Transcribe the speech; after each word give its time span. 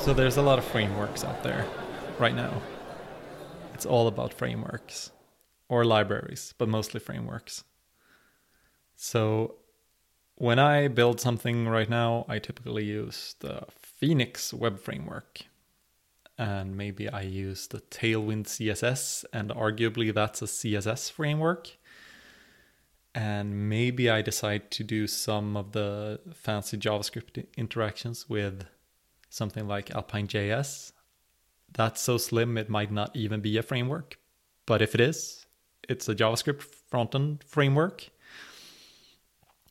So 0.00 0.14
there's 0.14 0.38
a 0.38 0.42
lot 0.42 0.58
of 0.58 0.64
frameworks 0.64 1.24
out 1.24 1.42
there 1.42 1.66
right 2.18 2.34
now. 2.34 2.62
It's 3.74 3.84
all 3.84 4.08
about 4.08 4.32
frameworks 4.32 5.10
or 5.68 5.84
libraries, 5.84 6.54
but 6.56 6.70
mostly 6.70 7.00
frameworks. 7.00 7.64
So 8.96 9.56
when 10.36 10.58
I 10.58 10.88
build 10.88 11.20
something 11.20 11.68
right 11.68 11.88
now, 11.88 12.24
I 12.30 12.38
typically 12.38 12.84
use 12.84 13.36
the 13.40 13.66
Phoenix 13.68 14.54
web 14.54 14.80
framework. 14.80 15.42
And 16.38 16.78
maybe 16.78 17.10
I 17.10 17.20
use 17.20 17.66
the 17.66 17.82
Tailwind 17.82 18.46
CSS, 18.46 19.26
and 19.34 19.50
arguably 19.50 20.14
that's 20.14 20.40
a 20.40 20.46
CSS 20.46 21.12
framework. 21.12 21.76
And 23.14 23.68
maybe 23.68 24.08
I 24.08 24.22
decide 24.22 24.70
to 24.70 24.82
do 24.82 25.06
some 25.06 25.58
of 25.58 25.72
the 25.72 26.20
fancy 26.32 26.78
JavaScript 26.78 27.44
interactions 27.58 28.30
with 28.30 28.64
something 29.30 29.66
like 29.66 29.90
Alpine.js. 29.92 30.92
That's 31.72 32.00
so 32.00 32.18
slim, 32.18 32.58
it 32.58 32.68
might 32.68 32.92
not 32.92 33.14
even 33.16 33.40
be 33.40 33.56
a 33.56 33.62
framework. 33.62 34.18
But 34.66 34.82
if 34.82 34.94
it 34.94 35.00
is, 35.00 35.46
it's 35.88 36.08
a 36.08 36.14
JavaScript 36.14 36.66
frontend 36.92 37.44
framework. 37.44 38.10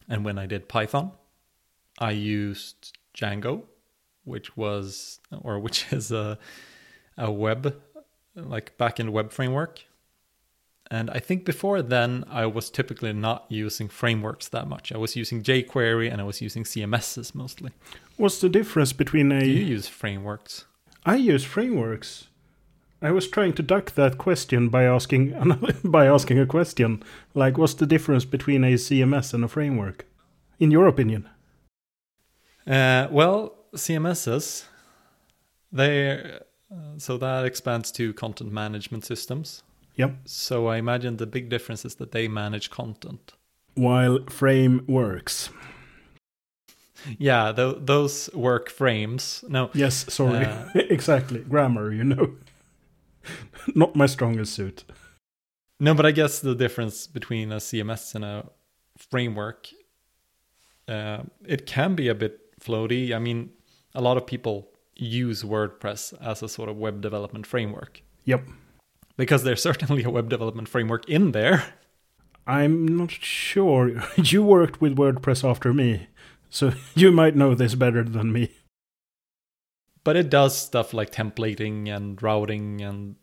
And 0.08 0.26
when 0.26 0.40
I 0.40 0.48
did 0.48 0.68
Python, 0.68 1.12
I 2.00 2.12
used 2.12 2.98
Django, 3.14 3.64
which 4.24 4.58
was, 4.58 5.20
or 5.42 5.60
which 5.60 5.92
is 5.94 6.12
a, 6.12 6.40
a 7.18 7.32
web, 7.32 7.80
like 8.36 8.78
backend 8.78 9.12
web 9.12 9.32
framework. 9.32 9.84
And 10.92 11.12
I 11.12 11.20
think 11.20 11.46
before 11.46 11.84
then, 11.84 12.24
I 12.30 12.48
was 12.48 12.72
typically 12.72 13.14
not 13.14 13.46
using 13.50 13.90
frameworks 13.90 14.48
that 14.48 14.68
much. 14.68 14.92
I 14.92 14.98
was 14.98 15.16
using 15.16 15.44
jQuery 15.44 16.12
and 16.12 16.20
I 16.20 16.24
was 16.24 16.42
using 16.42 16.64
CMSs 16.64 17.36
mostly. 17.36 17.72
What's 18.20 18.42
the 18.42 18.50
difference 18.50 18.92
between 18.92 19.32
a. 19.32 19.40
Do 19.40 19.50
you 19.50 19.64
use 19.64 19.88
frameworks? 19.88 20.66
I 21.06 21.16
use 21.16 21.46
frameworks. 21.46 22.28
I 23.02 23.12
was 23.12 23.30
trying 23.30 23.54
to 23.54 23.64
duck 23.64 23.92
that 23.92 24.18
question 24.18 24.68
by 24.68 24.84
asking 24.84 25.24
by 25.86 26.06
asking 26.06 26.38
a 26.38 26.46
question 26.46 27.02
like 27.34 27.58
what's 27.58 27.76
the 27.76 27.86
difference 27.86 28.26
between 28.26 28.66
a 28.66 28.74
CMS 28.74 29.34
and 29.34 29.46
a 29.46 29.48
framework 29.48 30.06
in 30.60 30.70
your 30.70 30.86
opinion? 30.86 31.30
Uh, 32.68 33.08
well, 33.10 33.56
CMSs 33.74 34.66
they 35.72 36.20
uh, 36.70 36.98
so 36.98 37.18
that 37.18 37.46
expands 37.46 37.90
to 37.94 38.12
content 38.12 38.52
management 38.52 39.06
systems. 39.06 39.64
Yep. 39.96 40.18
So 40.26 40.68
I 40.68 40.76
imagine 40.76 41.16
the 41.16 41.26
big 41.26 41.48
difference 41.48 41.86
is 41.86 41.96
that 41.96 42.12
they 42.12 42.28
manage 42.28 42.70
content. 42.70 43.32
While 43.76 44.26
frameworks. 44.28 45.52
Yeah, 47.18 47.52
th- 47.52 47.78
those 47.82 48.30
work 48.34 48.70
frames. 48.70 49.44
No. 49.48 49.70
Yes, 49.74 50.12
sorry. 50.14 50.46
Uh, 50.46 50.70
exactly. 50.76 51.40
Grammar, 51.40 51.92
you 51.94 52.04
know. 52.04 52.36
Not 53.76 53.96
my 53.96 54.06
strongest 54.06 54.54
suit. 54.54 54.84
No, 55.80 55.94
but 55.94 56.06
I 56.06 56.12
guess 56.12 56.40
the 56.40 56.56
difference 56.56 57.08
between 57.08 57.52
a 57.52 57.58
CMS 57.58 58.16
and 58.16 58.26
a 58.26 58.50
framework, 58.98 59.68
uh, 60.88 61.24
it 61.46 61.66
can 61.66 61.96
be 61.96 62.08
a 62.10 62.16
bit 62.16 62.60
floaty. 62.60 63.14
I 63.14 63.20
mean, 63.20 63.52
a 63.96 64.02
lot 64.02 64.18
of 64.18 64.28
people 64.28 64.70
use 64.96 65.44
WordPress 65.44 66.14
as 66.22 66.44
a 66.44 66.50
sort 66.50 66.70
of 66.70 66.78
web 66.78 67.02
development 67.02 67.48
framework. 67.48 68.02
Yep. 68.26 68.44
Because 69.16 69.44
there's 69.44 69.62
certainly 69.70 70.04
a 70.04 70.10
web 70.10 70.30
development 70.30 70.68
framework 70.68 71.08
in 71.08 71.32
there. 71.32 71.74
I'm 72.46 72.88
not 72.88 73.12
sure. 73.12 74.04
You 74.18 74.44
worked 74.44 74.82
with 74.82 74.98
WordPress 74.98 75.48
after 75.48 75.74
me, 75.74 76.08
so 76.50 76.74
you 76.96 77.12
might 77.12 77.36
know 77.36 77.56
this 77.56 77.76
better 77.76 78.04
than 78.04 78.32
me. 78.32 78.52
But 80.04 80.16
it 80.16 80.30
does 80.30 80.58
stuff 80.58 80.94
like 80.94 81.12
templating 81.12 81.94
and 81.94 82.22
routing 82.22 82.82
and 82.82 83.16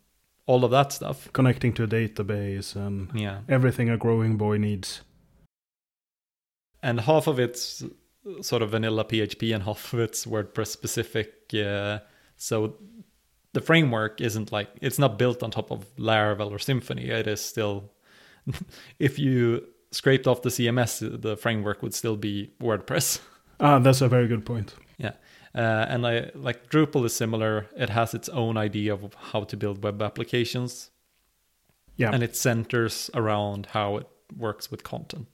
all 0.45 0.63
of 0.63 0.71
that 0.71 0.93
stuff. 0.93 1.31
Connecting 1.33 1.73
to 1.73 1.83
a 1.83 1.87
database 1.87 2.75
and 2.75 3.09
yeah. 3.13 3.41
everything 3.49 3.89
a 3.89 3.97
growing 3.97 4.37
boy 4.37 4.57
needs. 4.57 5.01
And 6.81 7.01
half 7.01 7.27
of 7.27 7.39
it's 7.39 7.83
sort 8.41 8.61
of 8.61 8.71
vanilla 8.71 9.05
PHP 9.05 9.53
and 9.53 9.63
half 9.65 9.93
of 9.93 9.99
it's 9.99 10.25
WordPress 10.25 10.67
specific. 10.67 11.33
Uh, 11.53 11.99
so 12.35 12.75
the 13.53 13.61
framework 13.61 14.21
isn't 14.21 14.51
like, 14.51 14.69
it's 14.81 14.99
not 14.99 15.17
built 15.17 15.43
on 15.43 15.51
top 15.51 15.71
of 15.71 15.93
Laravel 15.97 16.51
or 16.51 16.57
Symfony. 16.57 17.09
It 17.09 17.27
is 17.27 17.41
still, 17.41 17.91
if 18.99 19.19
you 19.19 19.67
scraped 19.91 20.27
off 20.27 20.41
the 20.41 20.49
CMS, 20.49 21.21
the 21.21 21.37
framework 21.37 21.81
would 21.81 21.93
still 21.93 22.15
be 22.15 22.51
WordPress. 22.61 23.19
Ah, 23.59 23.79
that's 23.79 24.01
a 24.01 24.07
very 24.07 24.27
good 24.27 24.45
point. 24.45 24.75
Yeah. 24.99 25.13
Uh, 25.55 25.87
and 25.89 26.05
I 26.05 26.29
like 26.35 26.69
Drupal 26.69 27.03
is 27.05 27.15
similar. 27.15 27.65
It 27.75 27.89
has 27.89 28.13
its 28.13 28.29
own 28.29 28.55
idea 28.55 28.93
of 28.93 29.15
how 29.15 29.45
to 29.45 29.57
build 29.57 29.83
web 29.83 29.99
applications. 29.99 30.91
Yeah. 31.95 32.11
And 32.13 32.21
it 32.21 32.35
centers 32.35 33.09
around 33.15 33.69
how 33.71 33.97
it 33.97 34.07
works 34.37 34.69
with 34.69 34.83
content. 34.83 35.25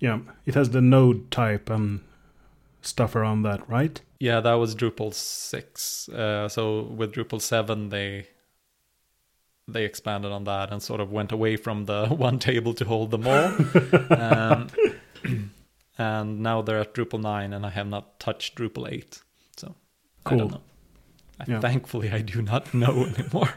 Yeah. 0.00 0.20
It 0.46 0.54
has 0.54 0.70
the 0.70 0.80
node 0.80 1.30
type 1.30 1.68
and 1.68 2.00
stuff 2.80 3.14
around 3.14 3.42
that, 3.42 3.68
right? 3.68 4.00
Yeah, 4.20 4.40
that 4.40 4.54
was 4.54 4.74
Drupal 4.74 5.12
6. 5.12 6.08
Uh, 6.08 6.48
so 6.48 6.84
with 6.84 7.12
Drupal 7.12 7.40
7, 7.40 7.90
they 7.90 8.26
they 9.68 9.84
expanded 9.84 10.32
on 10.32 10.44
that 10.44 10.72
and 10.72 10.82
sort 10.82 11.00
of 11.00 11.12
went 11.12 11.30
away 11.30 11.56
from 11.56 11.84
the 11.84 12.06
one 12.08 12.38
table 12.38 12.72
to 12.74 12.84
hold 12.84 13.10
them 13.10 13.26
all. 13.26 13.52
um, 14.18 14.68
and 15.98 16.40
now 16.40 16.62
they're 16.62 16.80
at 16.80 16.94
Drupal 16.94 17.20
9 17.20 17.52
and 17.52 17.66
I 17.66 17.70
have 17.70 17.86
not 17.86 18.18
touched 18.18 18.56
Drupal 18.56 18.90
8. 18.90 19.22
So 19.56 19.74
cool. 20.24 20.36
I 20.36 20.38
don't 20.40 20.50
know. 20.52 20.60
Yeah. 21.46 21.60
Thankfully 21.60 22.10
I 22.10 22.22
do 22.22 22.42
not 22.42 22.72
know 22.82 23.04
anymore. 23.04 23.52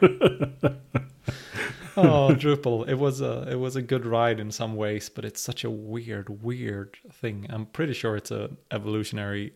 oh, 1.96 2.30
Drupal. 2.34 2.88
It 2.88 2.94
was 2.98 3.20
a 3.20 3.48
it 3.50 3.56
was 3.56 3.74
a 3.74 3.82
good 3.82 4.06
ride 4.06 4.38
in 4.38 4.52
some 4.52 4.76
ways, 4.76 5.08
but 5.08 5.24
it's 5.24 5.40
such 5.40 5.64
a 5.64 5.70
weird 5.70 6.42
weird 6.44 6.96
thing. 7.10 7.46
I'm 7.50 7.66
pretty 7.66 7.92
sure 7.94 8.16
it's 8.16 8.30
a 8.30 8.50
evolutionary 8.70 9.54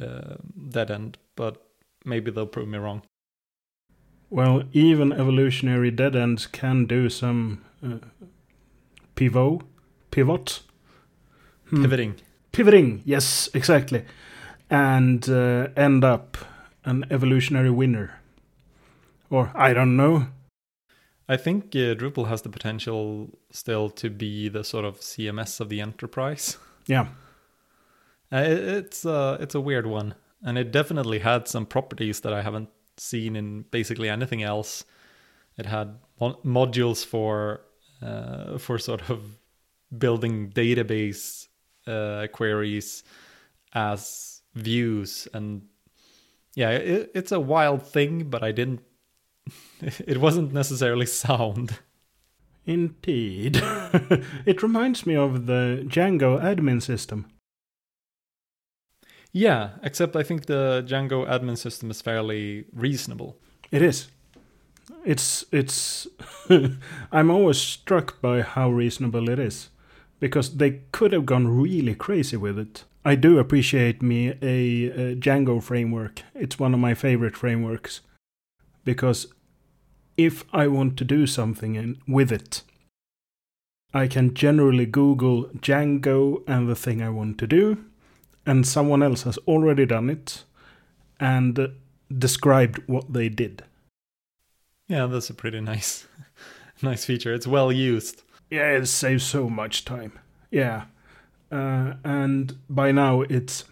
uh, 0.00 0.36
dead 0.70 0.90
end, 0.90 1.18
but 1.36 1.62
maybe 2.04 2.30
they'll 2.30 2.46
prove 2.46 2.68
me 2.68 2.78
wrong. 2.78 3.02
Well, 4.30 4.62
even 4.72 5.12
evolutionary 5.12 5.90
dead 5.90 6.14
ends 6.14 6.46
can 6.46 6.86
do 6.86 7.10
some 7.10 7.64
uh, 7.84 7.98
pivot, 9.16 9.62
pivot, 10.12 10.60
hmm. 11.68 11.82
pivoting, 11.82 12.14
pivoting. 12.52 13.02
Yes, 13.04 13.48
exactly, 13.54 14.04
and 14.70 15.28
uh, 15.28 15.68
end 15.76 16.04
up 16.04 16.38
an 16.84 17.06
evolutionary 17.10 17.70
winner, 17.70 18.20
or 19.30 19.50
I 19.52 19.72
don't 19.72 19.96
know. 19.96 20.28
I 21.28 21.36
think 21.36 21.66
uh, 21.74 21.94
Drupal 21.94 22.28
has 22.28 22.42
the 22.42 22.50
potential 22.50 23.30
still 23.50 23.90
to 23.90 24.10
be 24.10 24.48
the 24.48 24.62
sort 24.62 24.84
of 24.84 25.00
CMS 25.00 25.60
of 25.60 25.68
the 25.68 25.80
enterprise. 25.80 26.56
Yeah, 26.86 27.08
uh, 28.32 28.38
it, 28.38 28.58
it's 28.58 29.04
uh, 29.04 29.38
it's 29.40 29.56
a 29.56 29.60
weird 29.60 29.88
one, 29.88 30.14
and 30.40 30.56
it 30.56 30.70
definitely 30.70 31.18
had 31.18 31.48
some 31.48 31.66
properties 31.66 32.20
that 32.20 32.32
I 32.32 32.42
haven't 32.42 32.68
seen 33.00 33.34
in 33.36 33.62
basically 33.70 34.08
anything 34.08 34.42
else. 34.42 34.84
It 35.56 35.66
had 35.66 35.98
modules 36.20 37.04
for 37.04 37.62
uh, 38.02 38.58
for 38.58 38.78
sort 38.78 39.10
of 39.10 39.38
building 39.96 40.50
database 40.50 41.48
uh, 41.86 42.26
queries 42.32 43.02
as 43.74 44.42
views, 44.54 45.28
and 45.34 45.62
yeah, 46.54 46.70
it, 46.70 47.10
it's 47.14 47.32
a 47.32 47.40
wild 47.40 47.82
thing. 47.82 48.30
But 48.30 48.42
I 48.42 48.52
didn't. 48.52 48.80
It 50.06 50.18
wasn't 50.18 50.52
necessarily 50.52 51.06
sound. 51.06 51.78
Indeed, 52.66 53.56
it 54.46 54.62
reminds 54.62 55.06
me 55.06 55.16
of 55.16 55.46
the 55.46 55.82
Django 55.88 56.38
admin 56.40 56.82
system. 56.82 57.26
Yeah, 59.32 59.70
except 59.82 60.16
I 60.16 60.22
think 60.22 60.46
the 60.46 60.84
Django 60.86 61.26
admin 61.28 61.56
system 61.56 61.90
is 61.90 62.02
fairly 62.02 62.64
reasonable. 62.72 63.36
It 63.70 63.82
is. 63.82 64.08
It's 65.04 65.44
it's 65.52 66.08
I'm 67.12 67.30
always 67.30 67.58
struck 67.58 68.20
by 68.20 68.42
how 68.42 68.70
reasonable 68.70 69.28
it 69.28 69.38
is 69.38 69.70
because 70.18 70.56
they 70.56 70.82
could 70.92 71.12
have 71.12 71.26
gone 71.26 71.48
really 71.48 71.94
crazy 71.94 72.36
with 72.36 72.58
it. 72.58 72.84
I 73.04 73.14
do 73.14 73.38
appreciate 73.38 74.02
me 74.02 74.28
a, 74.28 74.34
a 74.42 75.16
Django 75.16 75.62
framework. 75.62 76.22
It's 76.34 76.58
one 76.58 76.74
of 76.74 76.80
my 76.80 76.92
favorite 76.94 77.36
frameworks 77.36 78.02
because 78.84 79.26
if 80.16 80.44
I 80.52 80.66
want 80.66 80.98
to 80.98 81.04
do 81.04 81.26
something 81.26 81.76
in, 81.76 81.96
with 82.06 82.30
it, 82.30 82.62
I 83.94 84.06
can 84.06 84.34
generally 84.34 84.86
Google 84.86 85.44
Django 85.56 86.42
and 86.46 86.68
the 86.68 86.76
thing 86.76 87.00
I 87.00 87.08
want 87.08 87.38
to 87.38 87.46
do, 87.46 87.84
and 88.46 88.66
someone 88.66 89.02
else 89.02 89.22
has 89.22 89.38
already 89.46 89.86
done 89.86 90.10
it 90.10 90.44
and 91.18 91.72
described 92.16 92.82
what 92.86 93.12
they 93.12 93.28
did. 93.28 93.64
Yeah, 94.88 95.06
that's 95.06 95.30
a 95.30 95.34
pretty 95.34 95.60
nice 95.60 96.06
nice 96.82 97.04
feature. 97.04 97.32
It's 97.32 97.46
well 97.46 97.70
used. 97.70 98.22
Yeah, 98.50 98.72
it 98.72 98.86
saves 98.86 99.24
so 99.24 99.48
much 99.48 99.84
time. 99.84 100.18
Yeah. 100.50 100.84
Uh, 101.52 101.94
and 102.04 102.56
by 102.68 102.92
now 102.92 103.22
it's 103.22 103.64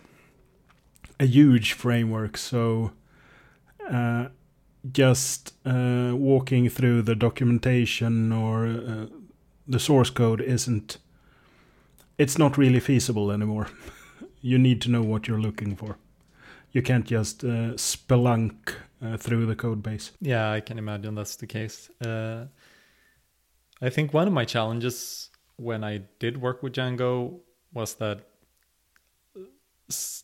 a 1.20 1.26
huge 1.26 1.72
framework, 1.72 2.36
so 2.36 2.92
uh, 3.90 4.28
just 4.92 5.54
uh, 5.64 6.12
walking 6.14 6.68
through 6.68 7.02
the 7.02 7.14
documentation 7.14 8.32
or 8.32 8.66
uh, 8.66 9.06
the 9.66 9.80
source 9.80 10.10
code 10.10 10.40
isn't. 10.40 10.98
It's 12.16 12.38
not 12.38 12.58
really 12.58 12.80
feasible 12.80 13.30
anymore. 13.30 13.68
you 14.40 14.58
need 14.58 14.80
to 14.82 14.90
know 14.90 15.02
what 15.02 15.26
you're 15.26 15.40
looking 15.40 15.76
for. 15.76 15.98
You 16.72 16.82
can't 16.82 17.06
just 17.06 17.44
uh, 17.44 17.74
spelunk 17.76 18.74
uh, 19.02 19.16
through 19.16 19.46
the 19.46 19.56
code 19.56 19.82
base. 19.82 20.12
Yeah, 20.20 20.52
I 20.52 20.60
can 20.60 20.78
imagine 20.78 21.14
that's 21.14 21.36
the 21.36 21.46
case. 21.46 21.90
Uh, 22.04 22.46
I 23.80 23.90
think 23.90 24.12
one 24.12 24.26
of 24.26 24.34
my 24.34 24.44
challenges 24.44 25.30
when 25.56 25.82
I 25.82 26.02
did 26.18 26.40
work 26.40 26.62
with 26.62 26.74
Django 26.74 27.40
was 27.72 27.94
that, 27.94 28.20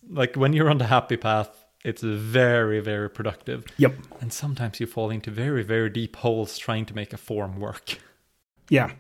like, 0.09 0.37
when 0.37 0.53
you're 0.53 0.71
on 0.71 0.79
the 0.79 0.87
happy 0.87 1.17
path, 1.17 1.65
it's 1.85 2.03
very, 2.03 2.81
very 2.81 3.11
productive. 3.11 3.65
Yep. 3.79 3.95
And 4.21 4.33
sometimes 4.33 4.81
you 4.81 4.87
fall 4.87 5.11
into 5.11 5.31
very, 5.31 5.63
very 5.63 5.91
deep 5.91 6.17
holes 6.17 6.59
trying 6.59 6.87
to 6.87 6.95
make 6.95 7.13
a 7.13 7.17
form 7.17 7.59
work. 7.61 7.99
Yeah. 8.69 8.93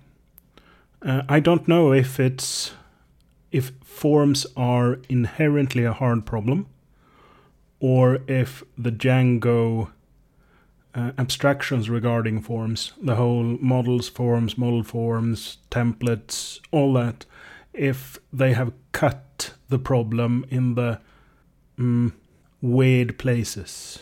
Uh, 1.02 1.22
I 1.28 1.40
don't 1.40 1.67
know 1.69 1.93
if 1.93 2.19
it's 2.19 2.72
if 3.55 3.71
forms 3.85 4.47
are 4.56 4.99
inherently 5.09 5.85
a 5.85 5.93
hard 5.93 6.27
problem 6.27 6.67
or 7.79 8.19
if 8.27 8.65
the 8.77 8.91
Django 8.91 9.93
uh, 10.93 11.12
abstractions 11.19 11.89
regarding 11.89 12.41
forms, 12.41 12.93
the 13.01 13.15
whole 13.15 13.56
models, 13.61 14.09
forms, 14.09 14.59
model 14.59 14.83
forms, 14.83 15.59
templates, 15.71 16.59
all 16.73 16.95
that, 16.95 17.27
if 17.73 18.19
they 18.33 18.55
have 18.55 18.73
cut 18.91 19.53
the 19.69 19.79
problem 19.79 20.45
in 20.51 20.75
the 20.75 21.01
mm, 21.79 22.12
weird 22.61 23.19
places. 23.19 24.01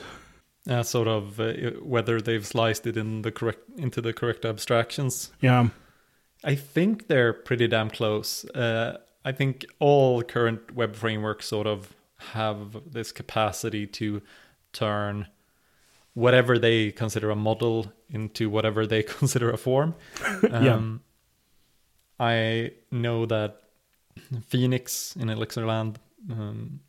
Uh, 0.66 0.82
sort 0.82 1.08
of 1.08 1.38
uh, 1.38 1.52
whether 1.82 2.22
they've 2.22 2.46
sliced 2.46 2.86
it 2.86 2.96
in 2.96 3.20
the 3.20 3.30
correct 3.30 3.68
into 3.76 4.00
the 4.00 4.14
correct 4.14 4.46
abstractions. 4.46 5.30
Yeah. 5.42 5.68
I 6.42 6.54
think 6.54 7.08
they're 7.08 7.34
pretty 7.34 7.68
damn 7.68 7.90
close. 7.90 8.46
Uh, 8.46 8.96
I 9.24 9.32
think 9.32 9.64
all 9.78 10.22
current 10.22 10.74
web 10.74 10.96
frameworks 10.96 11.46
sort 11.46 11.66
of 11.66 11.94
have 12.32 12.92
this 12.92 13.12
capacity 13.12 13.86
to 13.86 14.22
turn 14.72 15.28
whatever 16.14 16.58
they 16.58 16.90
consider 16.92 17.30
a 17.30 17.36
model 17.36 17.92
into 18.10 18.50
whatever 18.50 18.86
they 18.86 19.02
consider 19.18 19.50
a 19.50 19.56
form. 19.56 19.94
Yeah. 20.42 20.74
Um, 20.74 21.02
I 22.20 22.72
know 22.92 23.26
that 23.26 23.62
Phoenix 24.46 25.16
in 25.16 25.28
Elixirland 25.28 25.96
um, 26.30 26.80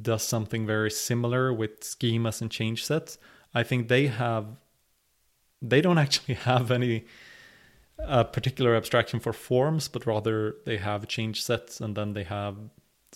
does 0.00 0.22
something 0.22 0.66
very 0.66 0.90
similar 0.90 1.52
with 1.52 1.80
schemas 1.80 2.40
and 2.40 2.50
change 2.50 2.84
sets. 2.84 3.18
I 3.54 3.62
think 3.62 3.88
they 3.88 4.06
have, 4.06 4.46
they 5.60 5.80
don't 5.80 5.98
actually 6.06 6.34
have 6.34 6.70
any 6.70 7.06
a 7.98 8.24
particular 8.24 8.74
abstraction 8.76 9.20
for 9.20 9.32
forms, 9.32 9.88
but 9.88 10.06
rather 10.06 10.56
they 10.64 10.76
have 10.76 11.08
change 11.08 11.42
sets 11.42 11.80
and 11.80 11.96
then 11.96 12.12
they 12.12 12.24
have 12.24 12.56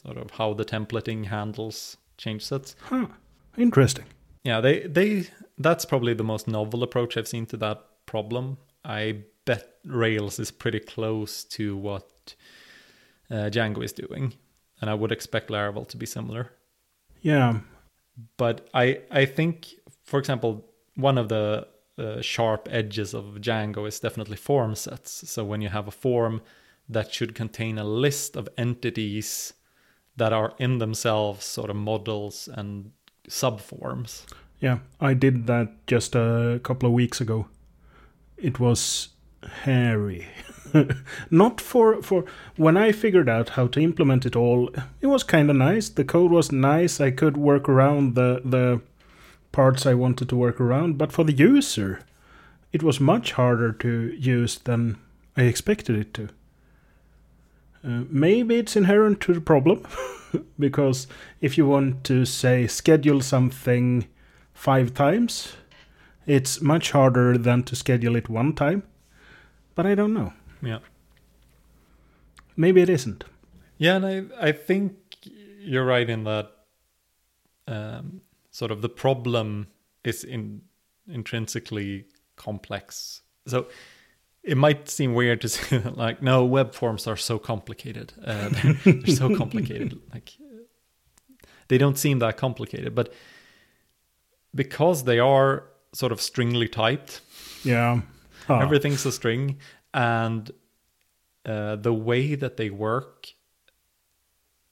sort 0.03 0.17
of 0.17 0.31
how 0.33 0.55
the 0.55 0.65
templating 0.65 1.27
handles 1.27 1.97
change 2.17 2.45
sets. 2.45 2.77
Huh. 2.83 3.07
Interesting. 3.57 4.07
Yeah, 4.45 4.61
they 4.61 4.81
they 4.81 5.27
that's 5.59 5.85
probably 5.85 6.15
the 6.15 6.25
most 6.25 6.49
novel 6.49 6.83
approach 6.83 7.17
I've 7.17 7.29
seen 7.29 7.47
to 7.47 7.57
that 7.59 7.85
problem. 8.07 8.59
I 8.85 9.25
bet 9.45 9.77
Rails 9.85 10.39
is 10.39 10.51
pretty 10.51 10.81
close 10.81 11.45
to 11.45 11.77
what 11.77 12.35
uh, 13.31 13.51
Django 13.51 13.85
is 13.85 13.93
doing, 13.93 14.35
and 14.81 14.89
I 14.89 14.95
would 14.95 15.13
expect 15.13 15.51
Laravel 15.51 15.87
to 15.89 15.97
be 15.97 16.07
similar. 16.07 16.53
Yeah. 17.21 17.61
But 18.37 18.69
I 18.73 19.01
I 19.11 19.27
think, 19.27 19.75
for 20.05 20.19
example, 20.19 20.65
one 20.95 21.19
of 21.19 21.29
the 21.29 21.69
uh, 22.01 22.23
sharp 22.23 22.69
edges 22.71 23.15
of 23.15 23.25
Django 23.41 23.87
is 23.87 24.01
definitely 24.01 24.37
form 24.37 24.75
sets. 24.75 25.29
So 25.31 25.45
when 25.45 25.61
you 25.61 25.69
have 25.69 25.87
a 25.87 25.93
form 25.93 26.41
that 26.89 27.13
should 27.13 27.35
contain 27.35 27.79
a 27.79 27.85
list 27.85 28.37
of 28.37 28.49
entities 28.59 29.53
that 30.17 30.33
are 30.33 30.55
in 30.59 30.79
themselves 30.79 31.45
sort 31.45 31.71
of 31.71 31.77
models 31.77 32.49
and 32.53 32.93
subforms. 33.29 34.25
Yeah, 34.59 34.79
I 35.01 35.15
did 35.15 35.47
that 35.47 35.87
just 35.87 36.15
a 36.15 36.61
couple 36.63 36.87
of 36.87 36.93
weeks 36.93 37.21
ago. 37.21 37.47
It 38.37 38.59
was 38.59 39.09
hairy. 39.63 40.29
Not 41.31 41.61
for 41.61 42.03
for 42.03 42.25
when 42.57 42.77
I 42.77 42.93
figured 42.93 43.29
out 43.29 43.51
how 43.51 43.67
to 43.69 43.81
implement 43.81 44.27
it 44.27 44.37
all, 44.37 44.71
it 45.01 45.07
was 45.07 45.23
kind 45.23 45.51
of 45.51 45.57
nice. 45.57 45.89
The 45.89 46.05
code 46.05 46.31
was 46.31 46.53
nice. 46.53 47.01
I 47.01 47.11
could 47.11 47.37
work 47.37 47.69
around 47.69 48.15
the 48.15 48.43
the 48.45 48.81
parts 49.53 49.87
I 49.87 49.95
wanted 49.95 50.29
to 50.29 50.37
work 50.37 50.61
around, 50.61 50.99
but 50.99 51.13
for 51.13 51.25
the 51.25 51.33
user, 51.33 52.01
it 52.73 52.83
was 52.83 53.01
much 53.01 53.33
harder 53.33 53.73
to 53.73 54.15
use 54.19 54.59
than 54.59 54.99
I 55.37 55.43
expected 55.43 55.97
it 55.97 56.15
to. 56.15 56.29
Uh, 57.83 58.05
maybe 58.11 58.57
it's 58.57 58.77
inherent 58.77 59.21
to 59.23 59.33
the 59.33 59.41
problem 59.41 59.87
because 60.59 61.07
if 61.41 61.57
you 61.57 61.67
want 61.67 62.05
to 62.05 62.25
say 62.25 62.67
schedule 62.67 63.21
something 63.21 64.07
five 64.53 64.93
times, 64.93 65.55
it's 66.27 66.61
much 66.61 66.91
harder 66.91 67.39
than 67.39 67.63
to 67.65 67.75
schedule 67.75 68.17
it 68.17 68.29
one 68.29 68.55
time. 68.55 68.83
But 69.75 69.87
I 69.87 69.95
don't 69.95 70.13
know. 70.13 70.33
Yeah. 70.63 70.81
Maybe 72.57 72.83
it 72.83 72.91
isn't. 72.91 73.25
Yeah, 73.79 73.97
and 73.97 74.07
I, 74.07 74.49
I 74.49 74.53
think 74.53 74.95
you're 75.61 75.87
right 75.87 76.09
in 76.09 76.25
that 76.25 76.51
um, 77.67 78.21
sort 78.51 78.71
of 78.71 78.83
the 78.83 78.89
problem 78.89 79.69
is 80.05 80.25
in 80.25 80.63
intrinsically 81.09 82.07
complex. 82.37 83.23
So 83.47 83.67
it 84.43 84.57
might 84.57 84.89
seem 84.89 85.15
weird 85.15 85.41
to 85.43 85.49
say 85.57 85.79
that, 85.79 85.97
like, 85.97 86.23
no, 86.23 86.45
web 86.45 86.75
forms 86.75 87.07
are 87.07 87.17
so 87.17 87.39
complicated. 87.39 88.13
Uh, 88.25 88.49
they're, 88.63 88.73
they're 88.95 89.15
so 89.17 89.35
complicated. 89.37 89.99
Like, 90.13 90.33
they 91.69 91.79
don't 91.79 91.97
seem 91.99 92.19
that 92.19 92.37
complicated, 92.37 92.95
but 92.97 93.13
because 94.55 95.05
they 95.05 95.21
are 95.21 95.65
sort 95.93 96.11
of 96.11 96.21
stringly 96.21 96.67
typed, 96.69 97.21
Yeah. 97.63 98.01
Huh. 98.49 98.59
everything's 98.59 99.07
a 99.07 99.13
string, 99.13 99.59
and 99.95 100.51
uh, 101.47 101.77
the 101.77 101.93
way 101.95 102.35
that 102.35 102.57
they 102.57 102.71
work, 102.71 103.29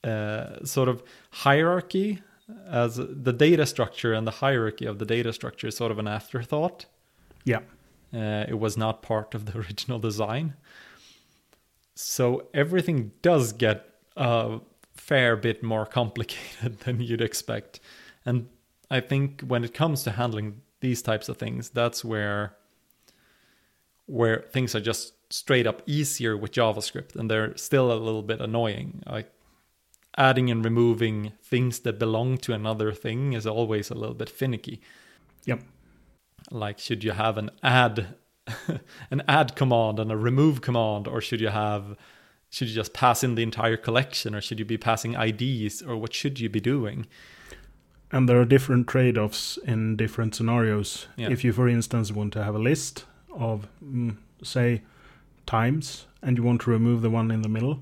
uh, 0.03 0.65
sort 0.65 0.89
of 0.89 1.01
hierarchy, 1.31 2.21
as 2.67 2.95
the 2.97 3.33
data 3.33 3.65
structure 3.65 4.13
and 4.13 4.25
the 4.25 4.31
hierarchy 4.31 4.85
of 4.85 4.99
the 4.99 5.05
data 5.05 5.33
structure 5.33 5.67
is 5.67 5.77
sort 5.77 5.91
of 5.91 5.99
an 5.99 6.07
afterthought. 6.07 6.85
Yeah. 7.43 7.59
Uh, 8.13 8.45
it 8.47 8.59
was 8.59 8.77
not 8.77 9.01
part 9.01 9.35
of 9.35 9.45
the 9.45 9.57
original 9.59 9.99
design. 9.99 10.55
So 11.95 12.47
everything 12.53 13.11
does 13.21 13.51
get 13.53 13.85
a 14.15 14.59
fair 14.93 15.35
bit 15.35 15.63
more 15.63 15.85
complicated 15.85 16.79
than 16.85 17.01
you'd 17.01 17.21
expect. 17.21 17.79
And 18.25 18.47
I 18.91 18.99
think 18.99 19.41
when 19.41 19.63
it 19.63 19.73
comes 19.73 20.03
to 20.03 20.11
handling 20.11 20.61
these 20.81 21.01
types 21.01 21.29
of 21.29 21.37
things, 21.37 21.69
that's 21.69 22.03
where 22.03 22.55
where 24.05 24.45
things 24.51 24.73
are 24.73 24.79
just 24.79 25.13
straight 25.31 25.67
up 25.67 25.83
easier 25.85 26.35
with 26.35 26.51
JavaScript 26.51 27.15
and 27.15 27.29
they're 27.29 27.55
still 27.55 27.91
a 27.91 27.93
little 27.93 28.23
bit 28.23 28.41
annoying. 28.41 29.03
Like 29.05 29.31
adding 30.19 30.51
and 30.51 30.63
removing 30.65 31.31
things 31.41 31.79
that 31.79 31.97
belong 31.97 32.37
to 32.37 32.53
another 32.53 32.91
thing 32.93 33.33
is 33.33 33.47
always 33.47 33.89
a 33.89 33.95
little 33.95 34.15
bit 34.15 34.29
finicky 34.29 34.79
Yep. 35.45 35.61
like 36.51 36.77
should 36.79 37.03
you 37.03 37.11
have 37.13 37.37
an 37.37 37.49
add 37.63 38.15
an 39.11 39.21
add 39.27 39.55
command 39.55 39.99
and 39.99 40.11
a 40.11 40.17
remove 40.17 40.61
command 40.61 41.07
or 41.07 41.21
should 41.21 41.41
you 41.41 41.49
have 41.49 41.95
should 42.49 42.67
you 42.67 42.75
just 42.75 42.93
pass 42.93 43.23
in 43.23 43.35
the 43.35 43.43
entire 43.43 43.77
collection 43.77 44.35
or 44.35 44.41
should 44.41 44.59
you 44.59 44.65
be 44.65 44.77
passing 44.77 45.13
IDs 45.13 45.81
or 45.81 45.95
what 45.95 46.13
should 46.13 46.39
you 46.39 46.49
be 46.49 46.59
doing 46.59 47.05
And 48.11 48.27
there 48.27 48.39
are 48.41 48.45
different 48.45 48.87
trade 48.87 49.17
offs 49.19 49.59
in 49.63 49.95
different 49.95 50.33
scenarios. 50.35 51.07
Yeah. 51.15 51.29
If 51.31 51.43
you, 51.43 51.53
for 51.53 51.67
instance, 51.69 52.11
want 52.11 52.33
to 52.33 52.43
have 52.43 52.55
a 52.55 52.63
list 52.71 53.05
of, 53.31 53.67
mm, 53.83 54.17
say, 54.41 54.81
times 55.45 56.07
and 56.23 56.35
you 56.37 56.43
want 56.43 56.61
to 56.61 56.71
remove 56.71 57.01
the 57.03 57.09
one 57.11 57.29
in 57.35 57.41
the 57.43 57.49
middle, 57.49 57.75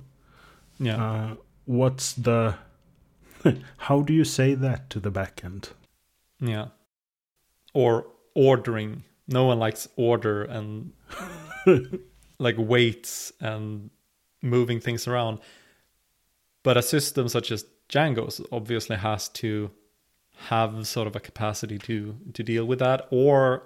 yeah 0.79 0.97
uh, 1.03 1.35
what's 1.67 2.13
the. 2.13 2.55
How 3.77 4.01
do 4.01 4.13
you 4.13 4.23
say 4.23 4.55
that 4.55 4.89
to 4.89 4.99
the 4.99 5.11
backend? 5.11 5.69
yeah 6.39 6.67
or 7.73 8.07
ordering 8.35 9.03
no 9.27 9.45
one 9.45 9.59
likes 9.59 9.87
order 9.95 10.43
and 10.43 10.91
like 12.39 12.55
weights 12.57 13.31
and 13.39 13.89
moving 14.41 14.79
things 14.79 15.07
around 15.07 15.39
but 16.63 16.77
a 16.77 16.81
system 16.81 17.27
such 17.27 17.51
as 17.51 17.65
Django's 17.89 18.41
obviously 18.51 18.97
has 18.97 19.29
to 19.29 19.71
have 20.49 20.85
sort 20.85 21.07
of 21.07 21.15
a 21.15 21.19
capacity 21.19 21.77
to 21.79 22.15
to 22.33 22.43
deal 22.43 22.65
with 22.65 22.79
that 22.79 23.07
or 23.09 23.63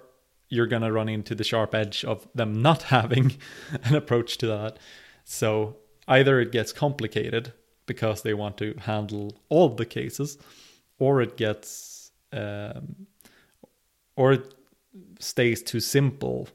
you're 0.48 0.66
going 0.66 0.82
to 0.82 0.92
run 0.92 1.08
into 1.08 1.34
the 1.34 1.44
sharp 1.44 1.74
edge 1.74 2.04
of 2.04 2.26
them 2.34 2.62
not 2.62 2.82
having 2.94 3.36
an 3.84 3.94
approach 3.94 4.38
to 4.38 4.46
that 4.46 4.78
so 5.24 5.76
either 6.08 6.40
it 6.40 6.50
gets 6.50 6.72
complicated 6.72 7.52
because 7.92 8.22
they 8.22 8.34
want 8.34 8.56
to 8.56 8.74
handle 8.78 9.26
all 9.50 9.68
the 9.68 9.84
cases 9.84 10.38
or 10.98 11.20
it 11.20 11.36
gets 11.36 12.10
um, 12.32 13.06
or 14.16 14.32
it 14.32 14.54
stays 15.18 15.62
too 15.62 15.80
simple 15.80 16.48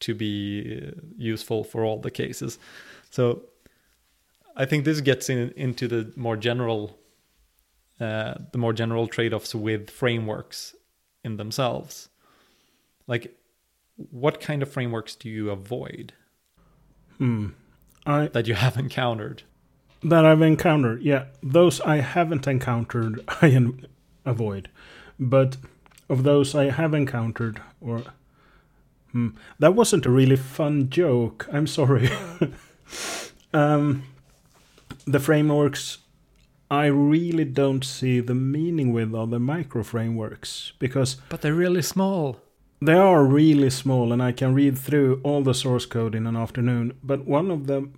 to 0.00 0.14
be 0.14 0.32
uh, 0.80 1.00
useful 1.16 1.64
for 1.64 1.84
all 1.84 1.98
the 1.98 2.10
cases. 2.10 2.58
So 3.10 3.42
I 4.56 4.64
think 4.66 4.84
this 4.84 5.00
gets 5.00 5.28
in, 5.28 5.52
into 5.56 5.88
the 5.88 6.12
more 6.16 6.36
general 6.36 6.98
uh, 8.00 8.34
the 8.52 8.58
more 8.58 8.72
general 8.72 9.08
trade-offs 9.08 9.54
with 9.54 9.90
frameworks 9.90 10.76
in 11.24 11.36
themselves. 11.36 12.08
Like 13.08 13.24
what 13.96 14.40
kind 14.40 14.62
of 14.62 14.70
frameworks 14.70 15.16
do 15.16 15.28
you 15.28 15.50
avoid 15.50 16.12
Hmm. 17.18 17.48
I 18.06 18.28
that 18.28 18.46
you 18.46 18.54
have 18.54 18.76
encountered? 18.76 19.42
That 20.02 20.24
I've 20.24 20.42
encountered, 20.42 21.02
yeah, 21.02 21.24
those 21.42 21.80
I 21.80 21.96
haven't 21.96 22.46
encountered, 22.46 23.20
I 23.42 23.66
avoid. 24.24 24.68
But 25.18 25.56
of 26.08 26.22
those 26.22 26.54
I 26.54 26.70
have 26.70 26.94
encountered, 26.94 27.60
or 27.80 28.02
hmm, 29.12 29.28
that 29.58 29.74
wasn't 29.74 30.06
a 30.06 30.10
really 30.10 30.36
fun 30.36 30.90
joke. 30.90 31.48
I'm 31.52 31.66
sorry. 31.66 32.10
um, 33.52 34.04
the 35.06 35.20
frameworks 35.20 35.98
I 36.70 36.86
really 36.86 37.44
don't 37.44 37.84
see 37.84 38.20
the 38.20 38.34
meaning 38.34 38.92
with 38.92 39.14
are 39.14 39.26
the 39.26 39.38
micro 39.40 39.82
frameworks 39.82 40.72
because 40.78 41.16
But 41.30 41.40
they're 41.40 41.54
really 41.54 41.82
small. 41.82 42.40
they 42.80 42.92
are 42.92 43.24
really 43.24 43.70
small 43.70 44.12
and 44.12 44.22
I 44.22 44.32
can 44.32 44.54
read 44.54 44.76
through 44.78 45.20
all 45.24 45.42
the 45.42 45.54
source 45.54 45.86
code 45.86 46.14
in 46.14 46.26
an 46.26 46.36
afternoon. 46.36 46.92
But 47.02 47.24
one 47.26 47.50
of 47.50 47.66
the 47.66 47.88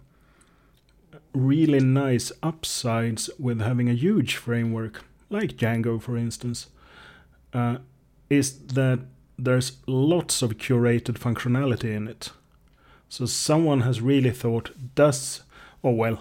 really 1.32 1.80
nice 1.80 2.32
upsides 2.42 3.30
with 3.38 3.60
having 3.60 3.88
a 3.88 3.94
huge 3.94 4.36
framework, 4.36 5.04
like 5.28 5.56
Django 5.56 6.00
for 6.00 6.16
instance, 6.16 6.68
uh, 7.52 7.78
is 8.28 8.58
that 8.58 9.00
there's 9.38 9.78
lots 9.86 10.42
of 10.42 10.58
curated 10.58 11.18
functionality 11.18 11.94
in 11.94 12.08
it. 12.08 12.30
So 13.08 13.26
someone 13.26 13.80
has 13.80 14.00
really 14.00 14.30
thought, 14.30 14.70
does, 14.94 15.42
or 15.82 15.96
well, 15.96 16.20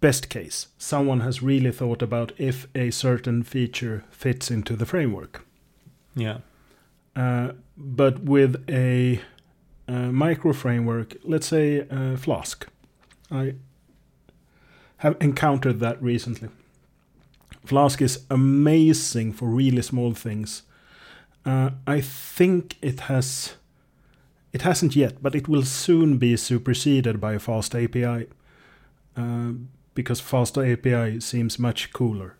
best 0.00 0.28
case, 0.28 0.68
someone 0.78 1.20
has 1.20 1.42
really 1.42 1.72
thought 1.72 2.02
about 2.02 2.32
if 2.38 2.66
a 2.74 2.90
certain 2.90 3.42
feature 3.42 4.04
fits 4.10 4.50
into 4.50 4.76
the 4.76 4.86
framework. 4.86 5.44
Yeah. 6.14 6.38
Uh, 7.16 7.52
but 7.76 8.20
with 8.20 8.64
a, 8.68 9.20
uh 9.88 10.12
micro 10.12 10.52
framework, 10.52 11.16
let's 11.24 11.48
say 11.48 11.86
uh, 11.88 12.16
Flask. 12.16 12.66
I 13.30 13.54
have 14.98 15.16
encountered 15.20 15.80
that 15.80 16.02
recently. 16.02 16.48
Flask 17.64 18.02
is 18.02 18.24
amazing 18.30 19.32
for 19.32 19.46
really 19.46 19.82
small 19.82 20.14
things. 20.14 20.62
Uh, 21.44 21.70
I 21.86 22.00
think 22.00 22.76
it 22.82 23.00
has, 23.00 23.54
it 24.52 24.62
hasn't 24.62 24.96
yet, 24.96 25.22
but 25.22 25.34
it 25.34 25.48
will 25.48 25.62
soon 25.62 26.18
be 26.18 26.36
superseded 26.36 27.20
by 27.20 27.38
Fast 27.38 27.74
API, 27.74 28.26
uh, 29.16 29.52
because 29.94 30.20
Fast 30.20 30.58
API 30.58 31.20
seems 31.20 31.58
much 31.58 31.92
cooler. 31.92 32.36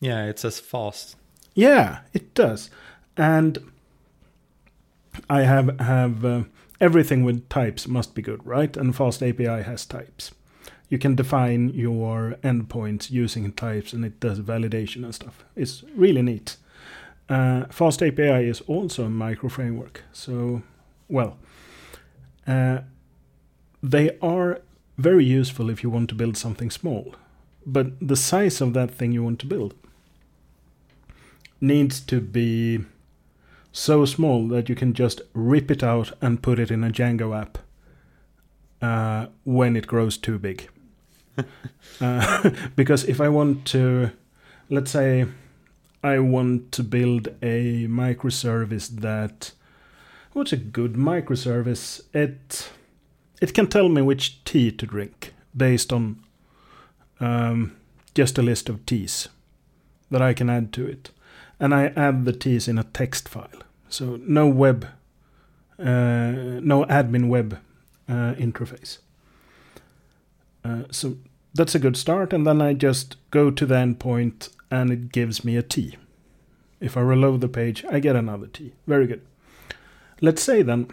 Yeah, 0.00 0.26
it 0.26 0.40
says 0.40 0.58
fast. 0.58 1.14
Yeah, 1.54 2.00
it 2.12 2.34
does. 2.34 2.70
And 3.16 3.70
I 5.30 5.42
have 5.42 5.78
have 5.78 6.24
uh, 6.24 6.42
everything 6.82 7.22
with 7.22 7.48
types 7.48 7.86
must 7.86 8.14
be 8.14 8.20
good, 8.20 8.44
right? 8.44 8.76
And 8.76 8.94
Fast 8.94 9.22
API 9.22 9.62
has 9.62 9.86
types. 9.86 10.32
You 10.88 10.98
can 10.98 11.14
define 11.14 11.70
your 11.70 12.36
endpoints 12.42 13.10
using 13.10 13.52
types, 13.52 13.92
and 13.92 14.04
it 14.04 14.18
does 14.20 14.40
validation 14.40 15.04
and 15.04 15.14
stuff. 15.14 15.44
It's 15.56 15.84
really 15.94 16.22
neat. 16.22 16.56
Uh, 17.28 17.64
Fast 17.70 18.02
API 18.02 18.48
is 18.48 18.60
also 18.62 19.04
a 19.04 19.08
micro 19.08 19.48
framework, 19.48 20.02
so 20.12 20.62
well, 21.08 21.38
uh, 22.46 22.80
they 23.82 24.18
are 24.20 24.60
very 24.98 25.24
useful 25.24 25.70
if 25.70 25.82
you 25.82 25.88
want 25.88 26.08
to 26.08 26.14
build 26.14 26.36
something 26.36 26.70
small. 26.70 27.14
But 27.64 27.86
the 28.06 28.16
size 28.16 28.60
of 28.60 28.74
that 28.74 28.90
thing 28.90 29.12
you 29.12 29.22
want 29.22 29.38
to 29.40 29.46
build 29.46 29.74
needs 31.60 32.00
to 32.00 32.20
be 32.20 32.80
so 33.72 34.04
small 34.04 34.46
that 34.48 34.68
you 34.68 34.74
can 34.74 34.92
just 34.92 35.22
rip 35.32 35.70
it 35.70 35.82
out 35.82 36.12
and 36.20 36.42
put 36.42 36.58
it 36.58 36.70
in 36.70 36.84
a 36.84 36.90
Django 36.90 37.38
app 37.38 37.58
uh, 38.82 39.26
when 39.44 39.76
it 39.76 39.86
grows 39.86 40.18
too 40.18 40.38
big. 40.38 40.68
uh, 42.00 42.50
because 42.76 43.04
if 43.04 43.20
I 43.20 43.30
want 43.30 43.64
to, 43.68 44.10
let's 44.68 44.90
say, 44.90 45.26
I 46.04 46.18
want 46.18 46.72
to 46.72 46.82
build 46.82 47.28
a 47.40 47.86
microservice 47.86 48.88
that, 49.00 49.52
what's 50.34 50.52
a 50.52 50.56
good 50.56 50.94
microservice? 50.94 52.02
It 52.12 52.70
it 53.40 53.54
can 53.54 53.66
tell 53.66 53.88
me 53.88 54.02
which 54.02 54.44
tea 54.44 54.70
to 54.70 54.86
drink 54.86 55.34
based 55.56 55.92
on 55.92 56.22
um, 57.18 57.76
just 58.14 58.38
a 58.38 58.42
list 58.42 58.68
of 58.68 58.86
teas 58.86 59.28
that 60.10 60.22
I 60.22 60.32
can 60.32 60.48
add 60.48 60.72
to 60.74 60.86
it 60.86 61.10
and 61.62 61.72
I 61.72 61.92
add 61.94 62.24
the 62.24 62.32
teas 62.32 62.66
in 62.66 62.76
a 62.76 62.82
text 62.82 63.28
file. 63.28 63.62
So 63.88 64.18
no 64.26 64.48
web, 64.48 64.88
uh, 65.78 66.58
no 66.60 66.84
admin 66.86 67.28
web 67.28 67.60
uh, 68.08 68.34
interface. 68.34 68.98
Uh, 70.64 70.82
so 70.90 71.18
that's 71.54 71.76
a 71.76 71.78
good 71.78 71.96
start, 71.96 72.32
and 72.32 72.44
then 72.44 72.60
I 72.60 72.74
just 72.74 73.16
go 73.30 73.52
to 73.52 73.64
the 73.64 73.76
endpoint 73.76 74.50
and 74.72 74.90
it 74.90 75.12
gives 75.12 75.44
me 75.44 75.56
a 75.56 75.62
T. 75.62 75.96
If 76.80 76.96
I 76.96 77.00
reload 77.00 77.40
the 77.40 77.48
page, 77.48 77.84
I 77.88 78.00
get 78.00 78.16
another 78.16 78.48
T. 78.48 78.72
Very 78.88 79.06
good. 79.06 79.22
Let's 80.20 80.42
say 80.42 80.62
then 80.62 80.88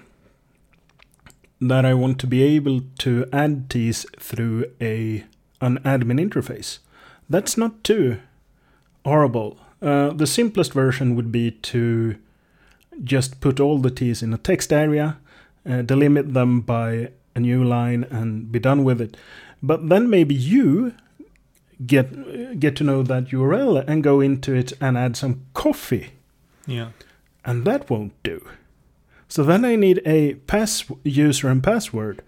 that 1.59 1.83
I 1.83 1.95
want 1.95 2.19
to 2.19 2.27
be 2.27 2.43
able 2.43 2.81
to 2.99 3.25
add 3.33 3.71
T's 3.71 4.05
through 4.19 4.65
a 4.79 5.25
an 5.61 5.79
admin 5.79 6.19
interface. 6.19 6.77
That's 7.27 7.57
not 7.57 7.83
too 7.83 8.19
horrible. 9.03 9.57
Uh, 9.81 10.09
the 10.11 10.27
simplest 10.27 10.73
version 10.73 11.15
would 11.15 11.31
be 11.31 11.51
to 11.51 12.15
just 13.03 13.39
put 13.39 13.59
all 13.59 13.77
the 13.79 13.89
T's 13.91 14.21
in 14.21 14.33
a 14.33 14.37
text 14.37 14.73
area, 14.73 15.17
uh, 15.65 15.81
delimit 15.83 16.33
them 16.33 16.61
by 16.61 17.11
a 17.35 17.39
new 17.39 17.63
line, 17.63 18.03
and 18.09 18.51
be 18.51 18.59
done 18.59 18.83
with 18.83 18.99
it. 18.99 19.15
But 19.63 19.87
then 19.89 20.09
maybe 20.09 20.35
you 20.35 20.93
get 21.85 22.59
get 22.59 22.75
to 22.75 22.83
know 22.83 23.03
that 23.03 23.31
URL 23.31 23.77
and 23.87 24.03
go 24.03 24.19
into 24.19 24.53
it 24.53 24.73
and 24.81 24.97
add 24.97 25.15
some 25.15 25.41
coffee, 25.53 26.09
Yeah. 26.67 26.89
and 27.45 27.63
that 27.65 27.89
won't 27.89 28.11
do. 28.23 28.41
So 29.29 29.43
then 29.43 29.63
I 29.63 29.75
need 29.77 30.01
a 30.05 30.33
pass 30.47 30.83
user 31.03 31.47
and 31.47 31.63
password, 31.63 32.21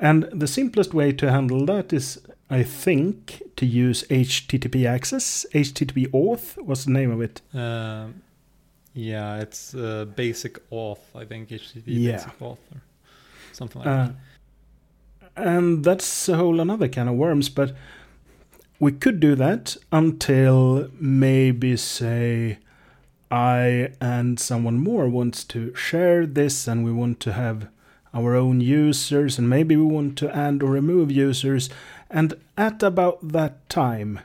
and 0.00 0.24
the 0.32 0.46
simplest 0.46 0.94
way 0.94 1.12
to 1.12 1.30
handle 1.30 1.66
that 1.66 1.92
is, 1.92 2.20
I 2.50 2.62
think, 2.62 3.42
to 3.56 3.66
use 3.66 4.04
HTTP 4.10 4.86
access, 4.86 5.44
HTTP 5.52 6.06
auth. 6.12 6.56
What's 6.62 6.84
the 6.84 6.92
name 6.92 7.10
of 7.10 7.20
it? 7.20 7.40
Um, 7.52 8.22
yeah, 8.94 9.40
it's 9.40 9.74
uh, 9.74 10.06
basic 10.16 10.58
auth, 10.70 11.00
I 11.14 11.24
think 11.24 11.48
HTTP 11.50 11.82
Yeah. 11.86 12.12
basic 12.12 12.38
auth 12.38 12.58
or 12.72 12.80
something 13.52 13.82
like 13.82 13.88
Uh, 13.88 14.08
that. 14.08 14.14
and 15.36 15.84
that's 15.84 16.28
a 16.28 16.36
whole 16.36 16.60
another 16.60 16.88
can 16.88 17.08
of 17.08 17.14
worms, 17.16 17.48
but 17.48 17.74
we 18.80 18.92
could 18.92 19.18
do 19.20 19.34
that 19.34 19.76
until 19.92 20.88
maybe 21.00 21.76
say 21.76 22.58
I 23.30 23.90
and 24.00 24.38
someone 24.40 24.78
more 24.78 25.08
wants 25.08 25.44
to 25.44 25.74
share 25.74 26.26
this 26.26 26.66
and 26.68 26.84
we 26.84 26.92
want 26.92 27.20
to 27.20 27.32
have 27.32 27.68
our 28.18 28.34
own 28.34 28.60
users 28.60 29.38
and 29.38 29.48
maybe 29.48 29.76
we 29.76 29.84
want 29.96 30.16
to 30.18 30.26
add 30.36 30.62
or 30.62 30.70
remove 30.70 31.10
users 31.26 31.70
and 32.10 32.34
at 32.56 32.82
about 32.82 33.18
that 33.32 33.54
time 33.68 34.20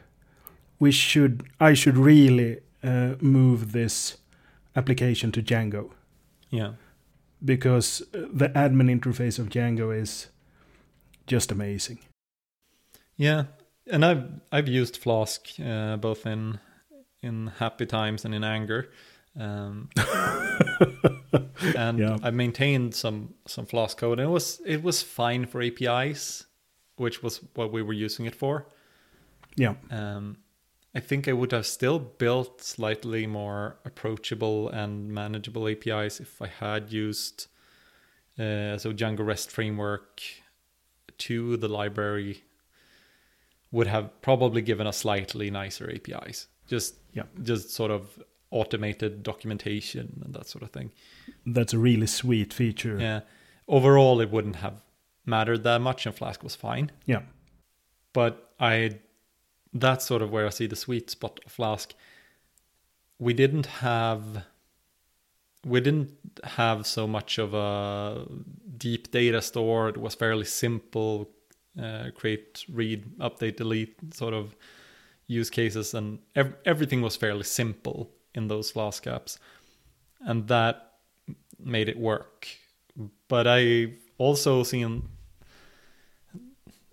we 0.79 0.91
should 0.91 1.43
I 1.59 1.73
should 1.75 1.97
really 1.97 2.57
uh, 2.83 3.15
move 3.21 3.71
this 3.71 4.17
application 4.75 5.31
to 5.31 5.41
Django 5.41 5.91
Yeah. 6.49 6.73
because 7.45 8.01
uh, 8.13 8.27
the 8.39 8.49
admin 8.49 8.89
interface 8.89 9.39
of 9.39 9.47
Django 9.49 9.91
is 10.01 10.29
just 11.27 11.51
amazing. 11.51 11.99
Yeah, 13.17 13.43
and 13.91 14.03
I've 14.03 14.23
I've 14.51 14.67
used 14.67 14.97
Flask 14.97 15.41
uh, 15.59 15.97
both 15.97 16.25
in 16.25 16.59
in 17.21 17.47
happy 17.59 17.85
times 17.85 18.25
and 18.25 18.33
in 18.35 18.43
anger, 18.43 18.89
um, 19.39 19.89
and 21.75 21.99
Yeah. 21.99 22.17
I 22.21 22.31
maintained 22.31 22.93
some 22.95 23.33
some 23.47 23.65
Flask 23.65 23.97
code, 23.97 24.19
and 24.19 24.27
it 24.29 24.31
was 24.31 24.61
it 24.65 24.83
was 24.83 25.01
fine 25.01 25.45
for 25.45 25.61
APIs, 25.61 26.45
which 26.97 27.23
was 27.23 27.41
what 27.55 27.71
we 27.71 27.81
were 27.81 27.93
using 27.93 28.25
it 28.25 28.35
for. 28.35 28.67
Yeah. 29.55 29.75
Um, 29.91 30.37
I 30.95 30.99
think 30.99 31.27
I 31.27 31.33
would 31.33 31.51
have 31.51 31.65
still 31.65 31.97
built 31.99 32.61
slightly 32.61 33.25
more 33.27 33.77
approachable 33.85 34.69
and 34.69 35.09
manageable 35.11 35.67
APIs 35.67 36.19
if 36.19 36.41
I 36.41 36.47
had 36.47 36.91
used 36.91 37.47
uh, 38.39 38.77
so 38.77 38.91
Django 38.93 39.25
REST 39.25 39.51
framework 39.51 40.21
to 41.19 41.57
the 41.57 41.67
library 41.67 42.43
would 43.71 43.87
have 43.87 44.21
probably 44.21 44.61
given 44.61 44.85
us 44.87 44.97
slightly 44.97 45.49
nicer 45.51 45.89
APIs. 45.91 46.47
Just 46.67 46.95
Yeah. 47.13 47.23
just 47.41 47.69
sort 47.71 47.91
of 47.91 48.21
automated 48.53 49.23
documentation 49.23 50.21
and 50.23 50.33
that 50.35 50.47
sort 50.47 50.63
of 50.63 50.69
thing. 50.69 50.91
That's 51.45 51.73
a 51.73 51.79
really 51.79 52.07
sweet 52.07 52.53
feature. 52.53 52.99
Yeah. 52.99 53.21
Overall, 53.67 54.21
it 54.21 54.29
wouldn't 54.29 54.57
have 54.57 54.81
mattered 55.25 55.63
that 55.63 55.81
much, 55.81 56.05
and 56.05 56.15
Flask 56.15 56.43
was 56.43 56.55
fine. 56.55 56.91
Yeah. 57.05 57.23
But 58.13 58.53
I, 58.59 58.99
that's 59.73 60.05
sort 60.05 60.21
of 60.21 60.31
where 60.31 60.45
I 60.45 60.49
see 60.49 60.67
the 60.67 60.75
sweet 60.75 61.09
spot 61.09 61.39
of 61.45 61.51
Flask. 61.51 61.93
We 63.17 63.33
didn't 63.33 63.65
have, 63.65 64.45
we 65.65 65.81
didn't 65.81 66.11
have 66.43 66.85
so 66.85 67.07
much 67.07 67.39
of 67.39 67.53
a 67.53 68.27
deep 68.77 69.11
data 69.11 69.41
store. 69.41 69.89
It 69.89 69.97
was 69.97 70.13
fairly 70.13 70.45
simple, 70.45 71.29
uh, 71.81 72.09
create, 72.13 72.65
read, 72.71 73.17
update, 73.17 73.55
delete 73.55 74.13
sort 74.13 74.33
of 74.35 74.55
use 75.25 75.49
cases, 75.49 75.93
and 75.93 76.19
ev- 76.35 76.55
everything 76.65 77.01
was 77.01 77.15
fairly 77.15 77.45
simple 77.45 78.11
in 78.35 78.47
those 78.47 78.71
Flask 78.71 79.03
apps, 79.05 79.37
and 80.21 80.47
that 80.47 80.93
made 81.59 81.89
it 81.89 81.97
work. 81.97 82.47
But 83.27 83.47
I 83.47 83.93
also 84.17 84.63
seen 84.63 85.09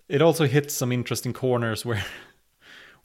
it 0.07 0.21
also 0.21 0.45
hits 0.45 0.73
some 0.73 0.91
interesting 0.91 1.33
corners 1.33 1.85
where 1.85 2.03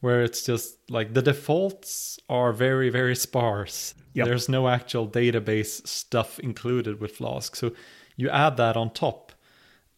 where 0.00 0.22
it's 0.22 0.44
just 0.44 0.78
like 0.90 1.14
the 1.14 1.22
defaults 1.22 2.18
are 2.28 2.52
very 2.52 2.90
very 2.90 3.16
sparse. 3.16 3.94
Yep. 4.14 4.26
There's 4.26 4.48
no 4.48 4.68
actual 4.68 5.06
database 5.06 5.86
stuff 5.86 6.38
included 6.38 7.00
with 7.00 7.16
Flask, 7.16 7.54
so 7.54 7.72
you 8.16 8.30
add 8.30 8.56
that 8.56 8.76
on 8.76 8.90
top, 8.90 9.32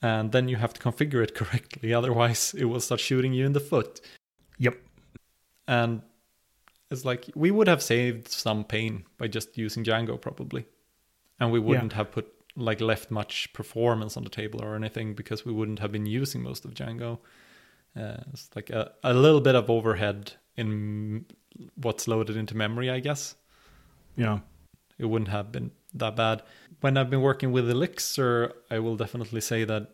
and 0.02 0.33
then 0.33 0.49
you 0.49 0.57
have 0.57 0.75
to 0.75 0.80
configure 0.80 1.23
it 1.23 1.35
correctly. 1.40 1.95
Otherwise, 1.95 2.54
it 2.59 2.64
will 2.64 2.80
start 2.80 3.00
shooting 3.00 3.33
you 3.33 3.47
in 3.47 3.52
the 3.52 3.61
foot. 3.61 4.00
Yep. 4.59 4.76
And 5.68 6.02
it's 6.90 7.04
like 7.04 7.30
we 7.35 7.50
would 7.50 7.68
have 7.68 7.83
saved 7.83 8.28
some 8.28 8.64
pain 8.64 9.04
by 9.18 9.28
just 9.28 9.59
using 9.59 9.85
Django 9.85 10.21
probably, 10.21 10.66
and 11.38 11.52
we 11.52 11.61
wouldn't 11.61 11.92
have 11.92 12.11
put 12.12 12.33
like 12.57 12.80
left 12.80 13.11
much 13.11 13.52
performance 13.52 14.16
on 14.16 14.25
the 14.25 14.30
table 14.30 14.62
or 14.62 14.75
anything 14.75 15.14
because 15.14 15.45
we 15.45 15.52
wouldn't 15.52 15.78
have 15.78 15.92
been 15.92 16.07
using 16.07 16.42
most 16.42 16.64
of 16.64 16.75
Django. 16.75 17.18
Uh, 17.97 18.16
it's 18.33 18.50
like 18.54 18.71
a, 18.71 18.92
a 19.04 19.14
little 19.14 19.40
bit 19.40 19.54
of 19.54 19.71
overhead 19.71 20.33
in 20.57 21.25
what's 21.76 22.09
loaded 22.09 22.37
into 22.37 22.57
memory, 22.57 22.90
I 22.90 23.00
guess. 23.00 23.37
Yeah. 24.16 24.40
It 24.99 25.07
wouldn't 25.07 25.30
have 25.30 25.52
been 25.52 25.71
that 25.95 26.16
bad. 26.16 26.42
When 26.80 26.97
I've 26.97 27.11
been 27.11 27.23
working 27.23 27.52
with 27.52 27.71
Elixir, 27.71 28.52
I 28.71 28.80
will 28.80 28.97
definitely 28.97 29.40
say 29.40 29.64
that 29.64 29.90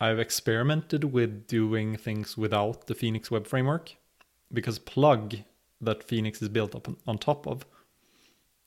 I've 0.00 0.18
experimented 0.18 1.04
with 1.04 1.46
doing 1.46 1.96
things 1.96 2.36
without 2.36 2.86
the 2.86 2.94
Phoenix 2.94 3.30
web 3.30 3.46
framework 3.46 3.94
because 4.52 4.78
plug 4.78 5.36
that 5.82 6.02
Phoenix 6.02 6.40
is 6.40 6.48
built 6.48 6.74
up 6.74 6.88
on 7.06 7.18
top 7.18 7.46
of 7.46 7.66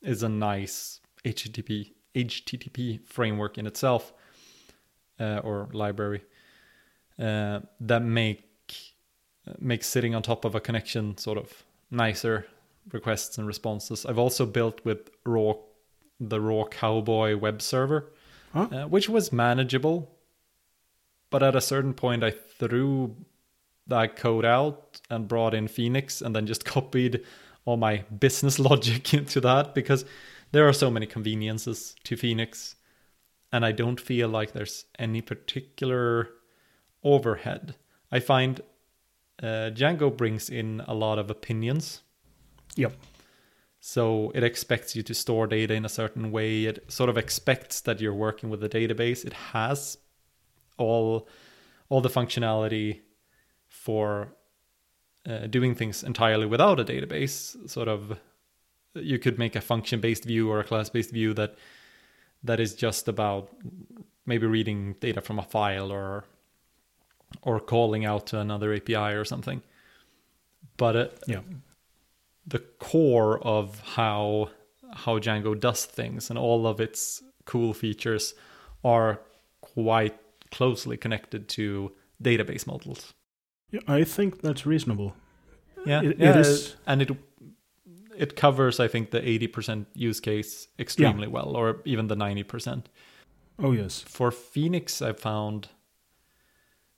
is 0.01 0.21
a 0.23 0.29
nice 0.29 0.99
HTTP 1.23 1.93
HTTP 2.13 3.05
framework 3.05 3.57
in 3.57 3.65
itself 3.67 4.13
uh, 5.19 5.39
or 5.43 5.67
library 5.73 6.21
uh, 7.19 7.59
that 7.79 8.03
make 8.03 8.41
makes 9.59 9.85
sitting 9.87 10.15
on 10.15 10.21
top 10.23 10.43
of 10.45 10.55
a 10.55 10.59
connection 10.59 11.17
sort 11.17 11.37
of 11.37 11.63
nicer 11.91 12.47
requests 12.91 13.37
and 13.37 13.47
responses. 13.47 14.05
I've 14.05 14.17
also 14.17 14.45
built 14.45 14.83
with 14.83 15.09
raw 15.25 15.53
the 16.19 16.39
raw 16.39 16.63
cowboy 16.65 17.35
web 17.37 17.61
server, 17.61 18.11
Huh? 18.53 18.67
uh, 18.71 18.83
which 18.87 19.09
was 19.09 19.33
manageable, 19.33 20.09
but 21.29 21.43
at 21.43 21.55
a 21.55 21.61
certain 21.61 21.93
point 21.93 22.23
I 22.23 22.31
threw 22.31 23.15
that 23.87 24.15
code 24.15 24.45
out 24.45 25.01
and 25.09 25.27
brought 25.27 25.53
in 25.53 25.67
Phoenix 25.67 26.21
and 26.21 26.35
then 26.35 26.45
just 26.45 26.65
copied 26.75 27.23
all 27.65 27.77
my 27.77 27.97
business 28.19 28.59
logic 28.69 29.13
into 29.13 29.41
that 29.41 29.73
because 29.75 30.05
there 30.51 30.67
are 30.67 30.73
so 30.73 30.89
many 30.89 31.05
conveniences 31.05 31.95
to 32.03 32.15
Phoenix 32.15 32.75
and 33.51 33.65
I 33.65 33.71
don't 33.71 33.99
feel 33.99 34.27
like 34.27 34.51
there's 34.51 34.85
any 34.99 35.21
particular 35.21 36.29
overhead. 37.03 37.75
I 38.11 38.19
find 38.19 38.61
uh, 39.41 39.71
Django 39.73 40.15
brings 40.15 40.49
in 40.49 40.81
a 40.87 40.93
lot 40.93 41.19
of 41.19 41.29
opinions. 41.29 42.01
Yep. 42.75 42.95
So 43.79 44.31
it 44.33 44.43
expects 44.43 44.95
you 44.95 45.03
to 45.03 45.13
store 45.13 45.47
data 45.47 45.73
in 45.73 45.85
a 45.85 45.89
certain 45.89 46.31
way. 46.31 46.65
It 46.65 46.91
sort 46.91 47.09
of 47.09 47.17
expects 47.17 47.81
that 47.81 48.01
you're 48.01 48.13
working 48.13 48.49
with 48.49 48.63
a 48.63 48.69
database. 48.69 49.23
It 49.23 49.33
has 49.33 49.97
all 50.77 51.27
all 51.87 52.01
the 52.01 52.09
functionality 52.09 53.01
for 53.85 54.27
uh, 55.27 55.45
doing 55.47 55.75
things 55.75 56.03
entirely 56.03 56.47
without 56.47 56.79
a 56.79 56.83
database. 56.83 57.37
Sort 57.69 57.87
of, 57.87 58.17
you 58.95 59.19
could 59.19 59.37
make 59.37 59.55
a 59.55 59.61
function-based 59.61 60.25
view 60.25 60.49
or 60.51 60.59
a 60.59 60.63
class-based 60.63 61.11
view 61.11 61.33
that 61.35 61.55
that 62.43 62.59
is 62.59 62.75
just 62.75 63.07
about 63.07 63.49
maybe 64.25 64.47
reading 64.47 64.95
data 64.99 65.21
from 65.21 65.39
a 65.39 65.43
file 65.43 65.91
or 65.91 66.25
or 67.41 67.59
calling 67.59 68.05
out 68.05 68.25
to 68.27 68.39
another 68.39 68.73
API 68.73 69.13
or 69.19 69.25
something. 69.25 69.61
But 70.77 70.95
it, 70.95 71.23
Yeah. 71.27 71.41
the 72.47 72.59
core 72.79 73.39
of 73.39 73.79
how 73.95 74.49
how 75.05 75.19
Django 75.19 75.59
does 75.59 75.85
things 75.85 76.29
and 76.29 76.39
all 76.39 76.65
of 76.65 76.79
its 76.79 77.23
cool 77.45 77.73
features 77.73 78.33
are 78.83 79.19
quite 79.61 80.17
closely 80.51 80.97
connected 80.97 81.47
to 81.49 81.91
database 82.23 82.65
models. 82.67 83.13
Yeah, 83.71 83.81
I 83.87 84.03
think 84.03 84.41
that's 84.41 84.65
reasonable. 84.65 85.15
Yeah, 85.85 86.01
It- 86.01 86.11
it 86.11 86.19
yeah, 86.19 86.37
is- 86.39 86.75
and 86.87 87.01
it 87.01 87.11
it 88.17 88.35
covers 88.37 88.79
I 88.79 88.87
think 88.87 89.11
the 89.11 89.19
80% 89.19 89.87
use 89.93 90.21
case 90.21 90.69
extremely 90.79 91.27
well 91.27 91.55
or 91.57 91.81
even 91.85 92.07
the 92.07 92.15
90%. 92.15 92.85
Oh 93.59 93.73
yes. 93.73 94.01
For 94.01 94.31
Phoenix 94.31 95.01
I 95.01 95.11
found 95.13 95.67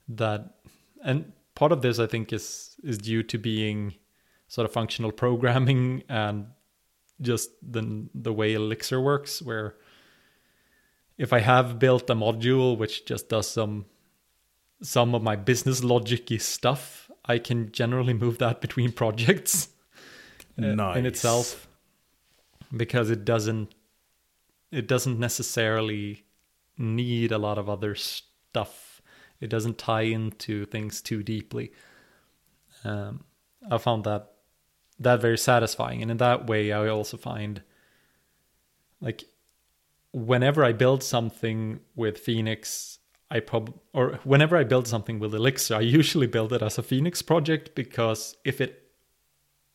that 0.08 0.58
and 1.04 1.34
part 1.56 1.72
of 1.72 1.82
this 1.82 2.00
I 2.00 2.06
think 2.08 2.32
is 2.32 2.76
is 2.84 2.98
due 3.00 3.24
to 3.24 3.38
being 3.40 3.96
sort 4.48 4.66
of 4.66 4.72
functional 4.72 5.12
programming 5.12 6.04
and 6.08 6.46
just 7.20 7.50
the 7.64 8.08
the 8.14 8.32
way 8.32 8.54
Elixir 8.54 9.02
works 9.02 9.42
where 9.42 9.76
if 11.18 11.34
I 11.34 11.40
have 11.40 11.80
built 11.80 12.10
a 12.12 12.16
module 12.16 12.78
which 12.78 13.06
just 13.06 13.28
does 13.30 13.48
some 13.50 13.86
some 14.82 15.16
of 15.16 15.24
my 15.24 15.36
business 15.36 15.82
logicy 15.82 16.40
stuff, 16.40 17.10
I 17.26 17.40
can 17.40 17.72
generally 17.72 18.13
move 18.13 18.38
that 18.40 18.62
between 18.66 18.92
projects 18.92 19.70
uh, 20.58 20.68
nice. 20.68 20.98
in 20.98 21.06
itself 21.06 21.68
because 22.76 23.10
it 23.10 23.24
doesn't 23.24 23.74
it 24.72 24.88
doesn't 24.88 25.18
necessarily 25.18 26.26
need 26.78 27.32
a 27.32 27.38
lot 27.38 27.58
of 27.58 27.70
other 27.70 27.96
stuff. 27.96 29.02
It 29.40 29.50
doesn't 29.50 29.78
tie 29.78 30.02
into 30.02 30.66
things 30.66 31.02
too 31.02 31.24
deeply. 31.24 31.72
Um, 32.84 33.24
I 33.72 33.78
found 33.78 34.04
that 34.04 34.34
that 35.00 35.22
very 35.22 35.38
satisfying, 35.38 36.02
and 36.02 36.12
in 36.12 36.18
that 36.18 36.48
way, 36.48 36.72
I 36.72 36.90
also 36.90 37.18
find 37.18 37.62
like 39.00 39.26
whenever 40.12 40.63
I 40.66 40.72
build 40.74 41.04
something 41.04 41.80
with 41.96 42.18
Phoenix, 42.18 43.00
I 43.30 43.40
prob 43.42 43.74
or 43.94 44.20
whenever 44.24 44.56
I 44.56 44.63
build 44.63 44.88
something 44.88 45.20
with 45.20 45.36
Elixir, 45.36 45.76
I 45.76 45.82
usually 45.82 46.28
build 46.28 46.54
it 46.54 46.62
as 46.62 46.78
a 46.78 46.84
Phoenix 46.84 47.22
project 47.22 47.76
because 47.76 48.36
if 48.46 48.62
it 48.62 48.84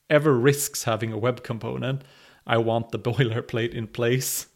ever 0.09 0.33
risks 0.33 0.83
having 0.83 1.11
a 1.11 1.17
web 1.17 1.43
component, 1.43 2.03
I 2.47 2.57
want 2.57 2.91
the 2.91 2.99
boilerplate 3.09 3.73
in 3.73 3.87
place. 3.87 4.47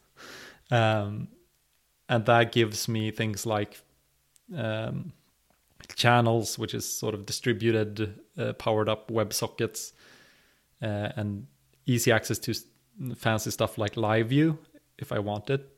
Um, 0.72 1.30
and 2.10 2.26
that 2.26 2.52
gives 2.52 2.88
me 2.88 3.12
things 3.12 3.46
like 3.46 3.82
um, 4.56 5.14
channels, 5.96 6.58
which 6.58 6.74
is 6.74 6.86
sort 6.86 7.14
of 7.14 7.26
distributed, 7.26 8.20
uh, 8.38 8.54
powered 8.54 8.90
up 8.90 9.10
WebSockets, 9.10 9.94
uh, 10.82 11.10
and 11.16 11.48
easy 11.86 12.12
access 12.12 12.40
to 12.40 12.54
fancy 13.16 13.52
stuff 13.52 13.78
like 13.78 13.98
Live 13.98 14.30
View 14.30 14.58
if 14.98 15.12
I 15.12 15.20
want 15.20 15.50
it. 15.50 15.77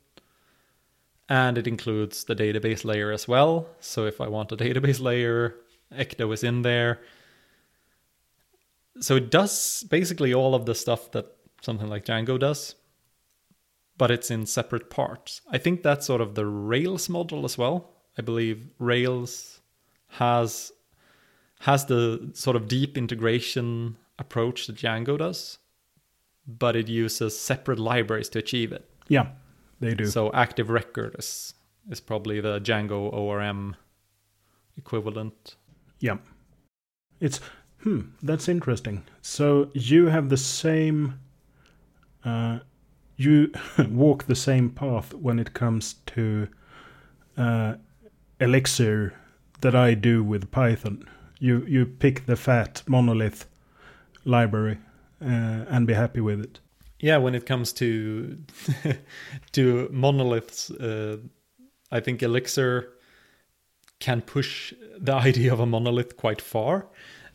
And 1.29 1.57
it 1.57 1.67
includes 1.67 2.23
the 2.23 2.35
database 2.35 2.83
layer 2.83 3.11
as 3.11 3.27
well. 3.27 3.69
So 3.79 4.05
if 4.05 4.19
I 4.19 4.27
want 4.27 4.51
a 4.51 4.57
database 4.65 4.99
layer, 4.99 5.55
Ecto 5.93 6.33
is 6.33 6.43
in 6.43 6.63
there. 6.63 6.99
So 8.99 9.15
it 9.15 9.29
does 9.31 9.83
basically 9.89 10.33
all 10.33 10.55
of 10.55 10.65
the 10.65 10.75
stuff 10.75 11.11
that 11.11 11.27
something 11.61 11.87
like 11.87 12.05
Django 12.05 12.39
does, 12.39 12.75
but 13.97 14.11
it's 14.11 14.31
in 14.31 14.45
separate 14.45 14.89
parts. 14.89 15.41
I 15.49 15.57
think 15.57 15.83
that's 15.83 16.05
sort 16.05 16.21
of 16.21 16.35
the 16.35 16.45
Rails 16.45 17.09
model 17.09 17.45
as 17.45 17.57
well. 17.57 17.91
I 18.17 18.21
believe 18.21 18.67
Rails 18.79 19.61
has 20.09 20.71
has 21.61 21.85
the 21.85 22.31
sort 22.33 22.55
of 22.55 22.67
deep 22.67 22.97
integration 22.97 23.97
approach 24.17 24.67
that 24.67 24.77
Django 24.77 25.17
does, 25.17 25.57
but 26.47 26.75
it 26.75 26.87
uses 26.87 27.37
separate 27.37 27.79
libraries 27.79 28.29
to 28.29 28.39
achieve 28.39 28.71
it. 28.71 28.89
Yeah, 29.09 29.27
they 29.79 29.93
do. 29.93 30.05
So 30.05 30.31
Active 30.33 30.69
Record 30.69 31.15
is 31.17 31.53
is 31.89 31.99
probably 31.99 32.41
the 32.41 32.59
Django 32.59 33.11
ORM 33.13 33.75
equivalent. 34.77 35.55
Yeah. 35.99 36.17
It's 37.19 37.39
hmm, 37.83 38.01
that's 38.21 38.47
interesting. 38.47 39.03
So 39.21 39.69
you 39.73 40.07
have 40.07 40.29
the 40.29 40.37
same 40.37 41.19
uh, 42.23 42.59
you 43.17 43.51
walk 43.89 44.25
the 44.25 44.35
same 44.35 44.69
path 44.69 45.13
when 45.13 45.39
it 45.39 45.53
comes 45.53 45.95
to 46.07 46.47
uh, 47.37 47.75
Elixir 48.39 49.13
that 49.61 49.75
I 49.75 49.93
do 49.93 50.23
with 50.23 50.51
Python. 50.51 51.05
You 51.39 51.65
you 51.65 51.85
pick 51.85 52.25
the 52.25 52.35
fat 52.35 52.83
monolith 52.87 53.45
library 54.25 54.77
uh, 55.21 55.65
and 55.69 55.87
be 55.87 55.93
happy 55.93 56.21
with 56.21 56.41
it. 56.41 56.59
Yeah, 56.99 57.17
when 57.17 57.35
it 57.35 57.45
comes 57.45 57.73
to 57.73 58.37
to 59.53 59.89
monoliths, 59.91 60.69
uh, 60.71 61.17
I 61.91 61.99
think 62.01 62.21
Elixir 62.21 62.89
can 63.99 64.21
push 64.21 64.73
the 64.97 65.13
idea 65.27 65.53
of 65.53 65.59
a 65.59 65.65
monolith 65.65 66.17
quite 66.17 66.41
far, 66.41 66.87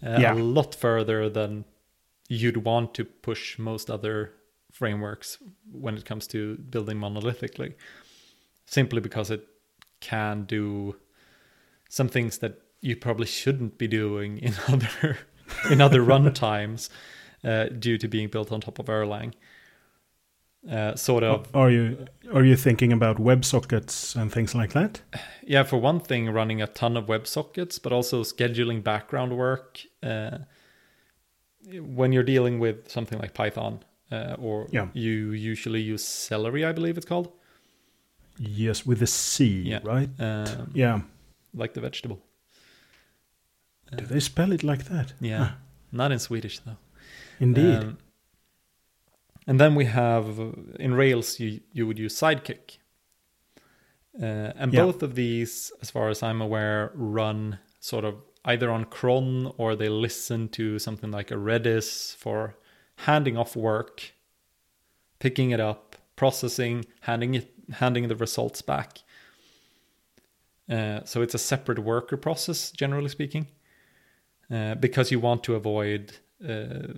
uh, 0.02 0.18
Yeah. 0.20 0.34
a 0.34 0.36
lot 0.36 0.74
further 0.74 1.30
than 1.30 1.64
you'd 2.28 2.64
want 2.64 2.94
to 2.94 3.04
push 3.04 3.58
most 3.58 3.90
other 3.90 4.32
frameworks 4.72 5.38
when 5.72 5.96
it 5.96 6.04
comes 6.04 6.26
to 6.28 6.56
building 6.56 6.98
monolithically. 6.98 7.74
Simply 8.66 9.00
because 9.00 9.30
it 9.30 9.46
can 10.00 10.44
do 10.44 10.96
some 11.88 12.08
things 12.08 12.38
that 12.38 12.54
you 12.80 12.96
probably 12.96 13.26
shouldn't 13.26 13.78
be 13.78 13.86
doing 13.88 14.38
in 14.38 14.54
other 14.68 15.18
in 15.70 15.80
other 15.80 16.00
runtimes 16.02 16.88
uh, 17.44 17.66
due 17.78 17.98
to 17.98 18.08
being 18.08 18.28
built 18.28 18.50
on 18.52 18.60
top 18.60 18.78
of 18.78 18.86
Erlang. 18.86 19.32
Uh, 20.70 20.94
sort 20.96 21.22
of 21.22 21.46
Are 21.54 21.70
you 21.70 22.06
are 22.32 22.44
you 22.44 22.56
thinking 22.56 22.92
about 22.92 23.18
WebSockets 23.18 24.16
and 24.16 24.32
things 24.32 24.54
like 24.54 24.72
that? 24.72 25.02
yeah 25.46 25.62
for 25.66 25.76
one 25.82 26.00
thing 26.00 26.30
running 26.34 26.62
a 26.62 26.66
ton 26.66 26.96
of 26.96 27.04
websockets 27.06 27.78
but 27.82 27.92
also 27.92 28.22
scheduling 28.24 28.82
background 28.82 29.32
work 29.36 29.80
uh, 30.02 30.38
when 31.96 32.12
you're 32.12 32.22
dealing 32.26 32.60
with 32.60 32.88
something 32.90 33.18
like 33.18 33.34
python 33.34 33.78
uh, 34.12 34.36
or 34.38 34.66
Yeah. 34.72 34.86
you 34.94 35.32
usually 35.32 35.80
use 35.92 36.02
celery 36.04 36.64
i 36.64 36.72
believe 36.72 36.96
it's 36.96 37.06
called 37.08 37.28
Yes, 38.38 38.84
with 38.86 39.00
a 39.02 39.06
C, 39.06 39.44
Yeah. 39.62 39.80
right? 39.84 40.08
um, 40.18 40.70
Yeah. 40.74 41.00
like 41.54 41.72
the 41.74 41.80
vegetable 41.80 42.18
Do 43.96 44.06
they 44.06 44.20
spell 44.20 44.52
it 44.52 44.62
like 44.62 44.84
that? 44.84 45.12
yeah 45.20 45.42
Ah, 45.44 45.56
not 45.92 46.10
in 46.12 46.18
swedish 46.18 46.58
though 46.60 46.78
indeed. 47.40 47.78
Um, 47.84 47.98
and 49.46 49.60
then 49.60 49.74
we 49.74 49.84
have 49.86 50.26
in 50.78 50.94
Rails 50.94 51.38
you 51.40 51.60
you 51.72 51.86
would 51.86 51.98
use 51.98 52.14
Sidekiq, 52.14 52.78
uh, 54.20 54.52
and 54.56 54.72
Yeah. 54.72 54.84
both 54.84 55.02
of 55.02 55.14
these, 55.14 55.72
as 55.82 55.90
far 55.90 56.08
as 56.08 56.22
I'm 56.22 56.40
aware, 56.40 56.90
run 56.94 57.58
sort 57.80 58.04
of 58.04 58.14
either 58.44 58.70
on 58.70 58.84
cron 58.84 59.52
or 59.58 59.74
they 59.74 59.88
listen 59.88 60.48
to 60.50 60.78
something 60.78 61.10
like 61.10 61.30
a 61.30 61.34
Redis 61.36 62.14
for 62.16 62.56
handing 62.96 63.36
off 63.36 63.56
work, 63.56 64.12
picking 65.18 65.50
it 65.50 65.60
up, 65.60 65.96
processing, 66.16 66.84
handing 67.00 67.34
it, 67.34 67.52
handing 67.72 68.08
the 68.08 68.16
results 68.16 68.62
back. 68.62 68.98
Uh, 70.68 71.00
so 71.04 71.22
it's 71.22 71.34
a 71.34 71.38
separate 71.38 71.78
worker 71.78 72.16
process, 72.16 72.70
generally 72.70 73.08
speaking, 73.08 73.48
uh, 74.50 74.74
because 74.76 75.10
you 75.10 75.20
want 75.20 75.42
to 75.44 75.54
avoid 75.54 76.18
uh, 76.46 76.94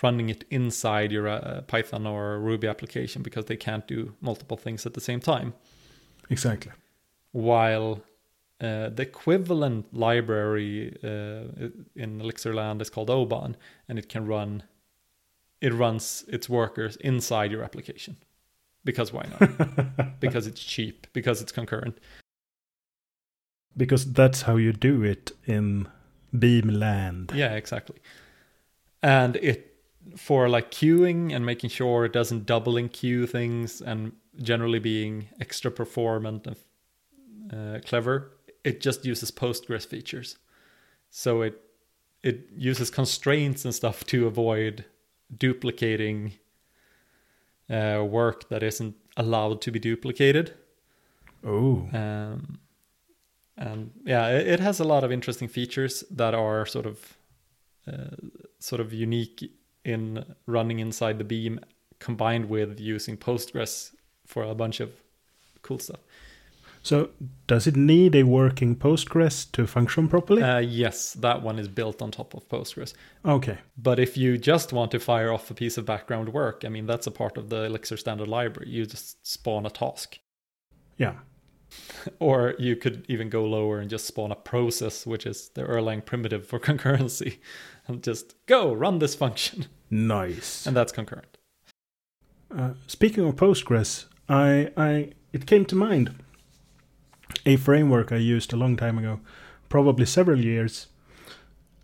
running 0.00 0.28
it 0.28 0.44
inside 0.50 1.12
your 1.12 1.28
uh, 1.28 1.62
Python 1.62 2.06
or 2.06 2.38
Ruby 2.38 2.66
application 2.66 3.22
because 3.22 3.46
they 3.46 3.56
can't 3.56 3.86
do 3.86 4.14
multiple 4.20 4.56
things 4.56 4.86
at 4.86 4.94
the 4.94 5.00
same 5.00 5.20
time. 5.20 5.54
exactly. 6.30 6.72
While 7.32 8.02
uh, 8.60 8.90
the 8.90 9.02
equivalent 9.02 9.92
library 9.92 10.96
uh, 11.02 11.68
in 11.96 12.20
Elixirland 12.20 12.80
is 12.80 12.90
called 12.90 13.10
Oban, 13.10 13.56
and 13.88 13.98
it 13.98 14.08
can 14.08 14.26
run, 14.26 14.62
it 15.60 15.74
runs 15.74 16.24
its 16.28 16.48
workers 16.48 16.96
inside 16.96 17.50
your 17.50 17.64
application. 17.64 18.16
Because 18.84 19.12
why 19.12 19.26
not? 19.30 20.20
because 20.20 20.46
it's 20.46 20.62
cheap. 20.62 21.06
Because 21.12 21.40
it's 21.40 21.52
concurrent. 21.52 21.98
Because 23.76 24.12
that's 24.12 24.42
how 24.42 24.56
you 24.56 24.72
do 24.72 25.02
it 25.02 25.32
in 25.46 25.88
Beamland. 26.34 27.34
Yeah, 27.34 27.54
exactly. 27.54 27.98
And 29.02 29.36
it 29.36 29.71
for 30.16 30.48
like 30.48 30.70
queuing 30.70 31.34
and 31.34 31.44
making 31.46 31.70
sure 31.70 32.04
it 32.04 32.12
doesn't 32.12 32.46
double 32.46 32.76
in 32.76 32.88
queue 32.88 33.26
things 33.26 33.80
and 33.80 34.12
generally 34.40 34.78
being 34.78 35.28
extra 35.40 35.70
performant 35.70 36.46
and 36.46 36.56
uh, 37.52 37.80
clever, 37.80 38.32
it 38.64 38.80
just 38.80 39.04
uses 39.04 39.30
Postgres 39.30 39.86
features. 39.86 40.38
So 41.10 41.42
it 41.42 41.60
it 42.22 42.48
uses 42.56 42.90
constraints 42.90 43.64
and 43.64 43.74
stuff 43.74 44.04
to 44.06 44.26
avoid 44.26 44.84
duplicating 45.36 46.32
uh, 47.68 48.04
work 48.08 48.48
that 48.48 48.62
isn't 48.62 48.94
allowed 49.16 49.60
to 49.62 49.72
be 49.72 49.80
duplicated. 49.80 50.54
Oh, 51.44 51.88
Um, 51.92 52.58
and 53.56 53.90
yeah, 54.04 54.28
it, 54.28 54.46
it 54.46 54.60
has 54.60 54.78
a 54.78 54.84
lot 54.84 55.02
of 55.02 55.10
interesting 55.10 55.48
features 55.48 56.04
that 56.10 56.34
are 56.34 56.64
sort 56.64 56.86
of 56.86 57.16
uh, 57.86 58.16
sort 58.60 58.80
of 58.80 58.92
unique 58.92 59.50
in 59.84 60.24
running 60.46 60.78
inside 60.78 61.18
the 61.18 61.24
beam, 61.24 61.60
combined 61.98 62.48
with 62.48 62.78
using 62.80 63.16
Postgres 63.16 63.92
for 64.26 64.44
a 64.44 64.54
bunch 64.54 64.80
of 64.80 64.90
cool 65.62 65.78
stuff. 65.78 66.00
so 66.82 67.10
does 67.46 67.66
it 67.66 67.76
need 67.76 68.14
a 68.16 68.24
working 68.24 68.74
Postgres 68.74 69.50
to 69.52 69.66
function 69.66 70.08
properly? 70.08 70.42
Uh, 70.42 70.58
yes, 70.58 71.12
that 71.14 71.42
one 71.42 71.58
is 71.58 71.68
built 71.68 72.02
on 72.02 72.10
top 72.10 72.34
of 72.34 72.48
Postgres. 72.48 72.94
okay. 73.24 73.58
But 73.76 73.98
if 74.00 74.16
you 74.16 74.38
just 74.38 74.72
want 74.72 74.90
to 74.92 74.98
fire 74.98 75.32
off 75.32 75.50
a 75.50 75.54
piece 75.54 75.78
of 75.78 75.84
background 75.86 76.32
work, 76.32 76.64
I 76.64 76.68
mean, 76.68 76.86
that's 76.86 77.06
a 77.06 77.10
part 77.12 77.36
of 77.36 77.48
the 77.50 77.64
Elixir 77.64 77.96
standard 77.96 78.28
library. 78.28 78.68
You 78.70 78.86
just 78.86 79.24
spawn 79.26 79.66
a 79.66 79.70
task. 79.70 80.18
Yeah. 80.96 81.14
Or 82.18 82.54
you 82.58 82.76
could 82.76 83.06
even 83.08 83.30
go 83.30 83.44
lower 83.46 83.78
and 83.80 83.88
just 83.88 84.06
spawn 84.06 84.30
a 84.32 84.36
process, 84.36 85.06
which 85.06 85.24
is 85.24 85.48
the 85.54 85.62
Erlang 85.62 86.04
primitive 86.04 86.46
for 86.46 86.58
concurrency, 86.68 87.38
and 87.86 88.02
just 88.08 88.34
go 88.46 88.72
run 88.72 88.98
this 88.98 89.14
function. 89.14 89.66
Nice. 89.94 90.64
And 90.64 90.74
that's 90.74 90.90
concurrent. 90.90 91.36
Uh, 92.50 92.70
speaking 92.86 93.26
of 93.26 93.36
Postgres, 93.36 94.06
I, 94.26 94.70
I 94.74 95.12
it 95.34 95.44
came 95.44 95.66
to 95.66 95.76
mind 95.76 96.14
a 97.44 97.56
framework 97.56 98.10
I 98.10 98.16
used 98.16 98.54
a 98.54 98.56
long 98.56 98.76
time 98.76 98.96
ago, 98.96 99.20
probably 99.68 100.06
several 100.06 100.40
years 100.40 100.86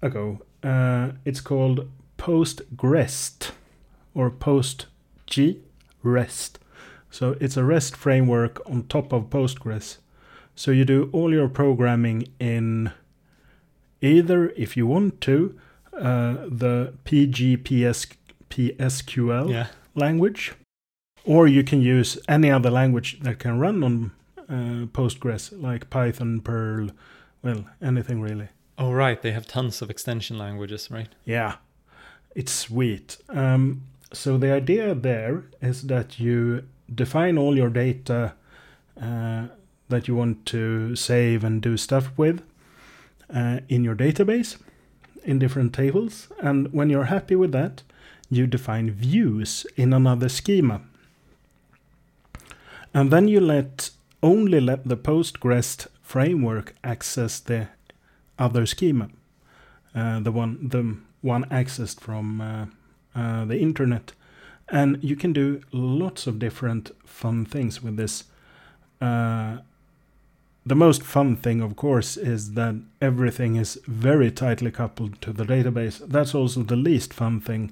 ago. 0.00 0.40
Uh, 0.62 1.10
it's 1.26 1.42
called 1.42 1.90
PostGREST 2.16 3.50
or 4.14 4.30
PostG 4.30 5.60
REST. 6.02 6.58
So 7.10 7.36
it's 7.40 7.56
a 7.56 7.64
REST 7.64 7.96
framework 7.96 8.60
on 8.68 8.84
top 8.84 9.12
of 9.12 9.30
Postgres. 9.30 9.98
So 10.54 10.70
you 10.70 10.84
do 10.84 11.08
all 11.12 11.32
your 11.32 11.48
programming 11.48 12.28
in 12.40 12.92
either, 14.00 14.50
if 14.50 14.76
you 14.76 14.86
want 14.86 15.20
to, 15.22 15.58
uh, 15.98 16.46
the 16.48 16.92
PGPS 17.04 18.06
PSQL 18.50 19.50
Yeah. 19.50 19.66
language, 19.94 20.52
or 21.24 21.46
you 21.46 21.62
can 21.64 21.80
use 21.82 22.18
any 22.28 22.50
other 22.50 22.70
language 22.70 23.20
that 23.20 23.38
can 23.38 23.58
run 23.58 23.82
on 23.82 24.10
uh, 24.48 24.86
Postgres, 24.92 25.52
like 25.60 25.90
Python, 25.90 26.40
Perl, 26.40 26.90
well, 27.42 27.64
anything 27.82 28.20
really. 28.22 28.48
Oh, 28.78 28.92
right. 28.92 29.20
They 29.20 29.32
have 29.32 29.46
tons 29.46 29.82
of 29.82 29.90
extension 29.90 30.38
languages, 30.38 30.90
right? 30.90 31.08
Yeah, 31.24 31.56
it's 32.34 32.52
sweet. 32.52 33.18
Um, 33.28 33.82
so 34.12 34.38
the 34.38 34.52
idea 34.52 34.94
there 34.94 35.44
is 35.60 35.82
that 35.88 36.18
you 36.18 36.62
define 36.94 37.36
all 37.36 37.56
your 37.56 37.68
data 37.70 38.32
uh, 39.00 39.48
that 39.88 40.08
you 40.08 40.14
want 40.14 40.46
to 40.46 40.96
save 40.96 41.44
and 41.44 41.60
do 41.60 41.76
stuff 41.76 42.10
with 42.16 42.40
uh, 43.34 43.60
in 43.68 43.84
your 43.84 43.94
database 43.96 44.56
in 45.24 45.38
different 45.38 45.72
tables, 45.72 46.28
and 46.40 46.72
when 46.72 46.90
you're 46.90 47.04
happy 47.04 47.36
with 47.36 47.52
that, 47.52 47.82
you 48.30 48.46
define 48.46 48.90
views 48.90 49.66
in 49.76 49.92
another 49.92 50.28
schema. 50.28 50.80
And 52.94 53.10
then 53.10 53.28
you 53.28 53.40
let 53.40 53.90
only 54.22 54.60
let 54.60 54.88
the 54.88 54.96
Postgres 54.96 55.86
framework 56.02 56.74
access 56.82 57.40
the 57.40 57.68
other 58.38 58.66
schema, 58.66 59.08
uh, 59.94 60.20
the 60.20 60.32
one 60.32 60.68
the 60.68 60.96
one 61.20 61.44
accessed 61.50 62.00
from 62.00 62.40
uh, 62.40 62.66
uh, 63.14 63.44
the 63.44 63.58
internet, 63.58 64.12
and 64.68 64.98
you 65.02 65.16
can 65.16 65.32
do 65.32 65.60
lots 65.72 66.26
of 66.26 66.38
different 66.38 66.90
fun 67.04 67.44
things 67.44 67.82
with 67.82 67.96
this. 67.96 68.24
Uh, 70.68 70.74
the 70.74 70.74
most 70.86 71.02
fun 71.02 71.36
thing, 71.36 71.62
of 71.62 71.74
course, 71.76 72.16
is 72.16 72.52
that 72.54 72.74
everything 73.00 73.56
is 73.56 73.80
very 73.86 74.30
tightly 74.30 74.70
coupled 74.70 75.20
to 75.22 75.32
the 75.32 75.44
database. 75.44 76.00
That's 76.08 76.34
also 76.34 76.62
the 76.62 76.76
least 76.76 77.14
fun 77.14 77.40
thing, 77.40 77.70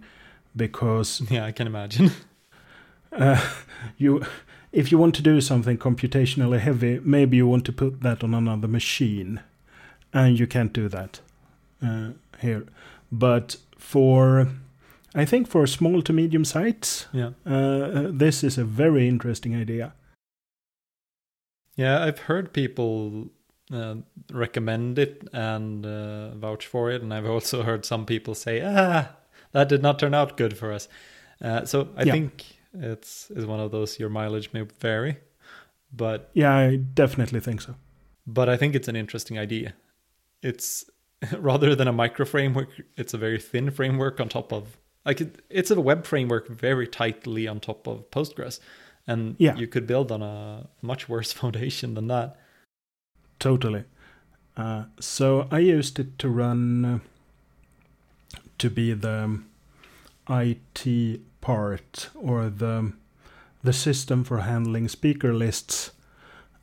because 0.55 1.23
Yeah, 1.31 1.47
I 1.49 1.53
can 1.53 1.67
imagine. 1.67 2.11
uh, 3.13 3.37
you 3.99 4.23
if 4.73 4.91
you 4.93 4.99
want 5.01 5.15
to 5.15 5.23
do 5.23 5.41
something 5.41 5.79
computationally 5.79 6.59
heavy 6.59 7.01
maybe 7.05 7.37
you 7.37 7.47
want 7.49 7.65
to 7.65 7.73
put 7.73 8.01
that 8.03 8.23
on 8.25 8.35
another 8.35 8.69
machine 8.69 9.41
and 10.13 10.39
you 10.39 10.47
can't 10.47 10.73
do 10.75 10.89
that 10.89 11.21
uh, 11.83 12.11
here 12.41 12.67
but 13.13 13.57
for 13.79 14.49
I 15.15 15.25
think 15.25 15.49
for 15.49 15.67
small 15.67 16.03
to 16.03 16.13
medium 16.13 16.45
sites, 16.45 17.07
Yeah. 17.13 17.31
uh, 17.47 18.11
this 18.19 18.45
is 18.45 18.59
a 18.59 18.65
very 18.65 19.09
interesting 19.09 19.55
idea. 19.63 19.93
Yeah, 21.77 22.03
I've 22.03 22.21
heard 22.21 22.53
people 22.53 23.29
uh, 23.73 23.97
recommend 24.33 24.99
it 24.99 25.29
and 25.33 25.85
uh, 25.85 26.35
vouch 26.35 26.67
for 26.67 26.91
it, 26.91 27.03
and 27.03 27.13
I've 27.13 27.27
also 27.31 27.63
heard 27.63 27.85
some 27.85 28.07
people 28.07 28.35
say, 28.35 28.63
"Ah, 28.65 29.11
that 29.53 29.69
did 29.69 29.83
not 29.83 29.99
turn 29.99 30.15
out 30.15 30.37
good 30.37 30.57
for 30.57 30.73
us." 30.73 30.89
Uh, 31.41 31.65
so 31.65 31.89
I 31.97 32.05
Yeah. 32.05 32.13
think 32.13 32.45
it's 32.73 33.31
is 33.31 33.47
one 33.47 33.61
of 33.61 33.71
those 33.71 33.99
your 33.99 34.09
mileage 34.09 34.53
may 34.53 34.63
vary, 34.81 35.19
but 35.93 36.31
Yeah, 36.35 36.55
I 36.55 36.77
definitely 36.77 37.41
think 37.41 37.61
so. 37.63 37.75
but 38.27 38.49
I 38.49 38.57
think 38.57 38.75
it's 38.75 38.89
an 38.89 38.97
interesting 38.97 39.39
idea. 39.39 39.75
It's 40.43 40.85
rather 41.39 41.75
than 41.75 41.89
a 41.89 41.93
micro 41.93 42.27
framework, 42.27 42.71
it's 42.97 43.15
a 43.15 43.19
very 43.19 43.41
thin 43.41 43.71
framework 43.71 44.21
on 44.21 44.29
top 44.29 44.53
of 44.53 44.79
like 45.05 45.21
it, 45.21 45.43
it's 45.51 45.71
a 45.71 45.81
web 45.81 46.05
framework 46.07 46.49
very 46.49 46.87
tightly 46.87 47.49
on 47.49 47.61
top 47.61 47.87
of 47.89 48.11
Postgres, 48.11 48.61
and 49.07 49.37
Yeah. 49.39 49.57
you 49.57 49.67
could 49.67 49.87
build 49.87 50.11
on 50.13 50.23
a 50.23 50.67
much 50.83 51.09
worse 51.09 51.33
foundation 51.41 51.95
than 51.95 52.09
that. 52.09 52.37
Totally. 53.39 53.85
Uh, 54.57 54.85
so 55.01 55.47
I 55.51 55.59
used 55.59 55.99
it 55.99 56.19
to 56.19 56.29
run 56.29 56.85
uh, 56.85 56.99
to 58.59 58.71
be 58.71 58.95
the 58.95 59.41
IT 60.29 61.21
part 61.41 62.11
or 62.15 62.49
the 62.49 62.93
the 63.63 63.73
system 63.73 64.25
for 64.25 64.39
handling 64.39 64.89
speaker 64.89 65.35
lists 65.35 65.91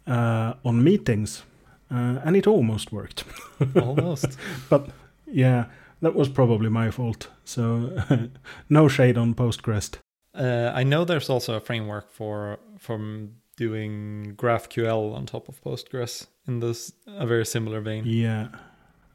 uh, 0.08 0.54
on 0.64 0.84
meetings, 0.84 1.44
uh, 1.92 2.20
and 2.26 2.36
it 2.36 2.48
almost 2.48 2.92
worked. 2.92 3.26
Almost. 3.76 4.38
But 4.70 4.90
yeah, 5.28 5.66
that 6.02 6.16
was 6.16 6.30
probably 6.30 6.70
my 6.70 6.92
fault. 6.92 7.28
So 7.46 7.92
no 8.70 8.88
shade 8.88 9.18
on 9.18 9.34
Postgres. 9.34 9.98
Uh, 10.34 10.72
I 10.74 10.84
know 10.84 11.06
there's 11.06 11.30
also 11.30 11.56
a 11.56 11.60
framework 11.60 12.12
for 12.12 12.60
from 12.80 13.36
doing 13.56 14.34
GraphQL 14.36 15.13
on 15.15 15.26
top 15.26 15.48
of 15.48 15.62
Postgres 15.63 16.28
in 16.48 16.60
this 16.60 16.91
a 17.08 17.26
very 17.28 17.46
similar 17.46 17.82
vein. 17.82 18.04
Yeah, 18.06 18.48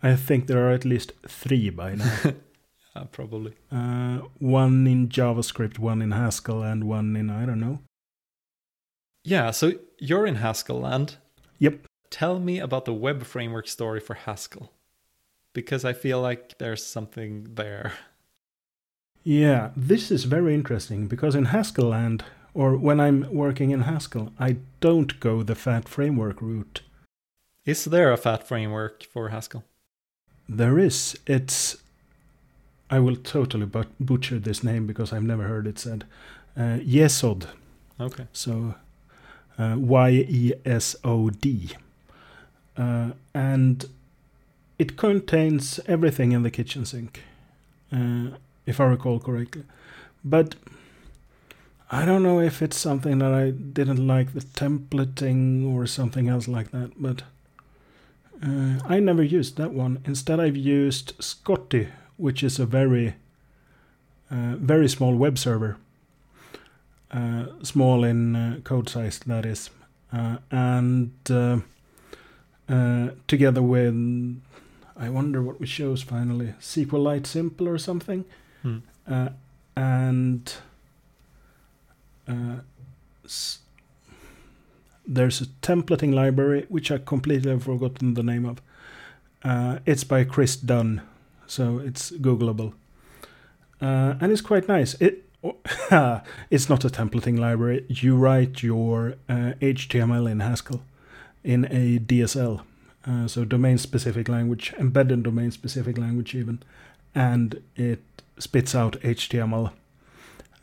I 0.02 0.14
think 0.16 0.46
there 0.46 0.68
are 0.68 0.72
at 0.72 0.84
least 0.84 1.12
three 1.26 1.70
by 1.70 1.94
now. 1.94 2.16
Uh, 2.96 3.04
probably. 3.04 3.54
Uh, 3.70 4.18
one 4.40 4.84
in 4.86 5.08
JavaScript, 5.08 5.78
one 5.78 6.02
in 6.02 6.10
Haskell, 6.10 6.64
and 6.64 6.82
one 6.84 7.14
in 7.14 7.30
I 7.30 7.46
don't 7.46 7.60
know. 7.60 7.78
Yeah, 9.24 9.52
so 9.52 9.72
you're 9.98 10.26
in 10.26 10.36
Haskell 10.36 10.80
land. 10.80 11.16
Yep. 11.58 11.86
Tell 12.10 12.40
me 12.40 12.58
about 12.58 12.86
the 12.86 12.94
web 12.94 13.24
framework 13.24 13.68
story 13.68 14.00
for 14.00 14.14
Haskell. 14.14 14.72
Because 15.52 15.84
I 15.84 15.92
feel 15.92 16.20
like 16.20 16.58
there's 16.58 16.84
something 16.84 17.54
there. 17.54 17.92
Yeah, 19.28 19.72
this 19.76 20.10
is 20.10 20.24
very 20.24 20.54
interesting 20.54 21.06
because 21.06 21.34
in 21.34 21.46
Haskell 21.46 21.90
land, 21.90 22.24
or 22.54 22.78
when 22.78 22.98
I'm 22.98 23.30
working 23.30 23.72
in 23.72 23.82
Haskell, 23.82 24.32
I 24.40 24.56
don't 24.80 25.20
go 25.20 25.42
the 25.42 25.54
fat 25.54 25.86
framework 25.86 26.40
route. 26.40 26.80
Is 27.66 27.84
there 27.84 28.10
a 28.10 28.16
fat 28.16 28.48
framework 28.48 29.02
for 29.02 29.28
Haskell? 29.28 29.64
There 30.48 30.78
is. 30.78 31.14
It's. 31.26 31.76
I 32.88 33.00
will 33.00 33.16
totally 33.16 33.66
but- 33.66 33.92
butcher 34.00 34.38
this 34.38 34.64
name 34.64 34.86
because 34.86 35.12
I've 35.12 35.24
never 35.24 35.42
heard 35.42 35.66
it 35.66 35.78
said. 35.78 36.06
Uh, 36.56 36.78
Yesod. 36.80 37.48
Okay. 38.00 38.28
So 38.32 38.76
uh, 39.58 39.74
Y 39.76 40.10
E 40.26 40.52
S 40.64 40.96
O 41.04 41.28
D. 41.28 41.76
Uh, 42.78 43.10
and 43.34 43.84
it 44.78 44.96
contains 44.96 45.80
everything 45.86 46.32
in 46.32 46.44
the 46.44 46.50
kitchen 46.50 46.86
sink, 46.86 47.24
uh, 47.92 48.28
if 48.68 48.80
I 48.80 48.84
recall 48.84 49.18
correctly. 49.18 49.64
But 50.24 50.54
I 51.90 52.04
don't 52.04 52.22
know 52.22 52.40
if 52.40 52.60
it's 52.62 52.76
something 52.76 53.18
that 53.18 53.32
I 53.32 53.50
didn't 53.50 54.06
like 54.06 54.34
the 54.34 54.40
templating 54.40 55.66
or 55.72 55.86
something 55.86 56.28
else 56.28 56.48
like 56.48 56.70
that, 56.70 56.92
but 56.96 57.22
uh, 58.42 58.78
I 58.86 59.00
never 59.00 59.22
used 59.22 59.56
that 59.56 59.72
one. 59.72 60.00
Instead, 60.04 60.38
I've 60.38 60.56
used 60.56 61.14
Scotty, 61.18 61.88
which 62.16 62.42
is 62.42 62.58
a 62.58 62.66
very, 62.66 63.14
uh, 64.30 64.56
very 64.56 64.88
small 64.88 65.16
web 65.16 65.38
server 65.38 65.78
uh, 67.10 67.46
small 67.62 68.04
in 68.04 68.36
uh, 68.36 68.60
code 68.64 68.88
size 68.88 69.18
that 69.20 69.46
is 69.46 69.70
uh, 70.12 70.36
and 70.50 71.12
uh, 71.30 71.58
together 73.26 73.62
with 73.62 73.94
I 74.96 75.08
wonder 75.08 75.42
what 75.42 75.60
we 75.60 75.66
chose 75.66 76.02
finally 76.02 76.54
SQLite 76.60 77.26
simple 77.26 77.68
or 77.68 77.78
something 77.78 78.24
Hmm. 78.68 79.12
uh, 79.12 79.28
and 79.76 80.52
uh, 82.28 82.56
s- 83.24 83.60
there's 85.06 85.40
a 85.40 85.46
templating 85.62 86.12
library 86.12 86.66
which 86.68 86.90
I 86.90 86.98
completely 86.98 87.50
have 87.50 87.62
forgotten 87.64 88.14
the 88.14 88.22
name 88.22 88.44
of 88.44 88.60
uh, 89.42 89.78
it's 89.86 90.04
by 90.04 90.24
Chris 90.24 90.56
Done 90.56 91.00
so 91.46 91.78
it's 91.78 92.10
googleable 92.10 92.72
uh, 93.80 94.14
and 94.20 94.32
it's 94.32 94.42
quite 94.42 94.68
nice 94.68 94.94
it 95.00 95.24
it's 96.50 96.68
not 96.68 96.84
a 96.84 96.88
templating 96.88 97.38
library. 97.38 97.84
You 97.88 98.16
write 98.16 98.60
your 98.64 99.14
uh, 99.28 99.52
HTML 99.60 100.28
in 100.28 100.40
Haskell 100.40 100.82
in 101.44 101.64
a 101.66 102.00
DSL, 102.00 102.62
uh, 103.06 103.28
so 103.28 103.44
domain 103.44 103.78
specific 103.78 104.28
language, 104.28 104.74
embedded 104.80 105.22
domain 105.22 105.52
specific 105.52 105.96
language, 105.96 106.34
even, 106.34 106.60
and 107.14 107.62
it 107.76 108.02
spits 108.38 108.74
out 108.74 109.00
HTML 109.00 109.72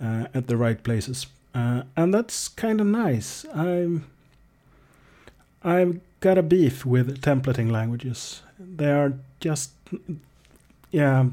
uh, 0.01 0.27
at 0.33 0.47
the 0.47 0.57
right 0.57 0.81
places. 0.83 1.27
Uh, 1.53 1.83
and 1.95 2.13
that's 2.13 2.47
kind 2.47 2.81
of 2.81 2.87
nice. 2.87 3.45
I'm, 3.53 4.05
I've 5.63 5.99
got 6.19 6.37
a 6.37 6.43
beef 6.43 6.85
with 6.85 7.21
templating 7.21 7.71
languages. 7.71 8.41
They 8.59 8.91
are 8.91 9.13
just, 9.39 9.71
yeah. 10.91 11.27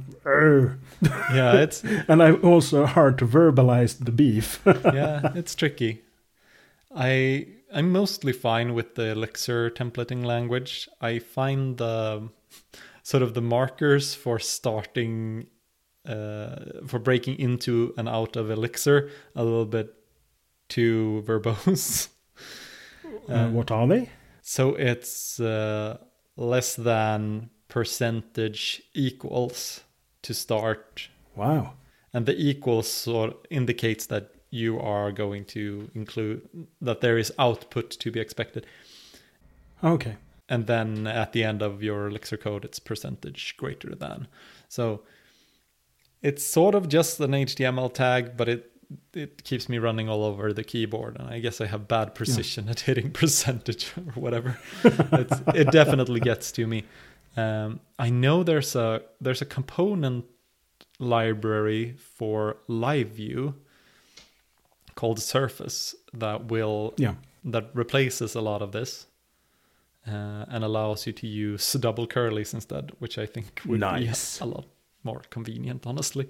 Yeah, 1.33 1.55
it's 1.55 1.83
and 2.09 2.23
I'm 2.23 2.45
also 2.45 2.87
hard 2.87 3.19
to 3.19 3.27
verbalize 3.27 4.05
the 4.05 4.13
beef. 4.13 4.61
yeah, 4.67 5.33
it's 5.35 5.55
tricky. 5.55 6.03
I 6.95 7.47
I'm 7.73 7.91
mostly 7.91 8.33
fine 8.33 8.75
with 8.75 8.95
the 8.97 9.13
Elixir 9.13 9.71
templating 9.71 10.25
language. 10.25 10.89
I 11.01 11.19
find 11.19 11.79
the 11.79 12.29
sort 13.03 13.23
of 13.23 13.35
the 13.35 13.41
markers 13.41 14.15
for 14.15 14.39
starting 14.39 15.47
uh, 16.09 16.57
for 16.87 16.99
breaking 16.99 17.39
into 17.39 17.95
and 17.97 18.09
out 18.09 18.37
of 18.37 18.51
Elixir 18.51 19.11
a 19.37 19.43
little 19.45 19.67
bit 19.67 19.95
too 20.69 21.23
verbose. 21.27 22.09
Uh, 23.29 23.49
what 23.51 23.71
are 23.71 23.87
they? 23.87 24.09
So 24.41 24.75
it's 24.75 25.39
uh, 25.39 25.99
less 26.37 26.75
than 26.75 27.51
percentage 27.69 28.83
equals 28.95 29.83
to 30.23 30.35
start 30.35 31.09
Wow. 31.37 31.75
and 32.13 32.27
the 32.27 32.35
equals 32.37 32.89
sort 32.89 33.31
of 33.31 33.37
indicates 33.51 34.07
that 34.07 34.31
you 34.51 34.79
are 34.81 35.13
going 35.13 35.45
to 35.47 35.91
include 35.95 36.49
that 36.81 37.01
there 37.01 37.17
is 37.19 37.33
output 37.39 37.91
to 37.91 38.11
be 38.11 38.19
expected 38.21 38.67
Okay. 39.85 40.17
and 40.49 40.67
then 40.67 41.07
at 41.07 41.33
the 41.33 41.45
end 41.45 41.63
of 41.63 41.83
your 41.83 42.09
elixir 42.09 42.37
code 42.37 42.65
it's 42.65 42.79
percentage 42.79 43.57
greater 43.57 43.95
than 43.95 44.27
so 44.69 45.03
it's 46.23 46.45
sort 46.45 46.75
of 46.75 46.89
just 46.89 47.21
an 47.21 47.33
html 47.33 47.93
tag 47.93 48.37
but 48.37 48.49
it 48.49 48.71
it 49.15 49.43
keeps 49.45 49.69
me 49.69 49.79
running 49.79 50.09
all 50.09 50.23
over 50.25 50.53
the 50.53 50.63
keyboard 50.65 51.17
and 51.19 51.29
i 51.29 51.39
guess 51.39 51.61
i 51.61 51.67
have 51.67 51.89
bad 51.89 52.15
precision 52.15 52.69
at 52.69 52.81
hitting 52.81 53.11
percentage 53.23 53.93
or 53.97 54.13
whatever 54.21 54.59
it's, 54.85 55.41
it 55.55 55.71
definitely 55.71 56.21
gets 56.31 56.53
to 56.53 56.67
me 56.67 56.85
um, 57.37 57.81
i 57.99 58.09
know 58.11 58.43
there's 58.43 58.77
a 58.77 59.01
there's 59.21 59.43
a 59.43 59.47
component 59.47 60.25
library 60.99 61.95
for 62.17 62.57
live 62.69 63.09
view 63.09 63.55
called 64.95 65.19
surface 65.19 65.95
that 66.13 66.45
will 66.51 66.95
Yeah. 66.99 67.15
that 67.45 67.71
replaces 67.75 68.35
a 68.35 68.41
lot 68.41 68.63
of 68.63 68.73
this 68.73 69.07
uh, 70.07 70.45
and 70.49 70.63
allows 70.65 71.07
you 71.07 71.13
to 71.15 71.27
use 71.27 71.73
double 71.75 72.07
curlies 72.07 72.53
instead, 72.55 72.91
which 72.99 73.19
I 73.19 73.27
think 73.27 73.63
would 73.67 73.81
be 73.81 73.87
Nice. 73.87 74.39
be 74.39 74.45
a 74.45 74.49
lot 74.49 74.67
more 75.05 75.23
convenient, 75.31 75.87
honestly. 75.87 76.29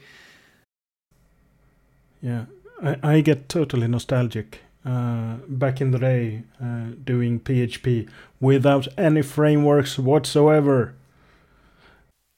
Yeah. 2.20 2.46
I, 2.82 2.96
I 3.02 3.20
get 3.20 3.48
totally 3.48 3.88
nostalgic. 3.88 4.61
Uh, 4.85 5.37
back 5.46 5.80
in 5.80 5.92
the 5.92 5.98
day, 5.98 6.42
uh, 6.61 6.87
doing 7.04 7.38
PHP 7.38 8.08
without 8.40 8.88
any 8.98 9.22
frameworks 9.22 9.96
whatsoever. 9.96 10.94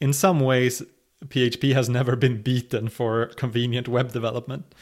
In 0.00 0.12
some 0.12 0.40
ways, 0.40 0.82
PHP 1.26 1.72
has 1.72 1.88
never 1.88 2.16
been 2.16 2.42
beaten 2.42 2.88
for 2.90 3.26
convenient 3.36 3.88
web 3.88 4.12
development, 4.12 4.74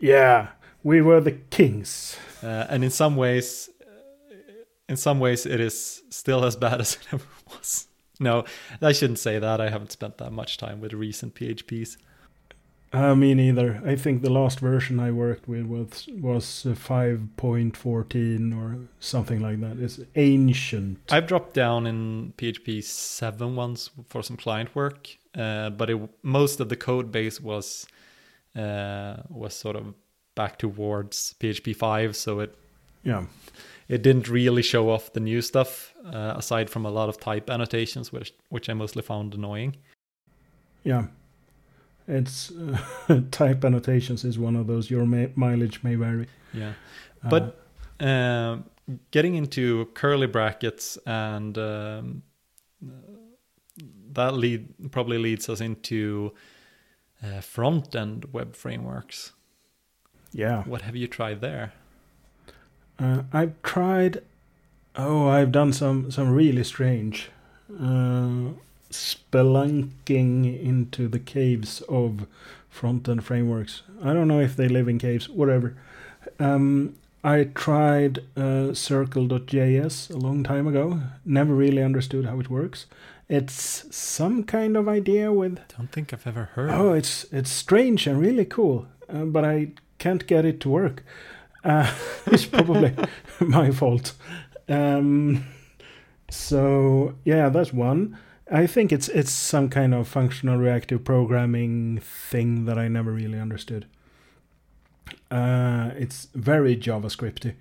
Yeah. 0.00 0.48
We 0.84 1.02
were 1.02 1.20
the 1.20 1.32
kings. 1.50 2.16
uh, 2.42 2.66
and 2.68 2.82
in 2.84 2.90
some 2.90 3.16
ways, 3.16 3.68
uh, 3.82 4.52
in 4.88 4.96
some 4.96 5.18
ways, 5.20 5.44
it 5.46 5.60
is 5.60 6.02
still 6.10 6.44
as 6.44 6.56
bad 6.56 6.80
as 6.84 6.94
it 6.94 7.06
ever 7.12 7.26
was. 7.48 7.86
No, 8.20 8.44
I 8.82 8.92
shouldn't 8.92 9.20
say 9.20 9.38
that. 9.38 9.60
I 9.60 9.70
haven't 9.70 9.92
spent 9.92 10.18
that 10.18 10.32
much 10.32 10.58
time 10.58 10.80
with 10.80 10.92
recent 10.92 11.34
PHPs. 11.34 11.96
Uh, 12.92 13.14
me 13.14 13.34
neither. 13.34 13.82
I 13.84 13.96
think 13.96 14.22
the 14.22 14.30
last 14.30 14.60
version 14.60 14.98
I 14.98 15.10
worked 15.10 15.46
with 15.46 15.66
was 15.66 16.08
was 16.20 16.64
uh, 16.64 16.70
5.14 16.70 18.56
or 18.56 18.78
something 18.98 19.40
like 19.40 19.60
that. 19.60 19.78
It's 19.78 20.00
ancient. 20.16 20.98
I've 21.10 21.26
dropped 21.26 21.52
down 21.52 21.86
in 21.86 22.32
PHP 22.38 22.82
7 22.82 23.54
once 23.54 23.90
for 24.08 24.22
some 24.22 24.38
client 24.38 24.74
work, 24.74 25.08
uh, 25.36 25.68
but 25.70 25.90
it, 25.90 26.00
most 26.22 26.60
of 26.60 26.70
the 26.70 26.76
code 26.76 27.12
base 27.12 27.40
was 27.42 27.86
uh, 28.56 29.18
was 29.28 29.54
sort 29.54 29.76
of 29.76 29.94
back 30.34 30.58
towards 30.58 31.34
PHP 31.40 31.76
5, 31.76 32.16
so 32.16 32.40
it 32.40 32.56
Yeah. 33.04 33.26
It 33.88 34.02
didn't 34.02 34.28
really 34.28 34.62
show 34.62 34.90
off 34.90 35.12
the 35.12 35.20
new 35.20 35.40
stuff 35.42 35.94
uh, 36.04 36.34
aside 36.36 36.68
from 36.70 36.84
a 36.86 36.90
lot 36.90 37.08
of 37.08 37.18
type 37.18 37.50
annotations, 37.50 38.12
which 38.12 38.32
which 38.50 38.68
I 38.68 38.74
mostly 38.74 39.02
found 39.02 39.34
annoying. 39.34 39.76
Yeah. 40.84 41.06
It's 42.06 42.50
uh, 42.50 43.20
type 43.30 43.64
annotations 43.64 44.24
is 44.24 44.38
one 44.38 44.56
of 44.56 44.66
those 44.66 44.90
your 44.90 45.04
ma- 45.06 45.32
mileage 45.34 45.82
may 45.82 45.94
vary. 45.96 46.26
Yeah, 46.54 46.72
Uh, 47.22 47.28
but 47.28 47.60
um, 48.00 48.64
getting 49.10 49.34
into 49.34 49.86
curly 49.94 50.26
brackets 50.26 50.98
and 51.04 51.58
um, 51.58 52.22
that 54.12 54.34
lead 54.34 54.90
probably 54.90 55.18
leads 55.18 55.48
us 55.50 55.60
into 55.60 56.32
uh, 57.22 57.40
front 57.42 57.94
end 57.94 58.32
web 58.32 58.54
frameworks. 58.56 59.32
yeah. 60.32 60.62
What 60.64 60.82
have 60.82 60.96
you 60.96 61.06
tried 61.08 61.40
there? 61.42 61.72
Uh, 62.98 63.22
I've 63.32 63.60
tried. 63.62 64.22
Oh, 64.96 65.28
I've 65.28 65.52
done 65.52 65.72
some 65.72 66.10
some 66.10 66.30
really 66.30 66.64
strange 66.64 67.30
uh, 67.72 68.50
spelunking 68.90 70.62
into 70.62 71.08
the 71.08 71.18
caves 71.18 71.82
of 71.82 72.26
front 72.68 73.08
end 73.08 73.24
frameworks. 73.24 73.82
I 74.02 74.12
don't 74.12 74.28
know 74.28 74.40
if 74.40 74.56
they 74.56 74.68
live 74.68 74.88
in 74.88 74.98
caves, 74.98 75.28
whatever. 75.28 75.76
Um, 76.38 76.96
I 77.24 77.44
tried 77.44 78.20
uh, 78.36 78.74
Cycle.js 78.74 80.10
a 80.10 80.16
long 80.16 80.42
time 80.44 80.66
ago. 80.66 81.00
Never 81.24 81.54
really 81.54 81.82
understood 81.82 82.26
how 82.26 82.40
it 82.40 82.50
works. 82.50 82.86
It's 83.28 83.84
some 83.94 84.44
kind 84.44 84.76
of 84.76 84.88
idea 84.88 85.32
with 85.32 85.58
Don't 85.76 85.92
think 85.92 86.12
I've 86.12 86.26
ever 86.26 86.44
heard. 86.54 86.70
Oh, 86.70 86.92
it's 86.94 87.26
it's 87.30 87.50
strange 87.50 88.06
and 88.06 88.20
really 88.20 88.44
cool, 88.44 88.86
uh, 89.08 89.24
but 89.24 89.44
I 89.44 89.72
can't 89.98 90.26
get 90.26 90.44
it 90.44 90.60
to 90.60 90.68
work. 90.70 91.04
Uh, 91.64 91.92
it's 92.26 92.46
probably 92.46 92.94
my 93.40 93.70
fault. 93.70 94.12
Um, 94.68 95.46
so 96.30 97.14
yeah, 97.24 97.48
that's 97.48 97.72
one. 97.72 98.18
I 98.50 98.66
think 98.66 98.92
it's 98.92 99.08
it's 99.08 99.30
some 99.30 99.68
kind 99.68 99.94
of 99.94 100.08
functional 100.08 100.56
reactive 100.56 101.04
programming 101.04 102.00
thing 102.00 102.64
that 102.64 102.78
I 102.78 102.88
never 102.88 103.12
really 103.12 103.38
understood. 103.38 103.86
Uh, 105.30 105.90
it's 105.96 106.28
very 106.34 106.76
JavaScripty, 106.76 107.54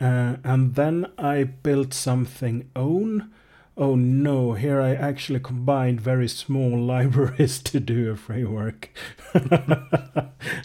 uh, 0.00 0.36
and 0.44 0.74
then 0.74 1.06
I 1.18 1.44
built 1.44 1.92
something 1.92 2.70
own. 2.76 3.30
Oh 3.76 3.94
no, 3.94 4.54
here 4.54 4.80
I 4.80 4.94
actually 4.94 5.40
combined 5.40 6.00
very 6.00 6.28
small 6.28 6.78
libraries 6.94 7.60
to 7.62 7.80
do 7.80 8.10
a 8.10 8.16
framework. 8.16 8.90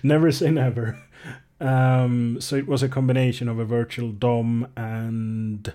never 0.03 0.31
say 0.31 0.51
never. 0.51 0.99
Um, 1.59 2.41
so 2.41 2.55
it 2.55 2.67
was 2.67 2.83
a 2.83 2.89
combination 2.89 3.47
of 3.47 3.59
a 3.59 3.65
virtual 3.65 4.11
DOM 4.11 4.67
and 4.75 5.73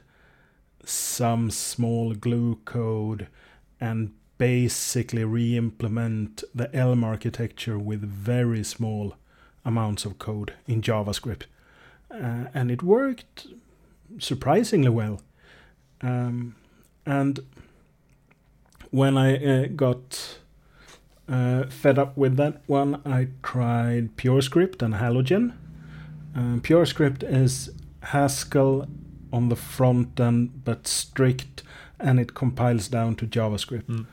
some 0.85 1.51
small 1.51 2.15
glue 2.15 2.59
code 2.65 3.29
and 3.81 4.13
basically 4.39 5.25
re-implement 5.25 6.45
the 6.55 6.75
Elm 6.75 7.05
architecture 7.05 7.79
with 7.79 8.03
very 8.03 8.63
small 8.65 9.17
amounts 9.65 10.05
of 10.05 10.19
code 10.19 10.55
in 10.67 10.81
JavaScript. 10.81 11.43
Uh, 12.11 12.45
and 12.55 12.71
it 12.71 12.83
worked 12.83 13.49
surprisingly 14.19 14.89
well. 14.89 15.21
Um, 16.01 16.55
and 17.05 17.41
when 18.91 19.19
I 19.19 19.37
uh, 19.37 19.67
got 19.67 20.39
uh, 21.29 21.65
fed 21.65 21.99
up 21.99 22.17
with 22.17 22.37
that 22.37 22.63
one, 22.67 23.03
I 23.05 23.29
tried 23.43 24.17
PureScript 24.17 24.81
and 24.81 24.95
Halogen. 24.95 25.55
Um, 26.35 26.61
PureScript 26.61 27.23
is 27.23 27.71
Haskell 28.03 28.89
on 29.33 29.49
the 29.49 29.57
front 29.57 30.19
end, 30.21 30.65
but 30.65 30.87
strict, 30.87 31.63
and 31.99 32.21
it 32.21 32.35
compiles 32.35 32.89
down 32.89 33.17
to 33.17 33.27
JavaScript. 33.27 33.85
Mm. 33.85 34.07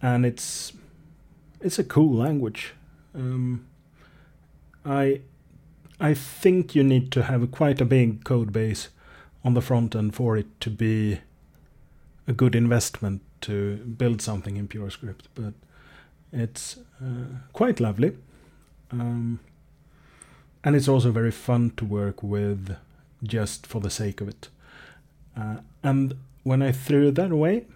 And 0.00 0.26
it's 0.26 0.72
it's 1.60 1.78
a 1.78 1.84
cool 1.84 2.14
language. 2.14 2.74
Um, 3.14 3.66
I 4.84 5.20
I 6.00 6.14
think 6.14 6.74
you 6.74 6.82
need 6.82 7.12
to 7.12 7.22
have 7.22 7.50
quite 7.50 7.80
a 7.80 7.84
big 7.84 8.24
code 8.24 8.52
base 8.52 8.88
on 9.44 9.54
the 9.54 9.60
front 9.60 9.94
end 9.94 10.14
for 10.14 10.36
it 10.36 10.60
to 10.60 10.70
be 10.70 11.20
a 12.26 12.32
good 12.32 12.54
investment 12.54 13.22
to 13.42 13.76
build 13.76 14.20
something 14.20 14.56
in 14.56 14.68
PureScript, 14.68 15.26
but 15.34 15.54
it's 16.32 16.78
uh, 17.00 17.38
quite 17.52 17.80
lovely. 17.80 18.16
Um, 18.90 19.40
and 20.64 20.76
it's 20.76 20.88
also 20.88 21.10
very 21.10 21.30
fun 21.30 21.70
to 21.76 21.84
work 21.84 22.22
with 22.22 22.76
just 23.22 23.66
for 23.66 23.80
the 23.80 23.90
sake 23.90 24.20
of 24.20 24.28
it. 24.28 24.48
Uh, 25.36 25.56
and 25.82 26.14
when 26.42 26.62
I 26.62 26.72
threw 26.72 27.10
that 27.10 27.30
away, 27.30 27.66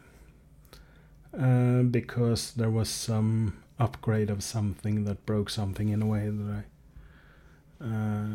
uh, 1.39 1.83
because 1.83 2.53
there 2.53 2.71
was 2.71 2.89
some 2.89 3.57
upgrade 3.79 4.31
of 4.31 4.43
something 4.43 5.05
that 5.05 5.27
broke 5.27 5.51
something 5.51 5.89
in 5.91 6.03
a 6.03 6.07
way 6.07 6.29
that 6.29 6.65
I 7.83 7.85
uh, 7.85 8.27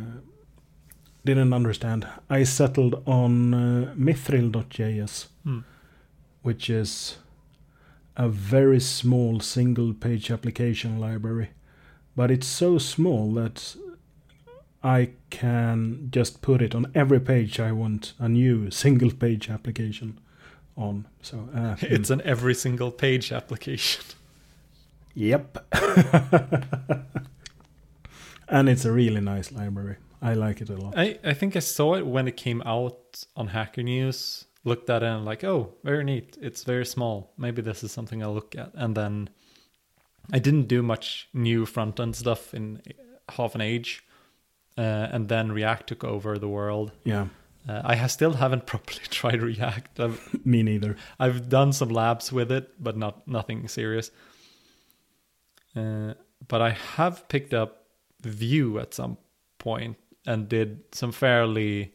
didn't 1.26 1.54
understand, 1.54 2.08
I 2.30 2.44
settled 2.44 3.02
on 3.08 3.54
uh, 3.54 3.94
Mithril.js 3.98 5.28
Hmm. 5.44 5.60
which 6.44 6.70
is 6.70 7.18
a 8.16 8.30
very 8.30 8.80
small 8.80 9.40
single 9.40 9.94
page 9.94 10.30
application 10.32 11.00
library. 11.00 11.50
But 12.16 12.30
it's 12.30 12.48
so 12.48 12.78
small 12.78 13.34
that 13.34 13.76
I 14.84 15.12
can 15.30 16.08
just 16.12 16.42
put 16.42 16.62
it 16.62 16.74
on 16.74 16.92
every 16.96 17.20
page 17.20 17.60
I 17.60 17.72
want 17.72 18.14
a 18.20 18.28
new 18.28 18.72
single 18.72 19.12
page 19.12 19.50
application 19.50 20.20
on. 20.76 21.08
So 21.22 21.50
uh, 21.56 21.76
It's 21.82 22.10
an 22.10 22.22
every 22.24 22.56
single 22.56 22.92
page 22.92 23.32
application. 23.32 24.04
yep. 25.14 25.66
and 28.48 28.70
it's 28.70 28.86
a 28.86 28.92
really 28.92 29.22
nice 29.22 29.52
library. 29.52 29.98
I 30.22 30.34
like 30.34 30.62
it 30.62 30.70
a 30.70 30.76
lot. 30.76 30.98
I, 30.98 31.18
I 31.24 31.34
think 31.34 31.56
I 31.56 31.60
saw 31.60 31.96
it 31.96 32.06
when 32.06 32.28
it 32.28 32.38
came 32.38 32.62
out 32.64 33.24
on 33.36 33.48
Hacker 33.48 33.84
News. 33.84 34.46
Looked 34.64 34.92
at 34.92 35.02
it 35.02 35.08
and 35.08 35.26
like, 35.26 35.44
oh, 35.44 35.74
very 35.84 36.04
neat. 36.04 36.38
It's 36.40 36.64
very 36.64 36.86
small. 36.86 37.34
Maybe 37.38 37.64
this 37.64 37.84
is 37.84 37.92
something 37.92 38.22
I'll 38.22 38.34
look 38.34 38.56
at. 38.56 38.72
And 38.76 38.96
then 38.96 39.30
I 40.32 40.38
didn't 40.38 40.68
do 40.68 40.84
much 40.84 41.30
new 41.34 41.66
front 41.66 42.00
end 42.00 42.16
stuff 42.16 42.54
in 42.54 42.82
half 43.30 43.56
an 43.56 43.62
age. 43.62 44.04
Uh, 44.78 44.82
and 45.12 45.28
then 45.28 45.52
React 45.52 45.88
took 45.88 46.04
over 46.04 46.38
the 46.38 46.48
world. 46.48 46.92
Yeah, 47.04 47.28
Uh, 47.68 47.82
I 47.84 48.08
still 48.08 48.34
haven't 48.34 48.66
properly 48.72 49.02
tried 49.10 49.42
React. 49.42 50.00
I've 50.00 50.46
me 50.46 50.64
neither. 50.64 50.96
I've 51.20 51.50
done 51.50 51.74
some 51.74 51.90
labs 51.90 52.32
with 52.32 52.52
it, 52.52 52.72
but 52.80 52.98
not 52.98 53.28
nothing 53.28 53.68
serious. 53.68 54.12
Uh, 55.76 56.14
but 56.48 56.62
I 56.62 56.72
have 56.96 57.28
picked 57.28 57.54
up 57.54 57.86
Vue 58.24 58.80
at 58.80 58.94
some 58.94 59.18
point 59.58 59.98
and 60.26 60.48
did 60.50 60.82
some 60.94 61.12
fairly 61.12 61.94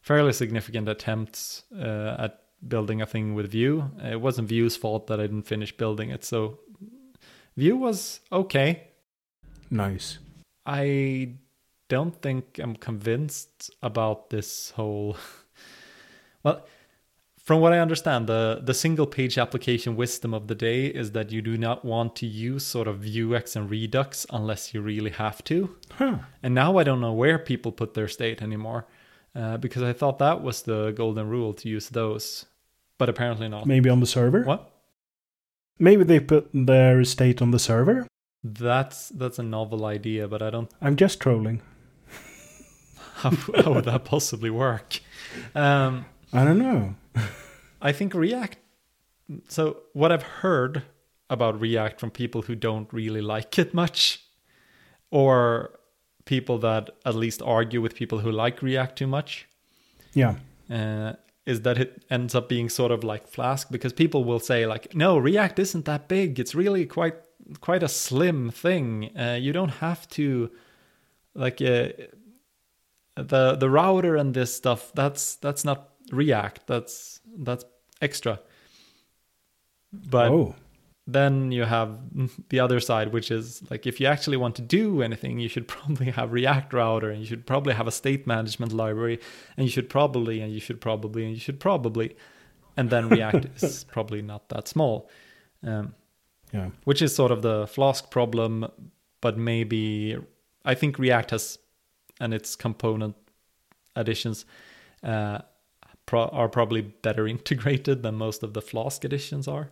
fairly 0.00 0.32
significant 0.32 0.88
attempts 0.88 1.62
uh, 1.78 2.16
at 2.18 2.40
building 2.68 3.00
a 3.00 3.06
thing 3.06 3.34
with 3.34 3.50
Vue. 3.50 3.90
It 4.02 4.20
wasn't 4.20 4.48
Vue's 4.48 4.76
fault 4.76 5.06
that 5.06 5.18
I 5.20 5.26
didn't 5.26 5.46
finish 5.46 5.74
building 5.76 6.10
it, 6.10 6.24
so 6.24 6.58
Vue 7.56 7.76
was 7.76 8.20
okay. 8.30 8.88
Nice. 9.70 10.18
I 10.66 11.34
don't 11.96 12.16
think 12.26 12.44
I'm 12.64 12.76
convinced 12.90 13.70
about 13.90 14.18
this 14.30 14.70
whole. 14.76 15.16
well, 16.42 16.58
from 17.46 17.60
what 17.60 17.72
I 17.76 17.78
understand, 17.86 18.26
the 18.26 18.42
the 18.68 18.74
single 18.84 19.06
page 19.06 19.36
application 19.44 19.96
wisdom 19.96 20.34
of 20.34 20.44
the 20.50 20.58
day 20.68 20.80
is 20.86 21.12
that 21.12 21.30
you 21.34 21.40
do 21.50 21.56
not 21.66 21.78
want 21.84 22.10
to 22.20 22.26
use 22.26 22.64
sort 22.76 22.88
of 22.88 22.96
Vuex 23.04 23.56
and 23.56 23.70
Redux 23.70 24.26
unless 24.38 24.62
you 24.72 24.80
really 24.90 25.14
have 25.24 25.38
to. 25.44 25.56
Huh. 25.98 26.16
And 26.42 26.54
now 26.54 26.70
I 26.80 26.84
don't 26.88 27.02
know 27.04 27.16
where 27.22 27.38
people 27.38 27.72
put 27.72 27.94
their 27.94 28.08
state 28.08 28.42
anymore, 28.48 28.80
uh, 29.40 29.56
because 29.58 29.82
I 29.90 29.92
thought 29.92 30.18
that 30.18 30.42
was 30.42 30.62
the 30.62 30.80
golden 30.92 31.28
rule 31.28 31.52
to 31.60 31.68
use 31.76 31.88
those, 31.90 32.46
but 32.98 33.08
apparently 33.08 33.48
not. 33.48 33.66
Maybe 33.66 33.90
on 33.90 34.00
the 34.00 34.12
server? 34.18 34.42
What? 34.42 34.62
Maybe 35.78 36.04
they 36.04 36.20
put 36.20 36.44
their 36.52 37.04
state 37.04 37.42
on 37.42 37.50
the 37.50 37.58
server? 37.58 38.06
That's 38.42 39.08
that's 39.20 39.38
a 39.38 39.42
novel 39.42 39.84
idea, 39.96 40.28
but 40.28 40.40
I 40.42 40.50
don't. 40.50 40.70
I'm 40.80 40.96
just 40.96 41.20
trolling. 41.20 41.60
How, 43.24 43.30
how 43.62 43.72
would 43.72 43.86
that 43.86 44.04
possibly 44.04 44.50
work? 44.50 45.00
Um, 45.54 46.04
I 46.32 46.44
don't 46.44 46.58
know. 46.58 46.94
I 47.80 47.92
think 47.92 48.14
React. 48.14 48.58
So 49.48 49.78
what 49.94 50.12
I've 50.12 50.22
heard 50.22 50.82
about 51.30 51.58
React 51.58 51.98
from 51.98 52.10
people 52.10 52.42
who 52.42 52.54
don't 52.54 52.92
really 52.92 53.22
like 53.22 53.58
it 53.58 53.72
much, 53.72 54.22
or 55.10 55.78
people 56.26 56.58
that 56.58 56.90
at 57.04 57.14
least 57.14 57.40
argue 57.42 57.80
with 57.80 57.94
people 57.94 58.18
who 58.18 58.30
like 58.30 58.62
React 58.62 58.96
too 58.96 59.06
much. 59.06 59.46
Yeah. 60.12 60.36
Uh, 60.70 61.14
is 61.46 61.62
that 61.62 61.78
it 61.78 62.04
ends 62.10 62.34
up 62.34 62.48
being 62.48 62.68
sort 62.68 62.90
of 62.90 63.04
like 63.04 63.26
Flask 63.28 63.70
because 63.70 63.92
people 63.92 64.24
will 64.24 64.40
say 64.40 64.66
like, 64.66 64.94
no, 64.94 65.18
React 65.18 65.58
isn't 65.58 65.84
that 65.84 66.08
big. 66.08 66.38
It's 66.38 66.54
really 66.54 66.86
quite 66.86 67.16
quite 67.60 67.82
a 67.82 67.88
slim 67.88 68.50
thing. 68.50 69.10
Uh, 69.18 69.38
you 69.40 69.52
don't 69.52 69.80
have 69.80 70.08
to 70.10 70.50
like 71.34 71.60
uh, 71.60 71.88
the 73.16 73.56
the 73.56 73.70
router 73.70 74.16
and 74.16 74.34
this 74.34 74.54
stuff. 74.54 74.92
That's 74.94 75.36
that's 75.36 75.64
not 75.64 75.90
React. 76.10 76.66
That's 76.66 77.20
that's 77.38 77.64
extra. 78.00 78.40
But 79.92 80.32
oh. 80.32 80.54
then 81.06 81.52
you 81.52 81.64
have 81.64 81.98
the 82.48 82.60
other 82.60 82.80
side, 82.80 83.12
which 83.12 83.30
is 83.30 83.62
like 83.70 83.86
if 83.86 84.00
you 84.00 84.06
actually 84.06 84.36
want 84.36 84.56
to 84.56 84.62
do 84.62 85.02
anything, 85.02 85.38
you 85.38 85.48
should 85.48 85.68
probably 85.76 86.10
have 86.10 86.32
React 86.32 86.72
router 86.72 87.10
and 87.10 87.20
you 87.20 87.26
should 87.26 87.46
probably 87.46 87.74
have 87.74 87.86
a 87.86 87.92
state 87.92 88.26
management 88.26 88.72
library 88.72 89.20
and 89.56 89.66
you 89.66 89.70
should 89.70 89.88
probably 89.88 90.40
and 90.40 90.52
you 90.52 90.60
should 90.60 90.80
probably 90.80 91.24
and 91.24 91.34
you 91.34 91.40
should 91.40 91.60
probably 91.60 92.16
and 92.76 92.90
then 92.90 93.08
React 93.08 93.46
is 93.62 93.84
probably 93.84 94.22
not 94.22 94.48
that 94.48 94.68
small. 94.68 95.08
Um, 95.62 95.94
Yeah. 96.52 96.70
which 96.84 97.02
is 97.02 97.14
sort 97.14 97.32
of 97.32 97.42
the 97.42 97.66
Flask 97.66 98.10
problem, 98.10 98.66
but 99.20 99.36
maybe 99.36 100.16
I 100.64 100.74
think 100.74 100.98
React 100.98 101.30
has 101.30 101.58
and 102.20 102.32
its 102.34 102.56
component 102.56 103.16
additions 103.96 104.44
uh, 105.02 105.38
pro- 106.06 106.28
are 106.28 106.48
probably 106.48 106.80
better 106.82 107.26
integrated 107.34 108.02
than 108.02 108.14
most 108.14 108.42
of 108.42 108.54
the 108.54 108.62
Flask 108.62 109.04
editions 109.04 109.48
are. 109.48 109.70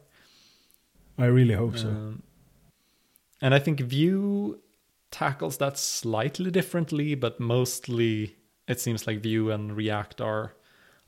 I 1.18 1.26
really 1.26 1.54
hope 1.54 1.78
so. 1.78 1.88
Um, 1.88 2.22
and 3.40 3.54
I 3.54 3.58
think 3.58 3.80
Vue 3.80 4.58
tackles 5.10 5.58
that 5.58 5.76
slightly 5.78 6.50
differently, 6.50 7.14
but 7.14 7.38
mostly 7.38 8.36
it 8.66 8.80
seems 8.80 9.06
like 9.06 9.20
Vue 9.20 9.50
and 9.50 9.76
React 9.76 10.20
are 10.20 10.54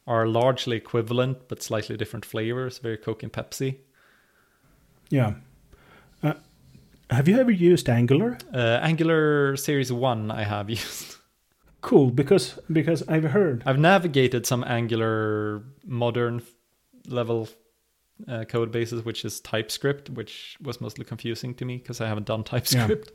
are 0.07 0.27
largely 0.27 0.77
equivalent, 0.77 1.49
but 1.49 1.63
slightly 1.63 1.97
different 1.97 2.27
flavors, 2.27 2.79
very 2.79 2.99
Coke 2.99 3.23
and 3.23 3.33
Pepsi. 3.33 3.79
yeah. 5.09 5.35
Uh, 6.23 6.35
have 7.11 7.27
you 7.29 7.39
ever 7.39 7.51
used 7.51 7.89
Angular? 7.89 8.37
Uh, 8.53 8.81
Angular 8.83 9.57
Series 9.57 9.91
One, 9.93 10.31
I 10.31 10.43
have 10.45 10.69
used. 10.79 11.17
Cool, 11.85 12.11
because 12.11 12.59
because 12.73 13.07
I've 13.09 13.25
heard. 13.25 13.63
I've 13.67 13.79
navigated 13.79 14.47
some 14.47 14.65
Angular 14.65 15.63
modern 15.85 16.41
level 17.07 17.51
uh, 18.27 18.45
code 18.45 18.73
bases, 18.73 19.05
which 19.05 19.23
is 19.23 19.39
TypeScript, 19.41 20.09
which 20.09 20.57
was 20.63 20.81
mostly 20.81 21.05
confusing 21.05 21.55
to 21.57 21.67
me 21.67 21.77
because 21.77 22.01
I 22.01 22.09
haven't 22.09 22.25
done 22.27 22.43
TypeScript. 22.43 23.13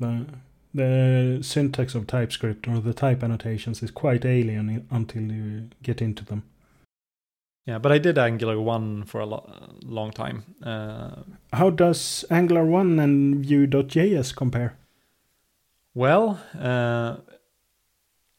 the 0.00 0.26
the 0.74 1.38
syntax 1.42 1.94
of 1.94 2.08
TypeScript 2.08 2.66
or 2.66 2.80
the 2.80 2.92
type 2.92 3.22
annotations 3.22 3.84
is 3.84 3.92
quite 3.92 4.24
alien 4.24 4.84
until 4.90 5.22
you 5.22 5.70
get 5.84 6.02
into 6.02 6.24
them. 6.24 6.42
Yeah, 7.66 7.78
but 7.78 7.92
I 7.92 7.98
did 7.98 8.18
Angular 8.18 8.60
1 8.60 9.04
for 9.04 9.20
a 9.20 9.26
lo- 9.26 9.48
long 9.84 10.10
time. 10.10 10.42
Uh, 10.60 11.22
How 11.52 11.70
does 11.70 12.24
Angular 12.30 12.64
1 12.64 12.98
and 12.98 13.44
Vue.js 13.46 14.34
compare? 14.34 14.76
Well, 15.96 16.38
uh, 16.60 17.16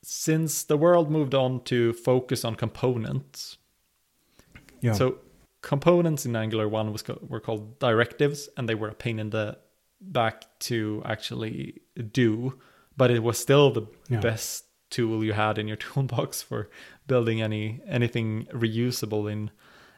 since 0.03 0.63
the 0.63 0.77
world 0.77 1.09
moved 1.11 1.33
on 1.33 1.63
to 1.65 1.91
focus 1.93 2.45
on 2.45 2.53
components, 2.55 3.57
Yeah. 4.81 4.93
so 4.93 5.17
components 5.61 6.25
in 6.25 6.35
Angular 6.35 6.67
1 6.69 6.91
was 6.93 7.01
co- 7.01 7.19
were 7.27 7.39
called 7.41 7.79
directives, 7.79 8.47
and 8.55 8.69
they 8.69 8.75
were 8.75 8.89
a 8.89 8.93
pain 8.95 9.17
in 9.19 9.31
the 9.31 9.57
back 9.99 10.45
to 10.59 11.01
actually 11.03 11.81
do, 12.11 12.53
but 12.95 13.09
it 13.09 13.23
was 13.23 13.37
still 13.39 13.71
the 13.71 13.87
Yeah. 14.09 14.19
best 14.21 14.65
tool 14.89 15.23
you 15.23 15.33
had 15.33 15.57
in 15.57 15.67
your 15.67 15.77
toolbox 15.85 16.41
for 16.43 16.69
building 17.07 17.41
any 17.41 17.81
anything 17.87 18.45
reusable 18.53 19.29
in 19.31 19.49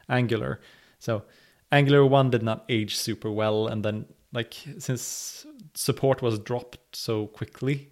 Angular. 0.08 0.60
So 0.98 1.24
Angular 1.70 2.04
1 2.06 2.30
did 2.30 2.42
not 2.42 2.64
age 2.68 2.96
super 2.96 3.30
well 3.30 3.68
and 3.68 3.84
then 3.84 4.06
like 4.32 4.54
since 4.78 5.46
support 5.74 6.22
was 6.22 6.38
dropped 6.38 6.96
so 6.96 7.26
quickly 7.26 7.90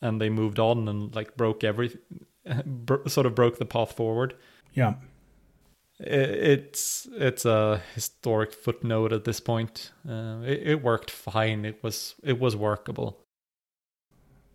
and 0.00 0.20
they 0.20 0.30
moved 0.30 0.58
on 0.58 0.88
and 0.88 1.14
like 1.14 1.36
broke 1.36 1.64
every 1.64 1.96
bro- 2.66 3.06
sort 3.06 3.26
of 3.26 3.34
broke 3.34 3.58
the 3.58 3.64
path 3.66 3.92
forward. 3.92 4.34
yeah. 4.72 4.94
It's 6.04 7.06
it's 7.12 7.44
a 7.44 7.80
historic 7.94 8.52
footnote 8.52 9.12
at 9.12 9.22
this 9.24 9.38
point. 9.38 9.92
Uh, 10.08 10.40
it, 10.44 10.62
it 10.64 10.82
worked 10.82 11.10
fine. 11.12 11.64
It 11.64 11.80
was 11.84 12.16
it 12.24 12.40
was 12.40 12.56
workable. 12.56 13.18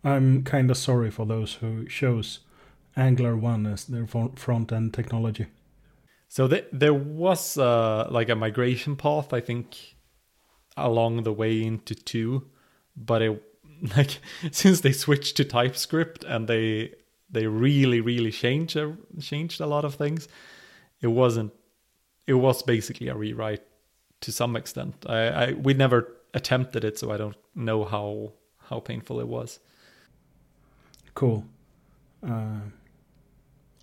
I'm 0.04 0.42
kind 0.44 0.70
of 0.70 0.76
sorry 0.76 1.10
for 1.10 1.24
those 1.24 1.54
who 1.54 1.86
chose 1.86 2.40
Angular 2.96 3.34
1 3.36 3.66
as 3.66 3.84
their 3.86 4.06
front 4.06 4.72
end 4.72 4.92
technology. 4.92 5.46
So 6.28 6.48
th- 6.48 6.66
there 6.70 6.92
was 6.92 7.56
uh, 7.56 8.08
like 8.10 8.28
a 8.28 8.36
migration 8.36 8.96
path, 8.96 9.32
I 9.32 9.40
think, 9.40 9.96
along 10.78 11.22
the 11.22 11.32
way 11.32 11.62
into 11.62 11.94
two, 11.94 12.46
but 12.96 13.22
it 13.22 13.42
like 13.96 14.18
since 14.50 14.80
they 14.80 14.92
switched 14.92 15.36
to 15.36 15.44
TypeScript 15.44 16.24
and 16.24 16.48
they 16.48 16.94
they 17.30 17.46
really 17.46 18.00
really 18.00 18.32
changed 18.32 18.76
a, 18.76 18.96
changed 19.20 19.60
a 19.60 19.66
lot 19.66 19.84
of 19.84 19.94
things, 19.94 20.28
it 21.00 21.08
wasn't. 21.08 21.52
It 22.26 22.34
was 22.34 22.62
basically 22.62 23.08
a 23.08 23.14
rewrite 23.14 23.62
to 24.20 24.32
some 24.32 24.56
extent. 24.56 24.94
I, 25.08 25.18
I 25.28 25.52
we 25.52 25.74
never 25.74 26.12
attempted 26.34 26.84
it, 26.84 26.98
so 26.98 27.10
I 27.10 27.16
don't 27.16 27.36
know 27.54 27.84
how 27.84 28.32
how 28.68 28.80
painful 28.80 29.20
it 29.20 29.28
was. 29.28 29.60
Cool. 31.14 31.44
Uh, 32.22 32.60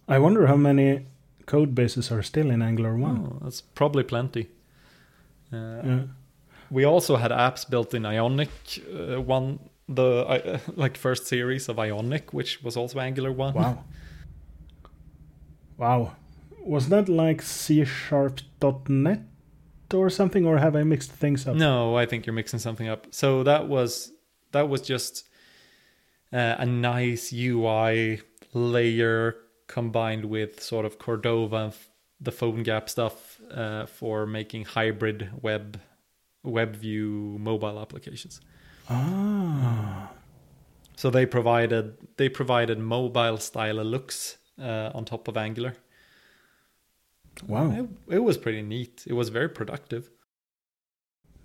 I 0.08 0.20
wonder 0.20 0.48
how 0.48 0.56
many 0.56 1.06
code 1.46 1.74
bases 1.74 2.12
are 2.12 2.24
still 2.24 2.52
in 2.52 2.62
Angular 2.62 2.96
1. 2.96 3.18
Oh, 3.18 3.40
that's 3.44 3.62
probably 3.62 4.04
plenty. 4.04 4.48
Uh, 5.52 5.82
Yeah. 5.84 6.02
We 6.70 6.84
also 6.86 7.16
had 7.16 7.32
apps 7.32 7.70
built 7.70 7.94
in 7.94 8.06
Ionic. 8.06 8.50
Uh, 8.80 9.22
one 9.22 9.60
the 9.88 10.26
uh, 10.28 10.60
like 10.76 10.98
first 10.98 11.28
series 11.28 11.70
of 11.70 11.80
Ionic, 11.80 12.34
which 12.34 12.64
was 12.64 12.78
also 12.78 13.00
Angular 13.00 13.32
one. 13.32 13.54
Wow. 13.54 13.84
wow. 15.78 16.16
Was 16.66 16.90
that 16.90 17.08
like 17.08 17.42
C 17.42 17.86
sharp 17.86 18.42
.net 18.90 19.22
or 19.94 20.10
something, 20.10 20.46
or 20.46 20.58
have 20.58 20.76
I 20.76 20.84
mixed 20.84 21.12
things 21.12 21.48
up? 21.48 21.56
No, 21.56 21.96
I 21.96 22.06
think 22.06 22.26
you're 22.26 22.34
mixing 22.34 22.60
something 22.60 22.88
up. 22.88 23.08
So 23.12 23.44
that 23.44 23.68
was 23.68 24.12
that 24.52 24.68
was 24.68 24.82
just 24.82 25.28
uh, 26.34 26.56
a 26.58 26.66
nice 26.66 27.32
UI 27.32 28.22
layer 28.54 29.36
combined 29.68 30.26
with 30.26 30.62
sort 30.62 30.86
of 30.86 30.98
Cordova, 30.98 31.56
and 31.56 31.74
the 32.20 32.32
PhoneGap 32.32 32.90
stuff 32.90 33.40
uh, 33.52 33.86
for 33.86 34.26
making 34.26 34.66
hybrid 34.66 35.30
web 35.42 35.80
web 36.46 36.76
view 36.76 37.38
mobile 37.40 37.80
applications. 37.80 38.42
Ah. 38.90 40.12
So 40.96 41.10
they 41.10 41.26
provided 41.26 41.98
they 42.18 42.30
provided 42.30 42.80
mobile 42.80 43.38
style 43.38 43.84
looks 43.84 44.38
uh, 44.62 44.92
on 44.94 45.06
top 45.06 45.28
of 45.28 45.38
Angular. 45.38 45.74
Wow. 47.48 47.72
It, 47.72 48.16
it 48.16 48.20
was 48.20 48.38
pretty 48.38 48.62
neat. 48.62 49.04
It 49.06 49.14
was 49.14 49.30
very 49.30 49.50
productive. 49.50 50.10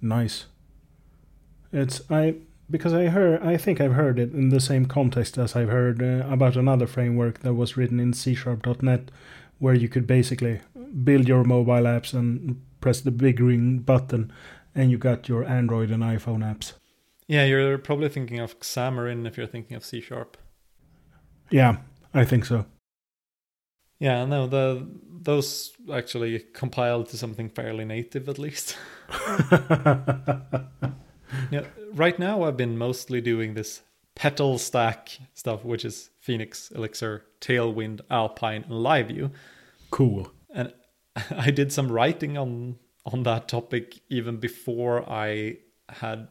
Nice. 0.01 0.47
It's 1.73 2.01
I 2.11 2.37
because 2.71 2.95
I 2.95 3.07
heard 3.07 3.43
I 3.43 3.57
think 3.57 3.81
I've 3.81 3.95
heard 3.95 4.19
it 4.19 4.33
in 4.33 4.51
the 4.51 4.61
same 4.61 4.87
context 4.87 5.37
as 5.39 5.57
I've 5.57 5.69
heard 5.69 6.03
uh, 6.03 6.27
about 6.29 6.57
another 6.57 6.87
framework 6.87 7.41
that 7.41 7.55
was 7.55 7.77
written 7.77 7.99
in 7.99 8.13
C 8.13 8.35
sharp.net 8.35 9.11
where 9.59 9.75
you 9.75 9.89
could 9.89 10.07
basically 10.07 10.61
build 11.05 11.29
your 11.29 11.45
mobile 11.45 11.85
apps 11.85 12.15
and 12.15 12.61
press 12.81 13.01
the 13.01 13.11
big 13.11 13.37
green 13.37 13.79
button 13.81 14.33
and 14.75 14.91
you 14.91 14.99
got 14.99 15.29
your 15.29 15.45
Android 15.45 15.91
and 15.91 16.03
iPhone 16.03 16.41
apps. 16.41 16.75
Yeah, 17.27 17.45
you're 17.45 17.79
probably 17.79 18.09
thinking 18.09 18.41
of 18.41 18.59
Xamarin 18.61 19.27
if 19.27 19.37
you're 19.37 19.47
thinking 19.47 19.77
of 19.77 19.85
C 19.85 20.01
sharp. 20.01 20.37
Yeah, 21.51 21.77
I 22.13 22.25
think 22.25 22.45
so. 22.45 22.67
Yeah, 23.99 24.25
no, 24.25 24.47
the 24.47 24.87
those 25.23 25.73
actually 25.93 26.39
compiled 26.55 27.09
to 27.11 27.19
something 27.19 27.51
fairly 27.51 27.85
native 27.85 28.29
at 28.29 28.39
least. 28.39 28.77
yeah, 31.51 31.67
right 31.93 32.19
now 32.19 32.43
I've 32.43 32.57
been 32.57 32.79
mostly 32.79 33.21
doing 33.21 33.55
this 33.55 33.83
petal 34.15 34.59
stack 34.59 35.19
stuff, 35.35 35.65
which 35.65 35.85
is 35.85 36.11
Phoenix, 36.21 36.71
Elixir, 36.71 37.25
Tailwind, 37.41 38.01
Alpine, 38.11 38.65
and 38.65 38.73
LiveView. 38.73 39.31
cool. 39.91 40.33
and 40.55 40.73
I 41.31 41.51
did 41.51 41.73
some 41.73 41.93
writing 41.93 42.39
on 42.39 42.77
on 43.07 43.23
that 43.25 43.49
topic 43.49 44.01
even 44.09 44.37
before 44.37 45.09
I 45.09 45.59
had 45.89 46.29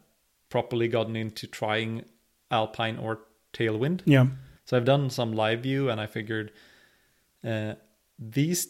properly 0.50 0.88
gotten 0.88 1.16
into 1.16 1.48
trying 1.48 2.06
Alpine 2.52 2.98
or 2.98 3.20
Tailwind. 3.54 4.02
Yeah. 4.06 4.28
So 4.66 4.78
I've 4.78 4.86
done 4.86 5.10
some 5.10 5.34
live 5.34 5.62
view, 5.62 5.90
and 5.90 6.00
I 6.00 6.06
figured 6.06 6.52
uh, 7.44 7.74
these 8.18 8.68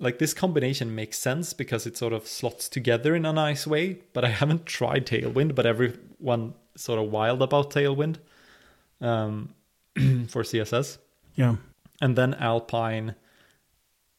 like 0.00 0.18
this 0.18 0.34
combination 0.34 0.94
makes 0.94 1.18
sense 1.18 1.52
because 1.52 1.86
it 1.86 1.96
sort 1.96 2.12
of 2.12 2.26
slots 2.26 2.68
together 2.68 3.14
in 3.14 3.24
a 3.24 3.32
nice 3.32 3.66
way. 3.66 4.00
But 4.12 4.24
I 4.24 4.28
haven't 4.28 4.66
tried 4.66 5.06
Tailwind, 5.06 5.54
but 5.54 5.66
everyone 5.66 6.54
sort 6.76 6.98
of 6.98 7.10
wild 7.10 7.42
about 7.42 7.70
Tailwind 7.70 8.16
um, 9.00 9.54
for 10.28 10.42
CSS. 10.42 10.98
Yeah. 11.34 11.56
And 12.00 12.16
then 12.16 12.34
Alpine 12.34 13.14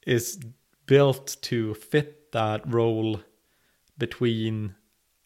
is 0.06 0.40
built 0.86 1.38
to 1.42 1.74
fit 1.74 2.25
that 2.36 2.62
role 2.72 3.22
between 3.98 4.76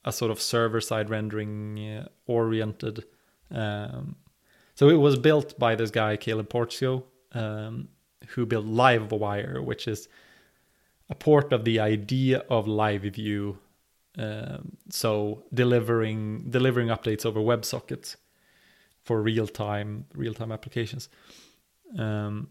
a 0.05 0.11
sort 0.11 0.29
of 0.31 0.39
server 0.39 0.79
side 0.79 1.09
rendering 1.09 1.53
uh, 1.79 2.07
oriented. 2.27 3.03
Um, 3.51 4.15
so 4.75 4.89
it 4.89 4.99
was 5.07 5.17
built 5.17 5.57
by 5.57 5.75
this 5.75 5.89
guy, 5.89 6.17
Caleb 6.17 6.49
Porzio, 6.49 7.03
um, 7.33 7.89
who 8.27 8.45
built 8.45 8.67
Livewire, 8.67 9.63
which 9.63 9.87
is 9.87 10.07
a 11.09 11.15
port 11.15 11.51
of 11.51 11.65
the 11.65 11.79
idea 11.79 12.43
of 12.49 12.67
live 12.67 13.01
view. 13.01 13.57
Um, 14.17 14.77
so 14.89 15.43
delivering 15.53 16.45
delivering 16.49 16.89
updates 16.89 17.25
over 17.25 17.39
WebSockets 17.39 18.17
for 19.03 19.21
real 19.21 19.47
time 19.47 20.05
real 20.13 20.33
time 20.33 20.51
applications. 20.51 21.09
Um, 21.97 22.49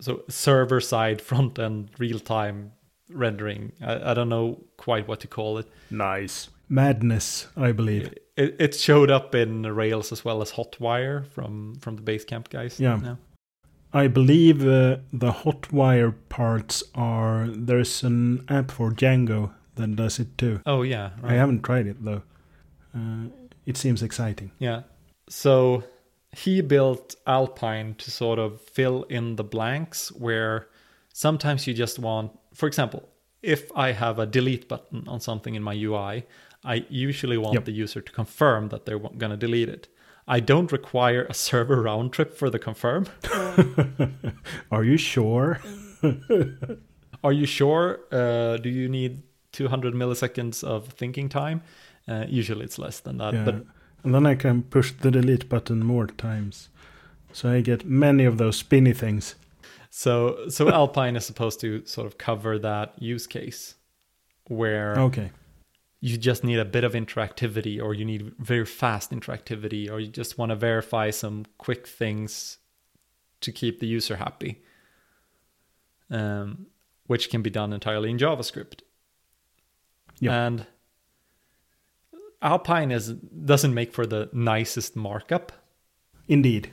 so 0.00 0.22
server 0.28 0.80
side 0.80 1.20
front 1.20 1.58
end 1.58 1.90
real 1.98 2.20
time 2.20 2.72
rendering. 3.14 3.72
I, 3.80 4.10
I, 4.10 4.14
don't 4.14 4.28
know 4.28 4.62
quite 4.76 5.08
what 5.08 5.20
to 5.20 5.26
call 5.26 5.58
it. 5.58 5.66
Nice 5.90 6.50
madness, 6.68 7.46
I 7.56 7.72
believe. 7.72 8.14
It, 8.36 8.56
it 8.58 8.74
showed 8.74 9.10
up 9.10 9.34
in 9.34 9.62
Rails 9.62 10.12
as 10.12 10.24
well 10.24 10.42
as 10.42 10.52
Hotwire 10.52 11.26
from 11.26 11.76
from 11.76 11.96
the 11.96 12.02
Basecamp 12.02 12.50
guys. 12.50 12.80
Yeah. 12.80 12.96
Now. 12.96 13.18
I 13.92 14.08
believe 14.08 14.62
uh, 14.62 14.98
the 15.12 15.30
Hotwire 15.30 16.14
parts 16.28 16.82
are 16.94 17.46
there's 17.48 18.02
an 18.02 18.44
app 18.48 18.72
for 18.72 18.90
Django 18.90 19.52
that 19.76 19.94
does 19.94 20.18
it 20.18 20.36
too. 20.36 20.60
Oh 20.66 20.82
yeah, 20.82 21.10
right. 21.22 21.32
I 21.32 21.34
haven't 21.34 21.62
tried 21.62 21.86
it 21.86 22.04
though. 22.04 22.22
Uh, 22.94 23.28
it 23.66 23.76
seems 23.76 24.02
exciting. 24.02 24.50
Yeah. 24.58 24.82
So 25.28 25.84
he 26.32 26.60
built 26.60 27.14
Alpine 27.26 27.94
to 27.96 28.10
sort 28.10 28.38
of 28.38 28.60
fill 28.60 29.04
in 29.04 29.36
the 29.36 29.44
blanks 29.44 30.10
where 30.12 30.68
sometimes 31.12 31.66
you 31.66 31.74
just 31.74 31.98
want, 31.98 32.32
for 32.54 32.66
example, 32.66 33.08
if 33.42 33.70
I 33.76 33.92
have 33.92 34.18
a 34.18 34.26
delete 34.26 34.68
button 34.68 35.04
on 35.06 35.20
something 35.20 35.54
in 35.54 35.62
my 35.62 35.74
UI, 35.74 36.24
I 36.64 36.86
usually 36.88 37.36
want 37.36 37.54
yep. 37.54 37.64
the 37.66 37.72
user 37.72 38.00
to 38.00 38.12
confirm 38.12 38.68
that 38.70 38.86
they're 38.86 38.98
going 38.98 39.30
to 39.30 39.36
delete 39.36 39.68
it. 39.68 39.88
I 40.26 40.40
don't 40.40 40.72
require 40.72 41.26
a 41.28 41.34
server 41.34 41.82
round 41.82 42.12
trip 42.14 42.34
for 42.34 42.48
the 42.48 42.58
confirm. 42.58 43.06
Are 44.70 44.82
you 44.82 44.96
sure? 44.96 45.60
Are 47.24 47.32
you 47.32 47.44
sure? 47.44 48.00
Uh, 48.10 48.56
do 48.56 48.70
you 48.70 48.88
need 48.88 49.22
200 49.52 49.92
milliseconds 49.94 50.64
of 50.64 50.88
thinking 50.88 51.28
time? 51.28 51.62
Uh, 52.08 52.24
usually 52.28 52.64
it's 52.64 52.78
less 52.78 53.00
than 53.00 53.18
that. 53.18 53.34
Yeah. 53.34 53.44
But 53.44 53.54
and 54.02 54.14
then 54.14 54.26
I 54.26 54.34
can 54.34 54.62
push 54.62 54.92
the 54.92 55.10
delete 55.10 55.48
button 55.48 55.84
more 55.84 56.06
times. 56.06 56.68
So 57.32 57.50
I 57.50 57.62
get 57.62 57.86
many 57.86 58.24
of 58.24 58.38
those 58.38 58.56
spinny 58.56 58.92
things. 58.92 59.34
So 59.96 60.48
so 60.48 60.68
Alpine 60.70 61.14
is 61.14 61.24
supposed 61.24 61.60
to 61.60 61.86
sort 61.86 62.08
of 62.08 62.18
cover 62.18 62.58
that 62.58 63.00
use 63.00 63.28
case 63.28 63.76
where 64.48 64.98
okay. 64.98 65.30
you 66.00 66.16
just 66.16 66.42
need 66.42 66.58
a 66.58 66.64
bit 66.64 66.82
of 66.82 66.94
interactivity 66.94 67.80
or 67.80 67.94
you 67.94 68.04
need 68.04 68.32
very 68.40 68.66
fast 68.66 69.12
interactivity 69.12 69.88
or 69.88 70.00
you 70.00 70.08
just 70.08 70.36
want 70.36 70.50
to 70.50 70.56
verify 70.56 71.10
some 71.10 71.46
quick 71.58 71.86
things 71.86 72.58
to 73.40 73.52
keep 73.52 73.78
the 73.78 73.86
user 73.86 74.16
happy 74.16 74.64
um, 76.10 76.66
which 77.06 77.30
can 77.30 77.40
be 77.40 77.48
done 77.48 77.72
entirely 77.72 78.10
in 78.10 78.18
javascript. 78.18 78.80
Yep. 80.18 80.32
and 80.32 80.66
alpine 82.42 82.90
is 82.90 83.12
doesn't 83.12 83.72
make 83.72 83.92
for 83.92 84.06
the 84.06 84.28
nicest 84.32 84.96
markup. 84.96 85.52
Indeed 86.26 86.72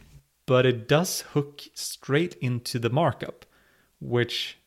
but 0.52 0.66
it 0.66 0.86
does 0.86 1.22
hook 1.34 1.62
straight 1.74 2.34
into 2.42 2.78
the 2.78 2.90
markup 2.90 3.46
which 4.02 4.58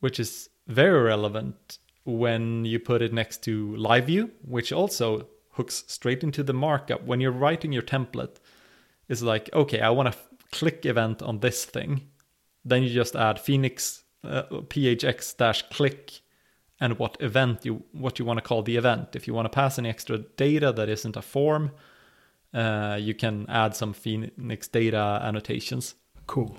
which 0.00 0.20
is 0.20 0.50
very 0.66 1.00
relevant 1.00 1.78
when 2.04 2.66
you 2.66 2.78
put 2.78 3.00
it 3.00 3.10
next 3.10 3.42
to 3.42 3.74
live 3.76 4.06
view, 4.06 4.30
which 4.42 4.74
also 4.74 5.28
hooks 5.52 5.84
straight 5.86 6.22
into 6.22 6.42
the 6.42 6.52
markup. 6.52 7.02
When 7.04 7.22
you're 7.22 7.40
writing 7.44 7.72
your 7.72 7.88
template, 7.94 8.36
it's 9.08 9.22
like, 9.22 9.48
okay, 9.54 9.80
I 9.80 9.88
want 9.88 10.12
to 10.12 10.18
click 10.52 10.84
event 10.84 11.22
on 11.22 11.40
this 11.40 11.64
thing. 11.64 12.08
Then 12.62 12.82
you 12.82 12.90
just 12.90 13.16
add 13.16 13.40
Phoenix 13.40 14.04
uh, 14.22 14.42
phx 14.72 15.36
dash 15.38 15.62
click 15.70 16.20
and 16.80 16.98
what 16.98 17.16
event 17.20 17.64
you 17.64 17.82
what 17.92 18.18
you 18.18 18.26
want 18.26 18.36
to 18.40 18.48
call 18.48 18.62
the 18.62 18.76
event. 18.76 19.16
If 19.16 19.26
you 19.26 19.32
want 19.32 19.46
to 19.46 19.56
pass 19.60 19.78
any 19.78 19.88
extra 19.88 20.18
data 20.18 20.70
that 20.72 20.90
isn't 20.90 21.16
a 21.16 21.22
form, 21.22 21.70
uh, 22.56 22.96
you 23.00 23.14
can 23.14 23.46
add 23.48 23.76
some 23.76 23.92
Phoenix 23.92 24.66
data 24.68 25.20
annotations. 25.22 25.94
Cool. 26.26 26.56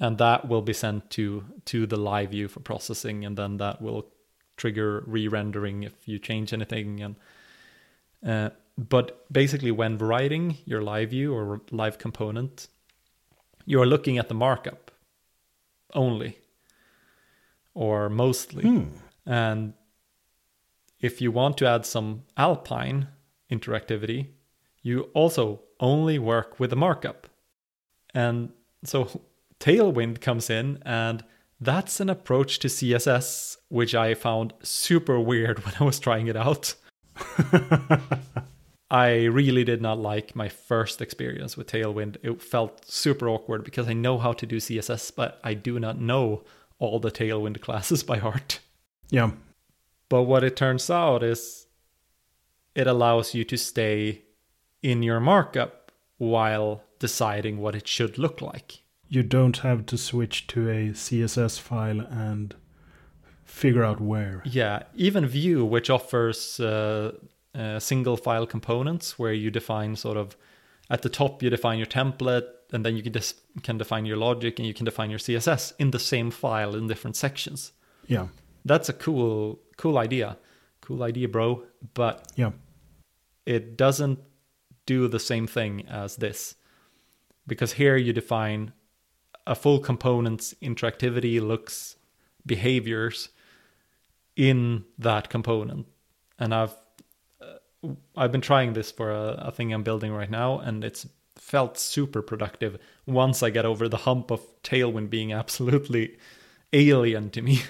And 0.00 0.18
that 0.18 0.48
will 0.48 0.62
be 0.62 0.72
sent 0.72 1.10
to 1.10 1.44
to 1.66 1.86
the 1.86 1.96
live 1.96 2.30
view 2.30 2.48
for 2.48 2.60
processing, 2.60 3.24
and 3.24 3.36
then 3.36 3.58
that 3.58 3.80
will 3.80 4.06
trigger 4.56 5.04
re-rendering 5.06 5.82
if 5.82 5.92
you 6.06 6.18
change 6.18 6.52
anything 6.52 7.02
and 7.02 7.16
uh, 8.26 8.50
but 8.76 9.26
basically 9.32 9.70
when 9.70 9.98
writing 9.98 10.56
your 10.64 10.82
live 10.82 11.10
view 11.10 11.34
or 11.34 11.60
live 11.70 11.98
component 11.98 12.68
you 13.66 13.80
are 13.80 13.86
looking 13.86 14.18
at 14.18 14.28
the 14.28 14.34
markup 14.34 14.90
only 15.92 16.38
or 17.74 18.08
mostly 18.08 18.62
hmm. 18.62 18.84
and 19.26 19.74
if 21.00 21.20
you 21.20 21.30
want 21.30 21.58
to 21.58 21.66
add 21.66 21.84
some 21.84 22.22
alpine 22.36 23.08
interactivity 23.50 24.28
you 24.84 25.10
also 25.12 25.60
only 25.80 26.20
work 26.20 26.60
with 26.60 26.70
the 26.70 26.76
markup 26.76 27.26
and 28.14 28.52
so 28.84 29.20
tailwind 29.58 30.20
comes 30.20 30.48
in 30.48 30.80
and 30.86 31.24
that's 31.60 31.98
an 31.98 32.08
approach 32.08 32.60
to 32.60 32.68
CSS 32.68 33.56
which 33.68 33.92
I 33.92 34.14
found 34.14 34.52
super 34.62 35.18
weird 35.18 35.58
when 35.64 35.74
I 35.80 35.84
was 35.84 35.98
trying 35.98 36.28
it 36.28 36.36
out. 36.36 36.74
I 38.90 39.24
really 39.24 39.64
did 39.64 39.82
not 39.82 39.98
like 39.98 40.36
my 40.36 40.48
first 40.48 41.02
experience 41.02 41.56
with 41.56 41.66
Tailwind. 41.66 42.18
It 42.22 42.40
felt 42.40 42.88
super 42.88 43.28
awkward 43.28 43.64
because 43.64 43.88
I 43.88 43.94
know 43.94 44.18
how 44.18 44.32
to 44.34 44.46
do 44.46 44.58
CSS, 44.58 45.12
but 45.16 45.40
I 45.42 45.54
do 45.54 45.80
not 45.80 46.00
know 46.00 46.44
all 46.78 47.00
the 47.00 47.10
Tailwind 47.10 47.60
classes 47.60 48.04
by 48.04 48.18
heart. 48.18 48.60
Yeah. 49.10 49.32
But 50.08 50.22
what 50.22 50.44
it 50.44 50.54
turns 50.54 50.88
out 50.90 51.24
is 51.24 51.66
it 52.76 52.86
allows 52.86 53.34
you 53.34 53.42
to 53.44 53.56
stay 53.56 54.23
in 54.84 55.02
your 55.02 55.18
markup 55.18 55.90
while 56.18 56.84
deciding 56.98 57.58
what 57.58 57.74
it 57.74 57.88
should 57.88 58.18
look 58.18 58.42
like. 58.42 58.82
You 59.08 59.22
don't 59.22 59.58
have 59.58 59.86
to 59.86 59.96
switch 59.96 60.46
to 60.48 60.68
a 60.68 60.90
CSS 60.90 61.58
file 61.58 62.00
and 62.00 62.54
figure 63.44 63.82
out 63.82 64.00
where. 64.00 64.42
Yeah, 64.44 64.82
even 64.94 65.26
Vue, 65.26 65.64
which 65.64 65.88
offers 65.88 66.60
uh, 66.60 67.12
uh, 67.54 67.80
single 67.80 68.18
file 68.18 68.46
components 68.46 69.18
where 69.18 69.32
you 69.32 69.50
define 69.50 69.96
sort 69.96 70.18
of 70.18 70.36
at 70.90 71.00
the 71.00 71.08
top 71.08 71.42
you 71.42 71.48
define 71.48 71.78
your 71.78 71.86
template 71.86 72.46
and 72.70 72.84
then 72.84 72.94
you 72.94 73.02
can, 73.02 73.12
dis- 73.12 73.40
can 73.62 73.78
define 73.78 74.04
your 74.04 74.18
logic 74.18 74.58
and 74.58 74.68
you 74.68 74.74
can 74.74 74.84
define 74.84 75.08
your 75.08 75.18
css 75.18 75.72
in 75.78 75.92
the 75.92 75.98
same 75.98 76.30
file 76.30 76.74
in 76.74 76.88
different 76.88 77.16
sections. 77.16 77.72
Yeah. 78.06 78.26
That's 78.66 78.90
a 78.90 78.92
cool 78.92 79.60
cool 79.78 79.96
idea. 79.96 80.36
Cool 80.82 81.02
idea 81.02 81.28
bro 81.28 81.62
but 81.94 82.30
yeah. 82.36 82.50
it 83.46 83.78
doesn't 83.78 84.18
do 84.86 85.08
the 85.08 85.20
same 85.20 85.46
thing 85.46 85.86
as 85.88 86.16
this. 86.16 86.56
Because 87.46 87.74
here 87.74 87.96
you 87.96 88.12
define 88.12 88.72
a 89.46 89.54
full 89.54 89.78
component's 89.78 90.54
interactivity 90.62 91.40
looks 91.40 91.96
behaviors 92.46 93.28
in 94.36 94.84
that 94.98 95.28
component. 95.28 95.86
And 96.38 96.52
i've 96.52 96.74
uh, 97.40 97.88
i've 98.16 98.32
been 98.32 98.40
trying 98.40 98.72
this 98.72 98.90
for 98.90 99.12
a, 99.12 99.34
a, 99.38 99.52
thing 99.52 99.72
i'm 99.72 99.84
building 99.84 100.12
right 100.12 100.30
now 100.30 100.58
and 100.58 100.82
it's 100.82 101.06
felt 101.36 101.78
super 101.78 102.22
productive 102.22 102.76
once 103.06 103.42
i 103.42 103.50
get 103.50 103.64
over 103.64 103.88
the 103.88 103.98
hump 103.98 104.32
of 104.32 104.40
tailwind 104.62 105.10
being 105.10 105.32
absolutely 105.32 106.16
alien 106.74 107.30
to 107.30 107.40
me. 107.42 107.62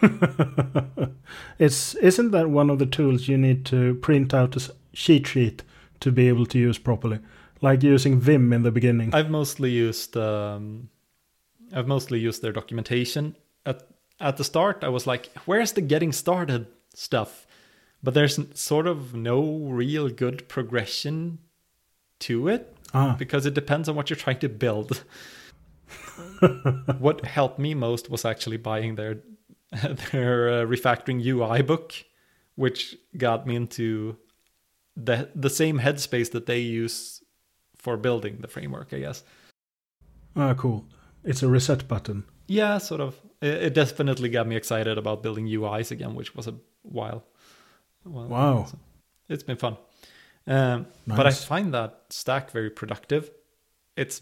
It's 1.58 1.94
isn't 1.96 2.30
that 2.30 2.50
one 2.50 2.70
of 2.70 2.78
the 2.78 2.86
tools 2.86 3.28
you 3.28 3.36
need 3.36 3.64
to 3.66 3.94
print 3.96 4.34
out 4.34 4.56
a 4.56 4.74
sheet 4.92 5.26
sheet 5.26 5.62
to 6.02 6.12
be 6.12 6.28
able 6.28 6.46
to 6.46 6.58
use 6.58 6.78
properly 6.78 7.18
like 7.62 7.82
using 7.82 8.20
Vim 8.20 8.52
in 8.52 8.62
the 8.62 8.70
beginning. 8.70 9.14
I've 9.14 9.30
mostly 9.30 9.70
used 9.70 10.16
um, 10.16 10.90
I've 11.72 11.86
mostly 11.86 12.18
used 12.18 12.42
their 12.42 12.52
documentation. 12.52 13.36
At 13.64 13.88
at 14.20 14.36
the 14.36 14.44
start, 14.44 14.84
I 14.84 14.88
was 14.88 15.06
like, 15.06 15.30
"Where's 15.46 15.72
the 15.72 15.80
getting 15.80 16.12
started 16.12 16.66
stuff?" 16.94 17.46
But 18.02 18.14
there's 18.14 18.38
sort 18.54 18.86
of 18.86 19.14
no 19.14 19.58
real 19.58 20.08
good 20.08 20.48
progression 20.48 21.38
to 22.18 22.48
it 22.48 22.76
ah. 22.92 23.14
because 23.16 23.46
it 23.46 23.54
depends 23.54 23.88
on 23.88 23.94
what 23.94 24.10
you're 24.10 24.16
trying 24.16 24.40
to 24.40 24.48
build. 24.48 25.04
what 26.98 27.24
helped 27.24 27.60
me 27.60 27.74
most 27.74 28.10
was 28.10 28.24
actually 28.24 28.56
buying 28.56 28.96
their 28.96 29.18
their 30.10 30.48
uh, 30.48 30.66
refactoring 30.66 31.24
UI 31.24 31.62
book, 31.62 31.94
which 32.56 32.96
got 33.16 33.46
me 33.46 33.54
into 33.54 34.16
the 34.96 35.30
the 35.34 35.50
same 35.50 35.78
headspace 35.80 36.30
that 36.32 36.46
they 36.46 36.58
use 36.60 37.22
for 37.76 37.96
building 37.96 38.38
the 38.40 38.48
framework, 38.48 38.92
I 38.92 38.98
guess. 39.00 39.24
Ah, 40.36 40.54
cool. 40.54 40.84
It's 41.24 41.42
a 41.42 41.48
reset 41.48 41.88
button. 41.88 42.24
Yeah, 42.46 42.78
sort 42.78 43.00
of. 43.00 43.20
It, 43.40 43.62
it 43.62 43.74
definitely 43.74 44.28
got 44.28 44.46
me 44.46 44.56
excited 44.56 44.98
about 44.98 45.22
building 45.22 45.46
UIs 45.46 45.90
again, 45.90 46.14
which 46.14 46.34
was 46.34 46.46
a 46.46 46.54
while. 46.82 47.24
while 48.04 48.28
Wow. 48.28 48.64
so 48.64 48.78
it's 49.28 49.42
been 49.42 49.56
fun. 49.56 49.76
Um, 50.46 50.86
But 51.06 51.26
I 51.26 51.30
find 51.30 51.72
that 51.74 52.04
stack 52.10 52.50
very 52.50 52.70
productive. 52.70 53.30
It's 53.96 54.20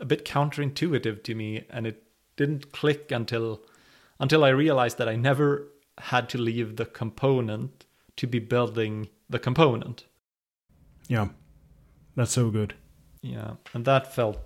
a 0.00 0.04
bit 0.04 0.24
counterintuitive 0.24 1.22
to 1.24 1.34
me, 1.34 1.66
and 1.70 1.86
it 1.86 2.02
didn't 2.36 2.72
click 2.72 3.12
until 3.12 3.60
until 4.18 4.44
I 4.44 4.50
realized 4.50 4.98
that 4.98 5.08
I 5.08 5.16
never 5.16 5.68
had 5.98 6.28
to 6.30 6.38
leave 6.38 6.76
the 6.76 6.84
component 6.86 7.86
to 8.16 8.26
be 8.26 8.38
building 8.38 9.08
the 9.30 9.38
component. 9.38 10.04
Yeah. 11.08 11.28
That's 12.16 12.32
so 12.32 12.50
good. 12.50 12.74
Yeah, 13.22 13.52
and 13.74 13.84
that 13.84 14.14
felt 14.14 14.38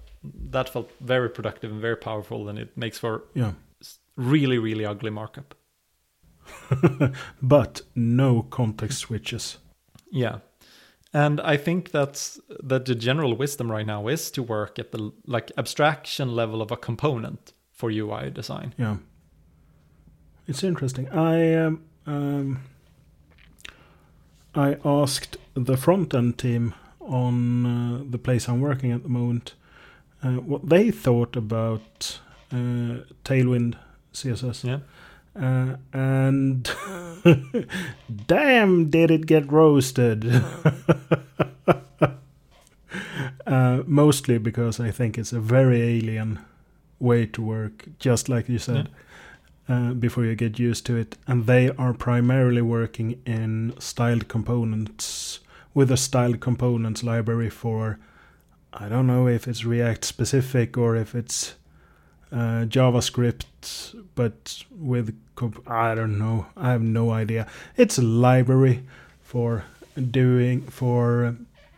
that 0.51 0.68
felt 0.68 0.91
very 1.01 1.28
productive 1.28 1.70
and 1.70 1.80
very 1.80 1.97
powerful, 1.97 2.49
and 2.49 2.59
it 2.59 2.76
makes 2.76 2.99
for 2.99 3.24
Yeah. 3.35 3.53
really 4.16 4.59
really 4.59 4.85
ugly 4.85 5.11
markup. 5.11 5.55
but 7.43 7.82
no 7.95 8.43
context 8.43 8.99
switches. 8.99 9.59
Yeah. 10.11 10.39
And 11.12 11.41
I 11.41 11.57
think 11.57 11.91
that's 11.91 12.41
that 12.64 12.85
the 12.87 12.95
general 12.95 13.37
wisdom 13.37 13.70
right 13.70 13.87
now 13.87 14.09
is 14.09 14.30
to 14.32 14.43
work 14.43 14.78
at 14.78 14.91
the 14.91 15.12
like 15.26 15.53
abstraction 15.57 16.35
level 16.35 16.61
of 16.61 16.70
a 16.72 16.76
component 16.76 17.53
for 17.72 17.91
UI 17.91 18.30
design. 18.30 18.74
Yeah. 18.76 18.97
It's 20.49 20.64
interesting. 20.64 21.09
I 21.11 21.55
um, 21.55 21.82
um, 22.07 22.59
I 24.55 24.77
asked 24.85 25.37
the 25.55 25.77
front 25.77 26.15
end 26.15 26.39
team 26.39 26.75
on 27.01 27.67
uh, 27.67 28.03
the 28.09 28.19
place 28.19 28.49
I'm 28.49 28.61
working 28.61 28.93
at 28.93 29.03
the 29.03 29.09
moment 29.09 29.55
uh, 30.23 30.37
what 30.37 30.69
they 30.69 30.91
thought 30.91 31.37
about 31.37 32.19
uh, 32.51 33.05
Tailwind 33.25 33.77
CSS. 34.13 34.65
Yeah. 34.65 34.79
Uh, 35.37 35.77
and 35.93 36.71
damn, 38.27 38.91
did 38.91 39.11
it 39.11 39.27
get 39.27 39.51
roasted? 39.51 40.25
uh, 43.47 43.83
mostly 43.87 44.39
because 44.39 44.81
I 44.81 44.91
think 44.91 45.19
it's 45.19 45.33
a 45.33 45.41
very 45.41 45.83
alien 45.83 46.39
way 47.01 47.27
to 47.27 47.43
work, 47.43 47.87
just 47.99 48.29
like 48.29 48.49
you 48.49 48.59
said, 48.59 48.89
uh, 49.69 49.93
before 49.95 50.25
you 50.25 50.35
get 50.35 50.59
used 50.59 50.87
to 50.87 50.97
it. 50.97 51.17
And 51.27 51.47
they 51.47 51.71
are 51.71 51.93
primarily 51.93 52.62
working 52.62 53.21
in 53.25 53.75
styled 53.79 54.29
components 54.29 55.41
with 55.73 55.91
a 55.91 55.97
styled 55.97 56.41
components 56.41 57.03
library 57.03 57.51
for, 57.51 57.99
I 58.73 58.89
don't 58.89 59.07
know 59.07 59.27
if 59.27 59.49
it's 59.49 59.65
React 59.65 60.05
specific 60.05 60.77
or 60.77 60.97
if 60.97 61.15
it's 61.15 61.55
uh, 62.33 62.67
JavaScript, 62.67 63.47
but 64.15 64.62
with 64.71 65.19
comp- 65.35 65.69
I 65.71 65.95
don't 65.95 66.19
know. 66.19 66.47
I 66.57 66.71
have 66.73 66.83
no 66.83 67.11
idea. 67.11 67.47
It's 67.77 67.99
a 67.99 68.03
library 68.03 68.83
for 69.23 69.65
doing 70.11 70.62
for 70.62 71.37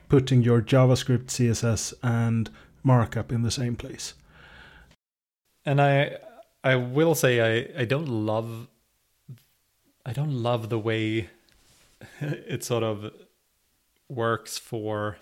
putting 0.09 0.43
your 0.43 0.63
JavaScript, 0.63 1.27
CSS, 1.27 1.95
and 2.03 2.49
markup 2.83 3.33
in 3.33 3.43
the 3.43 3.51
same 3.51 3.77
place. 3.77 4.15
And 5.65 5.81
I 5.81 6.19
I 6.67 6.75
will 6.75 7.15
say 7.15 7.33
I, 7.41 7.83
I 7.83 7.85
don't 7.85 8.09
love 8.09 8.67
I 10.05 10.13
don't 10.13 10.33
love 10.43 10.69
the 10.69 10.79
way 10.79 11.31
it 12.21 12.65
sort 12.65 12.83
of 12.83 13.13
works 14.09 14.59
for 14.59 15.19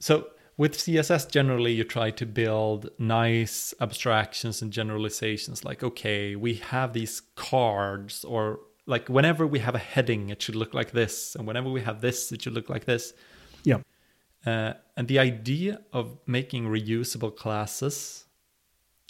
so 0.00 0.28
with 0.56 0.72
css 0.76 1.30
generally 1.30 1.72
you 1.72 1.84
try 1.84 2.10
to 2.10 2.26
build 2.26 2.90
nice 2.98 3.72
abstractions 3.80 4.62
and 4.62 4.72
generalizations 4.72 5.64
like 5.64 5.82
okay 5.84 6.34
we 6.34 6.54
have 6.54 6.92
these 6.92 7.22
cards 7.36 8.24
or 8.24 8.58
like 8.86 9.08
whenever 9.08 9.46
we 9.46 9.60
have 9.60 9.74
a 9.76 9.84
heading 9.94 10.30
it 10.30 10.42
should 10.42 10.56
look 10.56 10.74
like 10.74 10.90
this 10.90 11.36
and 11.36 11.46
whenever 11.46 11.70
we 11.70 11.82
have 11.82 12.00
this 12.00 12.32
it 12.32 12.42
should 12.42 12.52
look 12.54 12.68
like 12.68 12.84
this 12.84 13.12
Yeah. 13.64 13.80
uh, 14.46 14.72
and 14.96 15.06
the 15.08 15.18
idea 15.20 15.80
of 15.92 16.18
making 16.26 16.64
reusable 16.66 17.34
classes 17.34 18.23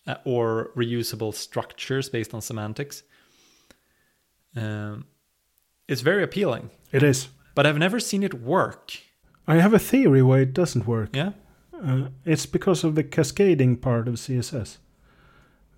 uh, 0.06 0.16
or 0.24 0.70
reusable 0.76 1.32
structures 1.34 2.08
based 2.08 2.34
on 2.34 2.40
semantics 2.40 3.02
um, 4.56 5.04
is 5.88 6.00
very 6.02 6.22
appealing 6.22 6.70
It 6.92 7.02
is. 7.02 7.28
but 7.54 7.66
I've 7.66 7.78
never 7.78 8.00
seen 8.00 8.22
it 8.22 8.34
work. 8.34 8.92
I 9.46 9.56
have 9.56 9.74
a 9.74 9.78
theory 9.78 10.22
why 10.22 10.38
it 10.40 10.54
doesn't 10.54 10.86
work. 10.86 11.14
Yeah. 11.14 11.32
Uh, 11.84 12.08
it's 12.24 12.46
because 12.46 12.84
of 12.84 12.94
the 12.94 13.04
cascading 13.04 13.76
part 13.76 14.08
of 14.08 14.14
CSS. 14.14 14.78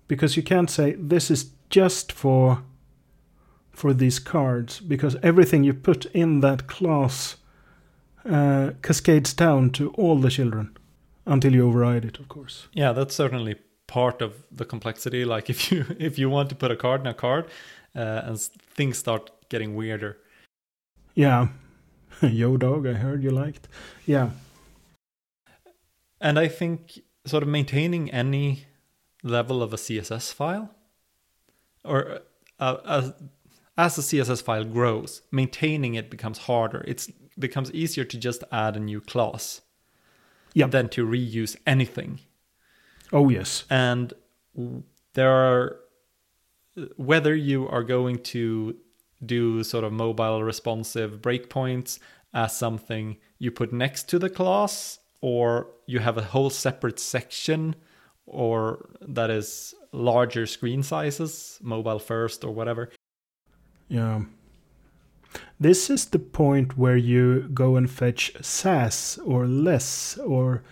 Because 0.07 0.37
you 0.37 0.43
can't 0.43 0.69
say 0.69 0.93
this 0.93 1.29
is 1.31 1.51
just 1.69 2.11
for 2.11 2.63
for 3.71 3.93
these 3.93 4.17
cards 4.19 4.79
because 4.79 5.17
everything 5.21 5.63
you 5.63 5.73
put 5.73 6.05
in 6.13 6.39
that 6.39 6.65
class 6.67 7.35
uh, 8.25 8.71
cascades 8.81 9.33
down 9.33 9.69
to 9.69 9.91
all 9.91 10.15
the 10.19 10.29
children 10.31 10.75
until 11.27 11.53
you 11.53 11.67
override 11.67 12.03
it, 12.05 12.17
of 12.19 12.27
course. 12.27 12.67
Yeah, 12.73 12.93
that's 12.93 13.13
certainly 13.13 13.55
part 13.87 14.21
of 14.21 14.33
the 14.51 14.65
complexity. 14.65 15.25
Like 15.35 15.49
if 15.49 15.71
you 15.71 15.85
if 15.99 16.19
you 16.19 16.29
want 16.29 16.49
to 16.49 16.55
put 16.55 16.71
a 16.71 16.75
card 16.75 17.01
in 17.01 17.07
a 17.07 17.13
card, 17.13 17.45
uh, 17.95 18.21
and 18.25 18.39
things 18.75 18.97
start 18.97 19.31
getting 19.49 19.75
weirder. 19.75 20.17
Yeah. 21.15 21.47
Yo, 22.21 22.57
dog, 22.57 22.85
I 22.87 22.93
heard 22.93 23.23
you 23.23 23.31
liked. 23.31 23.67
Yeah. 24.05 24.29
And 26.19 26.39
I 26.39 26.47
think 26.47 26.99
sort 27.25 27.43
of 27.43 27.49
maintaining 27.49 28.09
any 28.11 28.65
level 29.23 29.61
of 29.61 29.73
a 29.73 29.77
CSS 29.77 30.33
file, 30.33 30.69
or 31.83 32.19
uh, 32.59 32.77
as 32.85 33.13
as 33.77 33.95
the 33.95 34.01
CSS 34.01 34.41
file 34.41 34.63
grows, 34.63 35.21
maintaining 35.31 35.93
it 35.95 36.09
becomes 36.09 36.39
harder. 36.39 36.83
It 36.87 37.07
becomes 37.37 37.71
easier 37.71 38.03
to 38.05 38.17
just 38.17 38.43
add 38.51 38.75
a 38.75 38.79
new 38.79 38.99
class 39.01 39.61
Yeah. 40.53 40.67
than 40.67 40.89
to 40.89 41.05
reuse 41.05 41.55
anything. 41.67 42.19
Oh, 43.11 43.29
yes. 43.29 43.65
and 43.69 44.13
there 45.13 45.31
are 45.31 45.77
whether 46.95 47.35
you 47.35 47.67
are 47.67 47.83
going 47.83 48.19
to 48.19 48.75
do 49.25 49.63
sort 49.63 49.83
of 49.83 49.91
mobile 49.91 50.43
responsive 50.43 51.21
breakpoints 51.21 51.97
as 52.33 52.55
something 52.55 53.17
you 53.39 53.49
put 53.51 53.73
next 53.73 54.03
to 54.09 54.19
the 54.19 54.29
class 54.29 54.99
or 55.21 55.67
you 55.87 55.99
have 55.99 56.17
a 56.17 56.21
whole 56.23 56.51
separate 56.51 56.99
section 56.99 57.75
or 58.27 58.89
that 59.01 59.31
is 59.31 59.73
larger 59.91 60.45
screen 60.45 60.83
sizes 60.83 61.57
mobile 61.63 61.97
first 61.99 62.43
or 62.43 62.51
whatever 62.53 62.89
Yeah. 63.89 64.21
This 65.59 65.89
is 65.89 66.05
the 66.05 66.19
point 66.19 66.77
where 66.77 66.97
you 66.97 67.49
go 67.53 67.75
and 67.75 67.89
fetch 67.89 68.33
Sass 68.41 69.17
or 69.25 69.47
less 69.47 70.17
or 70.19 70.63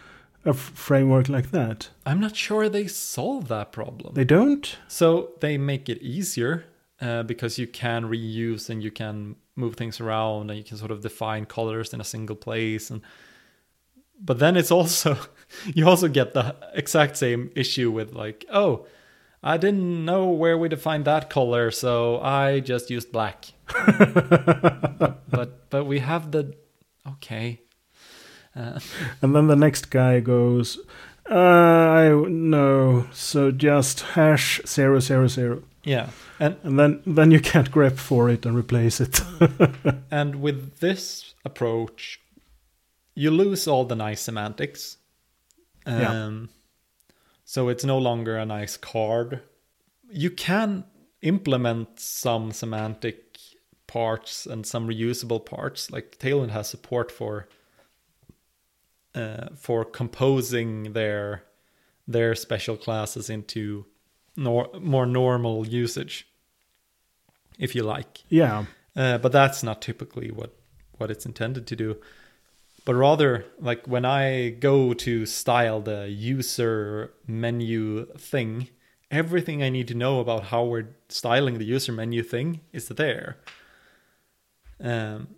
a 0.45 0.49
f- 0.49 0.55
framework 0.75 1.27
like 1.29 1.51
that. 1.51 1.89
i'm 2.05 2.19
not 2.19 2.35
sure 2.35 2.69
they 2.69 2.87
solve 2.87 3.47
that 3.47 3.71
problem 3.71 4.13
They 4.13 4.25
don't? 4.25 4.77
So 4.87 5.31
they 5.41 5.57
make 5.57 5.89
it 5.89 6.01
easier 6.01 6.65
uh, 7.01 7.23
because 7.23 7.57
you 7.59 7.67
can 7.67 8.05
reuse 8.05 8.69
and 8.69 8.81
you 8.83 8.91
can 8.91 9.35
move 9.55 9.75
things 9.75 9.99
around 9.99 10.49
and 10.49 10.57
you 10.57 10.63
can 10.63 10.77
sort 10.77 10.91
of 10.91 11.01
define 11.01 11.45
colors 11.45 11.93
in 11.93 11.99
a 12.01 12.03
single 12.03 12.35
place 12.35 12.89
and 12.91 13.01
but 14.19 14.39
then 14.39 14.55
it's 14.55 14.71
also 14.71 15.17
you 15.75 15.87
also 15.87 16.07
get 16.07 16.33
the 16.33 16.55
exact 16.73 17.17
same 17.17 17.51
issue 17.55 17.91
with 17.91 18.13
like 18.13 18.45
oh 18.51 18.85
I 19.43 19.57
didn't 19.57 20.05
know 20.05 20.29
where 20.29 20.57
we 20.57 20.69
defined 20.69 21.05
that 21.05 21.29
color 21.29 21.69
so 21.71 22.19
I 22.21 22.59
just 22.61 22.89
used 22.89 23.11
black 23.11 23.45
but 25.29 25.69
but 25.69 25.85
we 25.85 25.99
have 25.99 26.31
the 26.31 26.53
okay 27.07 27.61
uh, 28.56 28.80
And 29.22 29.36
then 29.36 29.47
the 29.47 29.56
next 29.56 29.89
guy 29.89 30.20
goes, 30.20 30.80
uh, 31.30 31.36
I 31.36 32.10
no, 32.10 33.08
so 33.12 33.51
just 33.51 34.01
hash 34.01 34.62
zero 34.66 34.99
zero 34.99 35.28
zero, 35.28 35.64
yeah 35.84 36.10
and 36.39 36.58
and 36.64 36.80
then 36.80 37.01
then 37.06 37.32
you 37.32 37.39
can't 37.39 37.72
grep 37.72 37.97
for 37.97 38.30
it 38.30 38.45
and 38.45 38.58
replace 38.58 38.99
it. 39.01 39.22
And 40.12 40.41
with 40.41 40.80
this 40.80 41.34
approach, 41.43 42.20
you 43.16 43.32
lose 43.32 43.68
all 43.68 43.86
the 43.86 43.95
nice 43.95 44.22
semantics. 44.22 44.97
Um, 45.86 45.99
Yeah. 46.01 46.45
So 47.45 47.70
it's 47.70 47.86
no 47.86 47.97
longer 47.97 48.38
a 48.38 48.45
nice 48.45 48.78
card. 48.78 49.41
You 50.10 50.32
can 50.32 50.86
implement 51.22 51.99
some 51.99 52.51
semantic 52.51 53.38
parts 53.88 54.45
and 54.45 54.66
some 54.66 54.88
reusable 54.88 55.45
parts. 55.45 55.91
Like 55.91 56.18
Tailwind 56.20 56.51
has 56.51 56.68
support 56.70 57.12
for 57.12 57.47
uh, 59.16 59.47
for 59.55 59.86
composing 59.86 60.93
their 60.93 61.43
their 62.07 62.36
special 62.36 62.78
classes 62.78 63.30
into 63.30 63.86
nor- 64.36 64.70
more 64.80 65.05
normal 65.05 65.66
usage, 65.66 66.28
if 67.57 67.74
you 67.74 67.84
like. 67.84 68.24
Yeah. 68.30 68.66
Uh, 68.95 69.18
but 69.18 69.32
that's 69.32 69.63
not 69.63 69.82
typically 69.82 70.32
what 70.32 70.53
what 70.97 71.11
it's 71.11 71.26
intended 71.26 71.66
to 71.68 71.76
do. 71.76 71.97
But 72.86 72.95
rather, 72.95 73.45
like 73.59 73.88
when 73.88 74.05
I 74.05 74.49
go 74.49 74.93
to 74.93 75.26
style 75.26 75.82
the 75.82 76.07
user 76.07 77.13
menu 77.26 78.05
thing, 78.18 78.70
everything 79.09 79.63
I 79.63 79.70
need 79.70 79.88
to 79.88 79.95
know 79.95 80.20
about 80.20 80.45
how 80.45 80.63
we're 80.66 80.89
styling 81.09 81.57
the 81.57 81.66
user 81.66 81.91
menu 81.91 82.22
thing 82.22 82.61
is 82.72 82.88
there. 82.89 83.38
Um, 84.80 85.30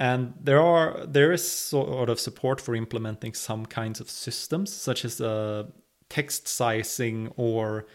and 0.00 0.32
there 0.42 0.60
are 0.62 1.06
there 1.06 1.30
is 1.32 1.46
sort 1.48 2.08
of 2.08 2.18
support 2.18 2.60
for 2.60 2.74
implementing 2.74 3.34
some 3.34 3.66
kinds 3.66 4.00
of 4.00 4.08
systems, 4.10 4.72
such 4.72 5.04
as 5.04 5.20
uh, 5.20 5.64
text 6.08 6.48
sizing 6.48 7.30
or 7.36 7.86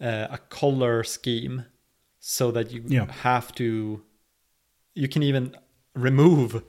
uh, 0.00 0.26
a 0.30 0.38
color 0.50 1.04
scheme, 1.04 1.64
so 2.18 2.50
that 2.50 2.70
you 2.72 2.82
Yeah. 2.88 3.10
have 3.22 3.54
to. 3.54 4.02
You 4.94 5.08
can 5.08 5.22
even 5.22 5.56
remove 5.94 6.62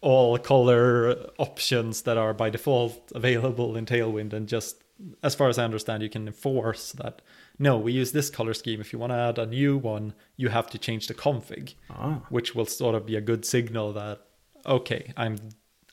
all 0.00 0.38
color 0.38 1.14
options 1.38 2.02
that 2.02 2.16
are 2.16 2.34
by 2.34 2.50
default 2.50 3.12
available 3.14 3.76
in 3.76 3.86
Tailwind, 3.86 4.32
and 4.32 4.48
just 4.48 4.82
as 5.22 5.34
far 5.34 5.48
as 5.48 5.58
I 5.58 5.64
understand, 5.64 6.02
you 6.02 6.08
can 6.08 6.26
enforce 6.26 6.92
that. 6.92 7.20
No, 7.58 7.78
we 7.78 7.92
use 7.92 8.12
this 8.12 8.28
color 8.30 8.52
scheme. 8.54 8.80
If 8.80 8.92
you 8.92 8.98
want 8.98 9.12
to 9.12 9.16
add 9.16 9.38
a 9.38 9.46
new 9.46 9.78
one, 9.78 10.12
you 10.36 10.48
have 10.50 10.68
to 10.70 10.78
change 10.78 11.06
the 11.06 11.14
config 11.14 11.74
Ah. 11.90 12.20
which 12.28 12.54
will 12.54 12.66
sort 12.66 12.94
of 12.94 13.06
be 13.06 13.16
a 13.16 13.20
good 13.20 13.44
signal 13.44 13.92
that 13.94 14.20
okay 14.66 15.12
i'm 15.16 15.36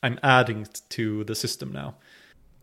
i'm 0.02 0.18
adding 0.22 0.66
to 0.88 1.22
the 1.24 1.34
system 1.34 1.70
now 1.72 1.94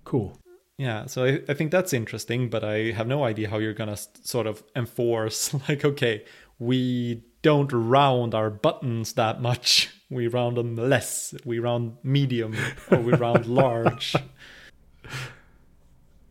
Cool. 0.04 0.38
yeah 0.78 1.06
so 1.06 1.24
i, 1.24 1.40
I 1.48 1.54
think 1.54 1.72
that's 1.72 1.94
interesting 1.94 2.50
but 2.50 2.64
i 2.66 2.92
have 2.92 3.08
no 3.08 3.24
idea 3.24 3.50
how 3.50 3.60
you're 3.60 3.74
gonna 3.74 3.94
s- 3.94 4.10
sort 4.24 4.46
of 4.46 4.62
enforce 4.76 5.54
like 5.70 5.86
okay 5.86 6.26
we 6.60 7.24
don't 7.44 7.72
round 7.72 8.36
our 8.36 8.50
buttons 8.50 9.14
that 9.14 9.42
much 9.42 9.90
we 10.10 10.28
round 10.28 10.58
them 10.58 10.76
less 10.76 11.34
we 11.46 11.60
round 11.60 11.96
medium 12.04 12.54
or 12.92 13.00
we 13.00 13.14
round 13.14 13.46
large 13.64 14.14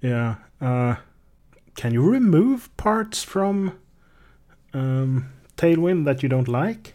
Yeah. 0.02 0.36
Uh, 0.60 0.96
can 1.80 1.94
you 1.94 2.02
remove 2.02 2.68
parts 2.76 3.24
from 3.24 3.78
um, 4.74 5.32
Tailwind 5.56 6.04
that 6.04 6.22
you 6.22 6.28
don't 6.28 6.48
like? 6.48 6.94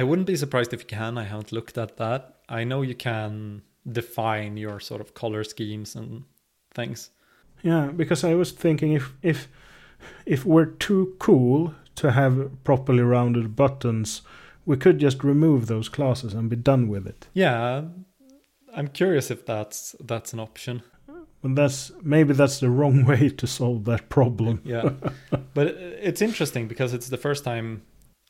i 0.00 0.02
wouldn't 0.02 0.26
be 0.26 0.36
surprised 0.36 0.72
if 0.74 0.80
you 0.80 0.86
can 0.98 1.16
i 1.16 1.22
haven't 1.22 1.52
looked 1.52 1.78
at 1.78 1.96
that 1.98 2.20
i 2.48 2.64
know 2.64 2.82
you 2.82 2.96
can 2.96 3.62
define 4.00 4.56
your 4.56 4.80
sort 4.80 5.00
of 5.00 5.14
color 5.14 5.44
schemes 5.44 5.94
and 5.94 6.24
things 6.74 7.10
Yeah, 7.62 7.92
because 7.96 8.24
I 8.30 8.34
was 8.34 8.52
thinking 8.52 8.92
if 8.92 9.12
if 9.22 9.48
if 10.26 10.44
we're 10.44 10.72
too 10.88 11.14
cool 11.18 11.74
to 11.94 12.10
have 12.10 12.50
properly 12.64 13.02
rounded 13.02 13.56
buttons, 13.56 14.22
we 14.66 14.76
could 14.76 14.98
just 15.02 15.24
remove 15.24 15.66
those 15.66 15.88
classes 15.88 16.34
and 16.34 16.50
be 16.50 16.56
done 16.56 16.88
with 16.92 17.06
it. 17.06 17.28
Yeah, 17.34 17.82
I'm 18.76 18.88
curious 18.88 19.30
if 19.30 19.46
that's 19.46 19.96
that's 20.08 20.32
an 20.34 20.40
option. 20.40 20.82
But 21.44 21.56
that's 21.56 21.92
maybe 22.02 22.32
that's 22.32 22.58
the 22.60 22.70
wrong 22.70 23.04
way 23.10 23.28
to 23.28 23.46
solve 23.46 23.84
that 23.84 24.08
problem. 24.08 24.62
Yeah, 24.64 24.92
but 25.52 25.66
it's 25.66 26.22
interesting 26.22 26.68
because 26.68 26.94
it's 26.94 27.10
the 27.10 27.18
first 27.18 27.44
time 27.44 27.82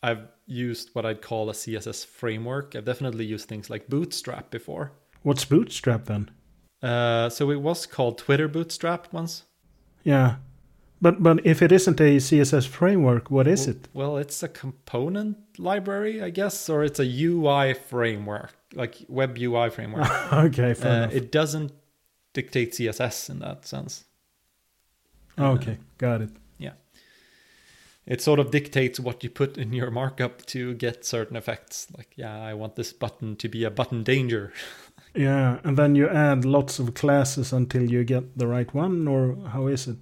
I've 0.02 0.26
used 0.46 0.90
what 0.94 1.06
I'd 1.06 1.22
call 1.22 1.48
a 1.48 1.52
CSS 1.52 2.04
framework. 2.04 2.74
I've 2.74 2.84
definitely 2.84 3.24
used 3.24 3.48
things 3.48 3.70
like 3.70 3.88
Bootstrap 3.88 4.50
before. 4.50 4.90
What's 5.22 5.44
Bootstrap 5.44 6.06
then? 6.06 6.28
Uh, 6.82 7.28
so 7.28 7.52
it 7.52 7.60
was 7.60 7.86
called 7.86 8.18
Twitter 8.18 8.48
Bootstrap 8.48 9.12
once. 9.12 9.44
Yeah. 10.02 10.36
But 11.00 11.22
but 11.22 11.46
if 11.46 11.62
it 11.62 11.70
isn't 11.70 12.00
a 12.00 12.16
CSS 12.16 12.66
framework, 12.66 13.30
what 13.30 13.46
is 13.46 13.68
well, 13.68 13.76
it? 13.76 13.88
Well, 13.94 14.16
it's 14.16 14.42
a 14.42 14.48
component 14.48 15.36
library, 15.56 16.20
I 16.20 16.30
guess, 16.30 16.68
or 16.68 16.82
it's 16.82 16.98
a 16.98 17.24
UI 17.24 17.74
framework, 17.74 18.56
like 18.74 19.04
web 19.08 19.38
UI 19.38 19.70
framework. 19.70 20.10
okay, 20.32 20.74
fair 20.74 20.90
uh, 20.90 20.96
enough. 20.96 21.14
it 21.14 21.30
doesn't 21.30 21.70
dictate 22.34 22.72
CSS 22.72 23.30
in 23.30 23.38
that 23.38 23.66
sense. 23.66 24.04
Ah, 25.38 25.52
okay, 25.52 25.78
got 25.96 26.20
it. 26.20 26.30
Yeah. 26.58 26.72
It 28.06 28.20
sort 28.20 28.38
of 28.38 28.50
dictates 28.50 29.00
what 29.00 29.24
you 29.24 29.30
put 29.30 29.56
in 29.56 29.72
your 29.72 29.90
markup 29.90 30.44
to 30.46 30.74
get 30.74 31.06
certain 31.06 31.36
effects. 31.36 31.86
Like, 31.96 32.12
yeah, 32.16 32.42
I 32.42 32.52
want 32.52 32.76
this 32.76 32.92
button 32.92 33.36
to 33.36 33.48
be 33.48 33.64
a 33.64 33.70
button 33.70 34.02
danger. 34.02 34.52
Yeah, 35.16 35.60
and 35.62 35.76
then 35.76 35.94
you 35.94 36.08
add 36.08 36.44
lots 36.44 36.80
of 36.80 36.94
classes 36.94 37.52
until 37.52 37.88
you 37.88 38.02
get 38.02 38.36
the 38.36 38.48
right 38.48 38.74
one, 38.74 39.06
or 39.06 39.36
how 39.48 39.68
is 39.68 39.86
it? 39.86 39.98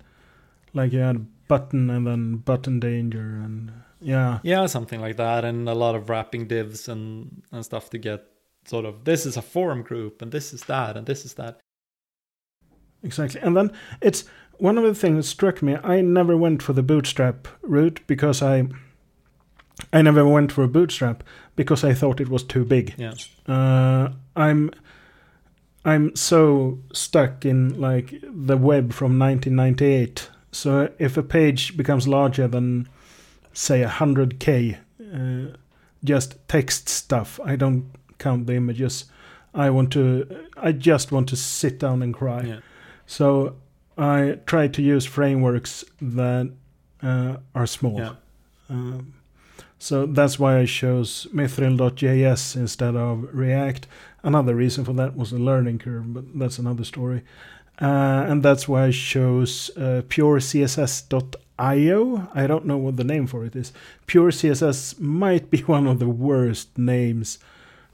Like 0.72 0.92
you 0.92 1.02
add 1.02 1.26
button 1.48 1.90
and 1.90 2.06
then 2.06 2.36
button 2.36 2.80
danger 2.80 3.20
and 3.20 3.72
yeah. 4.00 4.38
yeah, 4.42 4.64
something 4.64 5.02
like 5.02 5.18
that, 5.18 5.44
and 5.44 5.68
a 5.68 5.74
lot 5.74 5.94
of 5.94 6.08
wrapping 6.08 6.46
divs 6.46 6.88
and 6.88 7.42
and 7.52 7.62
stuff 7.62 7.90
to 7.90 7.98
get 7.98 8.24
sort 8.64 8.86
of 8.86 9.04
this 9.04 9.26
is 9.26 9.36
a 9.36 9.42
forum 9.42 9.82
group 9.82 10.22
and 10.22 10.32
this 10.32 10.54
is 10.54 10.62
that 10.64 10.96
and 10.96 11.06
this 11.06 11.26
is 11.26 11.34
that. 11.34 11.60
Exactly. 13.02 13.40
And 13.40 13.56
then 13.56 13.72
it's 14.00 14.24
one 14.58 14.78
of 14.78 14.84
the 14.84 14.94
things 14.94 15.16
that 15.26 15.30
struck 15.30 15.62
me, 15.62 15.76
I 15.82 16.00
never 16.02 16.36
went 16.36 16.62
for 16.62 16.72
the 16.72 16.82
bootstrap 16.82 17.48
route 17.62 18.00
because 18.06 18.42
I 18.42 18.68
I 19.92 20.02
never 20.02 20.26
went 20.26 20.52
for 20.52 20.62
a 20.62 20.68
bootstrap 20.68 21.24
because 21.56 21.82
I 21.82 21.94
thought 21.94 22.20
it 22.20 22.28
was 22.28 22.44
too 22.44 22.64
big. 22.64 22.94
Yeah, 22.96 23.14
Uh, 23.48 24.10
I'm 24.36 24.70
I'm 25.84 26.14
so 26.14 26.78
stuck 26.92 27.44
in 27.44 27.80
like 27.80 28.14
the 28.22 28.56
web 28.56 28.92
from 28.92 29.18
1998. 29.18 30.30
So 30.52 30.90
if 30.98 31.16
a 31.16 31.22
page 31.22 31.76
becomes 31.76 32.06
larger 32.06 32.46
than 32.46 32.88
say 33.52 33.82
100k, 33.82 34.76
uh, 35.12 35.56
just 36.04 36.36
text 36.48 36.88
stuff, 36.88 37.40
I 37.44 37.56
don't 37.56 37.90
count 38.18 38.46
the 38.46 38.54
images. 38.54 39.06
I 39.54 39.70
want 39.70 39.92
to 39.94 40.46
I 40.56 40.72
just 40.72 41.10
want 41.10 41.28
to 41.30 41.36
sit 41.36 41.78
down 41.80 42.02
and 42.02 42.14
cry. 42.14 42.42
yeah, 42.42 42.60
So 43.06 43.56
I 43.96 44.38
try 44.46 44.68
to 44.68 44.82
use 44.82 45.04
frameworks 45.04 45.84
that 46.00 46.50
uh, 47.02 47.36
are 47.54 47.66
small. 47.66 47.98
yeah. 47.98 48.14
Um, 48.70 49.14
so 49.78 50.06
that's 50.06 50.38
why 50.38 50.60
I 50.60 50.66
chose 50.66 51.26
Mithril.js 51.34 52.56
instead 52.56 52.94
of 52.94 53.28
React. 53.32 53.88
Another 54.22 54.54
reason 54.54 54.84
for 54.84 54.92
that 54.92 55.16
was 55.16 55.32
a 55.32 55.38
learning 55.38 55.80
curve, 55.80 56.14
but 56.14 56.38
that's 56.38 56.58
another 56.58 56.84
story. 56.84 57.24
Uh, 57.80 58.24
and 58.28 58.44
that's 58.44 58.68
why 58.68 58.84
I 58.86 58.92
chose 58.92 59.70
uh, 59.76 60.02
PureCSS.io. 60.08 61.18
I 62.32 62.46
don't 62.46 62.66
know 62.66 62.76
what 62.76 62.96
the 62.96 63.02
name 63.02 63.26
for 63.26 63.44
it 63.44 63.56
is. 63.56 63.72
PureCSS 64.06 65.00
might 65.00 65.50
be 65.50 65.58
one 65.62 65.88
of 65.88 65.98
the 65.98 66.08
worst 66.08 66.78
names 66.78 67.40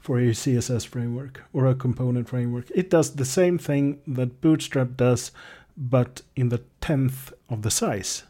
for 0.09 0.17
a 0.17 0.31
CSS 0.31 0.87
framework 0.87 1.43
or 1.53 1.67
a 1.67 1.75
component 1.75 2.27
framework. 2.27 2.65
It 2.73 2.89
does 2.89 3.13
the 3.13 3.25
same 3.25 3.59
thing 3.59 3.99
that 4.07 4.41
Bootstrap 4.41 4.97
does, 4.97 5.31
but 5.77 6.23
in 6.35 6.49
the 6.49 6.63
tenth 6.81 7.31
of 7.47 7.61
the 7.61 7.69
size 7.69 8.23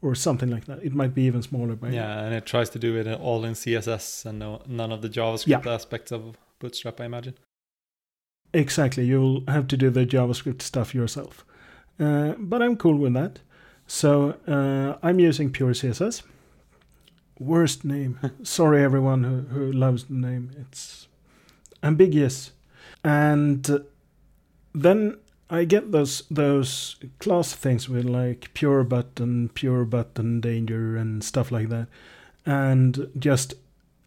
or 0.00 0.14
something 0.14 0.48
like 0.48 0.66
that. 0.66 0.84
It 0.84 0.94
might 0.94 1.12
be 1.12 1.22
even 1.22 1.42
smaller 1.42 1.74
by 1.74 1.90
Yeah, 1.90 2.20
and 2.20 2.32
it 2.32 2.46
tries 2.46 2.70
to 2.70 2.78
do 2.78 2.94
it 2.94 3.08
all 3.08 3.44
in 3.44 3.54
CSS 3.54 4.26
and 4.26 4.38
no, 4.38 4.62
none 4.68 4.92
of 4.92 5.02
the 5.02 5.08
JavaScript 5.08 5.64
Yeah. 5.64 5.74
aspects 5.74 6.12
of 6.12 6.38
Bootstrap, 6.60 7.00
I 7.00 7.06
imagine. 7.06 7.34
Exactly. 8.54 9.04
You'll 9.06 9.42
have 9.48 9.66
to 9.66 9.76
do 9.76 9.90
the 9.90 10.06
JavaScript 10.06 10.62
stuff 10.62 10.94
yourself. 10.94 11.44
Uh, 11.98 12.34
but 12.38 12.62
I'm 12.62 12.76
cool 12.76 12.96
with 12.96 13.14
that. 13.14 13.40
So 13.88 14.36
uh, 14.46 14.98
I'm 15.04 15.18
using 15.18 15.50
Pure 15.50 15.72
CSS. 15.74 16.22
Worst 17.38 17.84
name. 17.84 18.18
Sorry, 18.42 18.82
everyone 18.82 19.24
who, 19.24 19.40
who 19.54 19.72
loves 19.72 20.04
the 20.04 20.14
name. 20.14 20.50
It's 20.58 21.08
ambiguous. 21.82 22.52
And 23.04 23.68
uh, 23.70 23.80
then 24.74 25.18
I 25.48 25.64
get 25.64 25.92
those 25.92 26.24
those 26.30 26.96
class 27.20 27.54
things 27.54 27.88
with 27.88 28.04
like 28.04 28.52
pure 28.54 28.82
button, 28.84 29.50
pure 29.50 29.84
button 29.84 30.40
danger, 30.40 30.96
and 30.96 31.22
stuff 31.22 31.52
like 31.52 31.68
that. 31.68 31.88
And 32.44 33.08
just 33.18 33.54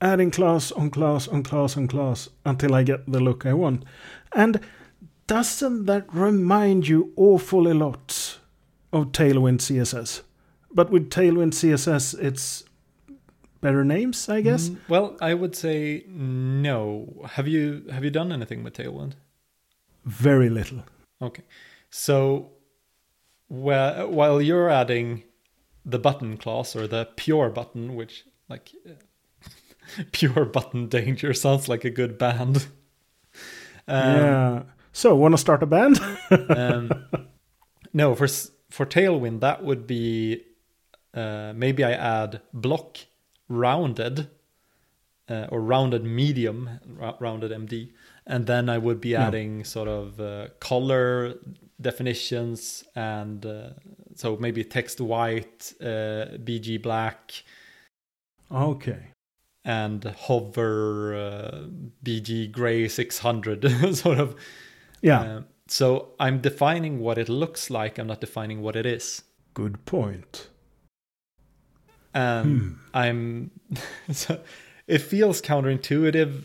adding 0.02 0.32
class 0.32 0.72
on 0.72 0.90
class 0.90 1.28
on 1.28 1.44
class 1.44 1.78
on 1.78 1.88
class 1.88 2.30
until 2.46 2.74
I 2.74 2.84
get 2.84 3.10
the 3.10 3.20
look 3.20 3.46
I 3.46 3.54
want. 3.54 3.86
And 4.34 4.60
doesn't 5.28 5.86
that 5.86 6.14
remind 6.14 6.88
you 6.88 7.14
awfully 7.16 7.74
lot 7.74 8.40
of 8.92 9.12
Tailwind 9.12 9.60
CSS? 9.60 10.22
But 10.72 10.92
with 10.92 11.10
Tailwind 11.10 11.54
CSS, 11.54 12.20
it's 12.20 12.64
better 13.62 13.84
names, 13.84 14.30
I 14.30 14.41
guess. 14.41 14.70
Mm, 14.70 14.78
well, 14.88 15.18
I 15.22 15.34
would 15.34 15.55
say 15.55 16.05
no. 16.07 17.26
Have 17.32 17.47
you 17.47 17.86
have 17.91 18.03
you 18.03 18.10
done 18.10 18.32
anything 18.32 18.64
with 18.64 18.74
Tailwind? 18.74 19.14
Very 20.05 20.49
little. 20.49 20.84
Okay. 21.22 21.43
So 21.89 22.51
where, 23.47 24.07
while 24.07 24.41
you're 24.41 24.70
adding 24.70 25.24
the 25.86 25.99
button 25.99 26.38
class 26.38 26.76
or 26.76 26.88
the 26.88 27.10
pure 27.16 27.49
button, 27.49 27.95
which 27.95 28.26
like 28.47 28.72
pure 30.12 30.45
button 30.45 30.88
danger 30.88 31.34
sounds 31.34 31.68
like 31.68 31.84
a 31.84 31.89
good 31.89 32.18
band. 32.18 32.68
Um, 33.88 34.18
yeah. 34.18 34.64
So, 34.91 35.16
want 35.16 35.34
to 35.34 35.39
start 35.39 35.64
a 35.64 35.66
band? 35.66 35.99
um, 36.49 36.91
No, 37.91 38.14
for 38.14 38.28
for 38.70 38.86
Tailwind, 38.86 39.39
that 39.39 39.64
would 39.64 39.88
be 39.88 40.43
uh, 41.14 41.53
maybe 41.55 41.84
I 41.84 41.93
add 41.93 42.41
block 42.53 42.97
rounded 43.50 44.30
uh, 45.30 45.47
or 45.52 45.62
rounded 45.62 46.04
medium, 46.04 46.80
ra- 46.88 47.16
rounded 47.20 47.52
MD, 47.52 47.91
and 48.26 48.47
then 48.47 48.70
I 48.70 48.78
would 48.78 49.00
be 49.02 49.10
Yeah. 49.10 49.28
adding 49.28 49.64
sort 49.64 49.88
of 49.88 50.20
uh, 50.20 50.47
color 50.60 51.36
definitions 51.82 52.84
and 52.95 53.45
uh, 53.45 53.70
so 54.16 54.38
maybe 54.38 54.64
text 54.64 55.00
white, 55.02 55.74
uh, 55.82 56.38
BG 56.43 56.82
black, 56.82 57.43
Okay. 58.52 59.00
and 59.64 60.04
hover 60.04 61.16
uh, 61.16 61.62
BG 62.04 62.52
gray 62.52 62.88
600 62.88 63.95
sort 63.95 64.20
of. 64.20 64.36
Yeah. 65.02 65.22
Um, 65.22 65.45
so 65.68 66.14
I'm 66.20 66.41
defining 66.41 67.00
what 67.00 67.18
it 67.18 67.30
looks 67.30 67.70
like. 67.70 68.00
I'm 68.00 68.08
not 68.08 68.20
defining 68.22 68.62
what 68.62 68.76
it 68.76 68.86
is. 68.88 69.22
Good 69.54 69.86
point. 69.86 70.50
And 72.14 72.62
Hmm. 72.62 72.74
I'm 72.93 73.51
so 74.12 74.39
it 74.88 74.99
feels 74.99 75.41
counterintuitive 75.41 76.43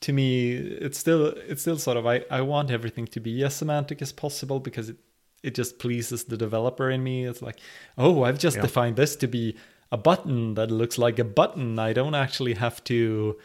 to 0.00 0.12
me. 0.12 0.52
It's 0.54 0.98
still 0.98 1.26
it's 1.26 1.62
still 1.62 1.78
sort 1.78 1.96
of 1.96 2.06
I, 2.06 2.24
I 2.30 2.40
want 2.42 2.70
everything 2.70 3.06
to 3.08 3.20
be 3.20 3.42
as 3.44 3.54
semantic 3.54 4.02
as 4.02 4.12
possible 4.12 4.60
because 4.60 4.88
it 4.90 4.96
it 5.42 5.54
just 5.54 5.78
pleases 5.78 6.24
the 6.24 6.36
developer 6.36 6.90
in 6.90 7.02
me. 7.02 7.24
It's 7.24 7.40
like, 7.40 7.58
oh, 7.96 8.24
I've 8.24 8.38
just 8.38 8.56
Yeah. 8.56 8.62
defined 8.62 8.96
this 8.96 9.16
to 9.16 9.26
be 9.26 9.56
a 9.90 9.96
button 9.96 10.54
that 10.54 10.70
looks 10.70 10.98
like 10.98 11.18
a 11.18 11.24
button. 11.24 11.78
I 11.78 11.92
don't 11.94 12.14
actually 12.14 12.54
have 12.54 12.84
to 12.84 13.38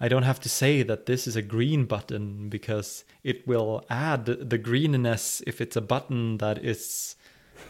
I 0.00 0.08
don't 0.08 0.24
have 0.24 0.40
to 0.40 0.48
say 0.48 0.82
that 0.82 1.06
this 1.06 1.26
is 1.26 1.36
a 1.36 1.42
green 1.42 1.84
button 1.86 2.48
because 2.50 3.04
it 3.24 3.46
will 3.46 3.84
add 3.88 4.26
the 4.26 4.58
greenness 4.58 5.42
if 5.46 5.60
it's 5.60 5.76
a 5.76 5.80
button 5.80 6.38
that 6.38 6.58
is 6.64 7.14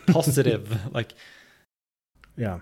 positive. 0.06 0.92
like 0.94 1.12
Yeah. 2.36 2.60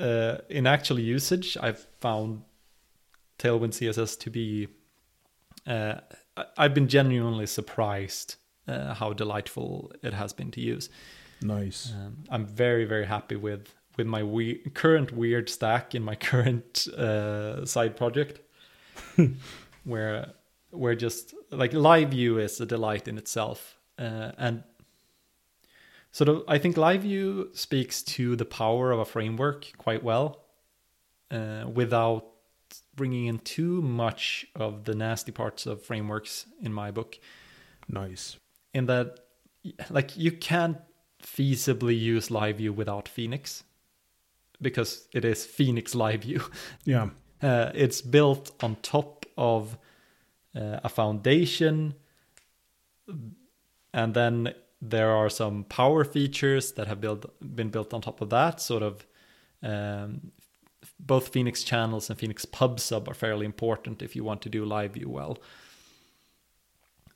Uh, 0.00 0.38
in 0.48 0.66
actual 0.66 0.98
usage, 0.98 1.56
I've 1.60 1.86
found 2.00 2.42
Tailwind 3.38 3.72
CSS 3.72 4.18
to 4.20 4.30
be. 4.30 4.68
Uh, 5.66 6.00
I've 6.56 6.74
been 6.74 6.88
genuinely 6.88 7.46
surprised 7.46 8.36
uh, 8.66 8.94
how 8.94 9.12
delightful 9.12 9.92
it 10.02 10.14
has 10.14 10.32
been 10.32 10.50
to 10.52 10.60
use. 10.60 10.88
Nice. 11.42 11.92
Um, 11.94 12.24
I'm 12.30 12.46
very 12.46 12.84
very 12.84 13.06
happy 13.06 13.36
with 13.36 13.74
with 13.96 14.06
my 14.06 14.22
we- 14.22 14.62
current 14.74 15.12
weird 15.12 15.48
stack 15.48 15.94
in 15.94 16.02
my 16.02 16.14
current 16.30 16.88
uh, 16.88 17.64
side 17.66 17.96
project, 17.96 18.40
where 19.84 20.32
where 20.70 20.94
just 20.94 21.34
like 21.50 21.72
live 21.72 22.10
view 22.10 22.38
is 22.38 22.60
a 22.60 22.66
delight 22.66 23.08
in 23.08 23.18
itself, 23.18 23.78
uh, 23.98 24.32
and 24.38 24.62
sort 26.12 26.28
of 26.28 26.42
I 26.48 26.58
think 26.58 26.76
live 26.76 27.02
view 27.02 27.50
speaks 27.52 28.02
to 28.02 28.36
the 28.36 28.44
power 28.44 28.90
of 28.92 28.98
a 28.98 29.04
framework 29.04 29.72
quite 29.78 30.02
well, 30.02 30.44
uh, 31.30 31.64
without 31.72 32.26
bringing 32.94 33.26
in 33.26 33.38
too 33.38 33.82
much 33.82 34.46
of 34.54 34.84
the 34.84 34.94
nasty 34.94 35.32
parts 35.32 35.66
of 35.66 35.82
frameworks 35.82 36.46
in 36.62 36.72
my 36.72 36.90
book 36.90 37.18
Nice. 37.88 38.36
in 38.74 38.86
that 38.86 39.18
like 39.90 40.16
you 40.16 40.30
can't 40.32 40.78
feasibly 41.22 41.98
use 41.98 42.30
live 42.30 42.58
view 42.58 42.72
without 42.72 43.08
phoenix 43.08 43.64
because 44.62 45.08
it 45.12 45.24
is 45.24 45.44
phoenix 45.44 45.94
live 45.94 46.22
view 46.22 46.42
Yeah. 46.84 47.10
uh, 47.42 47.70
it's 47.74 48.00
built 48.02 48.52
on 48.62 48.76
top 48.82 49.26
of 49.36 49.76
uh, 50.54 50.80
a 50.84 50.88
foundation 50.88 51.94
and 53.92 54.14
then 54.14 54.54
there 54.80 55.10
are 55.10 55.28
some 55.28 55.64
power 55.64 56.04
features 56.04 56.72
that 56.72 56.86
have 56.86 57.00
built 57.00 57.26
been 57.40 57.68
built 57.70 57.92
on 57.92 58.00
top 58.00 58.20
of 58.20 58.30
that 58.30 58.60
sort 58.60 58.82
of 58.82 59.06
um, 59.62 60.32
both 60.98 61.28
phoenix 61.28 61.62
channels 61.62 62.08
and 62.10 62.18
phoenix 62.18 62.44
pub 62.44 62.80
sub 62.80 63.08
are 63.08 63.14
fairly 63.14 63.44
important 63.44 64.02
if 64.02 64.16
you 64.16 64.24
want 64.24 64.40
to 64.42 64.48
do 64.48 64.64
live 64.64 64.92
view 64.92 65.08
well. 65.08 65.38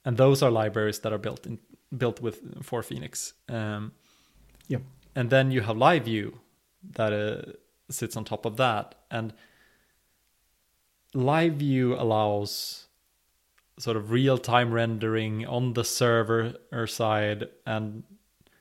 And 0.04 0.16
those 0.16 0.42
are 0.42 0.50
libraries 0.50 0.98
that 1.00 1.12
are 1.12 1.18
built 1.18 1.46
in 1.46 1.58
built 1.96 2.20
with 2.20 2.62
for 2.64 2.82
phoenix. 2.82 3.34
Um, 3.48 3.92
Yep. 4.68 4.82
and 5.14 5.30
then 5.30 5.50
you 5.50 5.60
have 5.60 5.76
live 5.76 6.04
view 6.04 6.40
that 6.92 7.12
uh, 7.12 7.52
sits 7.90 8.16
on 8.16 8.24
top 8.24 8.46
of 8.46 8.56
that. 8.56 8.94
And 9.10 9.32
live 11.14 11.54
view 11.54 11.94
allows 11.94 12.83
sort 13.78 13.96
of 13.96 14.10
real-time 14.10 14.72
rendering 14.72 15.44
on 15.46 15.72
the 15.72 15.84
server 15.84 16.54
side 16.86 17.48
and 17.66 18.04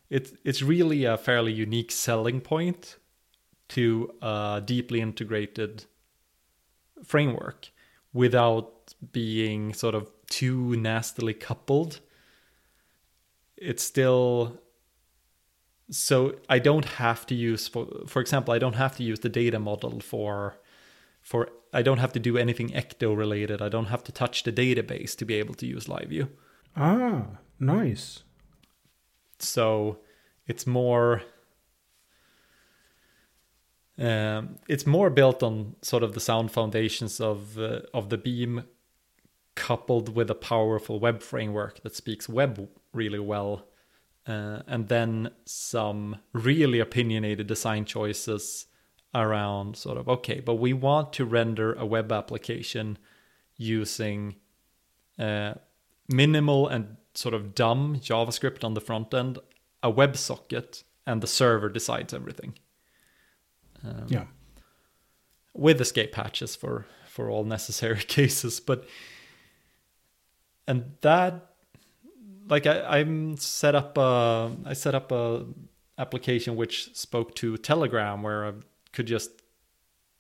it's 0.09 0.31
it's 0.43 0.61
really 0.61 1.05
a 1.05 1.17
fairly 1.17 1.51
unique 1.51 1.91
selling 1.91 2.41
point 2.41 2.97
to 3.69 4.13
a 4.21 4.61
deeply 4.63 5.01
integrated 5.01 5.85
framework 7.03 7.71
without 8.13 8.93
being 9.11 9.73
sort 9.73 9.95
of 9.95 10.11
too 10.29 10.75
nastily 10.75 11.33
coupled. 11.33 11.99
It's 13.57 13.81
still 13.81 14.59
so 15.89 16.35
I 16.47 16.59
don't 16.59 16.85
have 16.85 17.25
to 17.27 17.35
use 17.35 17.67
for 17.67 17.87
for 18.07 18.21
example 18.21 18.53
I 18.53 18.59
don't 18.59 18.75
have 18.75 18.95
to 18.97 19.03
use 19.03 19.19
the 19.19 19.29
data 19.29 19.59
model 19.59 19.99
for 19.99 20.57
for 21.23 21.49
I 21.73 21.81
don't 21.81 21.97
have 21.99 22.13
to 22.13 22.19
do 22.19 22.37
anything 22.37 22.69
ecto 22.69 23.17
related 23.17 23.61
I 23.61 23.69
don't 23.69 23.87
have 23.93 24.03
to 24.03 24.11
touch 24.11 24.43
the 24.43 24.51
database 24.51 25.15
to 25.17 25.25
be 25.25 25.35
able 25.35 25.55
to 25.55 25.65
use 25.65 25.87
live 25.89 26.09
view 26.09 26.27
Ah, 26.75 27.25
nice. 27.59 28.23
so 29.39 29.99
it's 30.47 30.65
more 30.67 31.21
um, 33.97 34.55
it's 34.67 34.87
more 34.87 35.09
built 35.11 35.43
on 35.43 35.75
sort 35.81 36.01
of 36.03 36.13
the 36.13 36.19
sound 36.19 36.51
foundations 36.51 37.19
of 37.21 37.57
uh, 37.59 37.81
of 37.93 38.09
the 38.09 38.17
beam 38.17 38.63
coupled 39.55 40.15
with 40.15 40.31
a 40.31 40.35
powerful 40.35 40.99
web 40.99 41.21
framework 41.21 41.81
that 41.83 41.95
speaks 41.95 42.27
web 42.27 42.67
really 42.91 43.19
well 43.19 43.67
uh, 44.25 44.61
and 44.67 44.87
then 44.87 45.29
some 45.45 46.17
really 46.33 46.79
opinionated 46.79 47.45
design 47.45 47.85
choices 47.85 48.65
around 49.15 49.75
sort 49.77 49.97
of 49.97 50.09
okay 50.09 50.39
but 50.39 50.55
we 50.55 50.73
want 50.73 51.13
to 51.13 51.23
render 51.25 51.73
a 51.73 51.85
web 51.85 52.11
application 52.11 52.97
using 53.57 54.35
uh, 55.19 55.53
minimal 56.09 56.67
and 56.67 56.97
sort 57.13 57.33
of 57.35 57.53
dumb 57.53 57.97
javascript 57.99 58.63
on 58.63 58.73
the 58.73 58.81
front 58.81 59.13
end 59.13 59.37
a 59.83 59.91
WebSocket 59.91 60.83
and 61.05 61.21
the 61.21 61.27
server 61.27 61.69
decides 61.69 62.13
everything 62.13 62.53
um, 63.83 64.05
Yeah. 64.07 64.25
with 65.53 65.79
escape 65.81 66.11
patches 66.11 66.55
for 66.55 66.85
for 67.07 67.29
all 67.29 67.43
necessary 67.43 68.01
cases 68.17 68.59
but 68.59 68.85
and 70.67 70.93
that 71.01 71.49
like 72.49 72.65
I, 72.65 72.99
i'm 72.99 73.37
set 73.37 73.75
up 73.75 73.97
a 73.97 74.51
i 74.65 74.73
set 74.73 74.95
up 74.95 75.11
a 75.11 75.45
application 75.99 76.55
which 76.55 76.95
spoke 76.95 77.35
to 77.35 77.57
telegram 77.57 78.23
where 78.23 78.45
i 78.45 78.51
could 78.93 79.07
just 79.07 79.31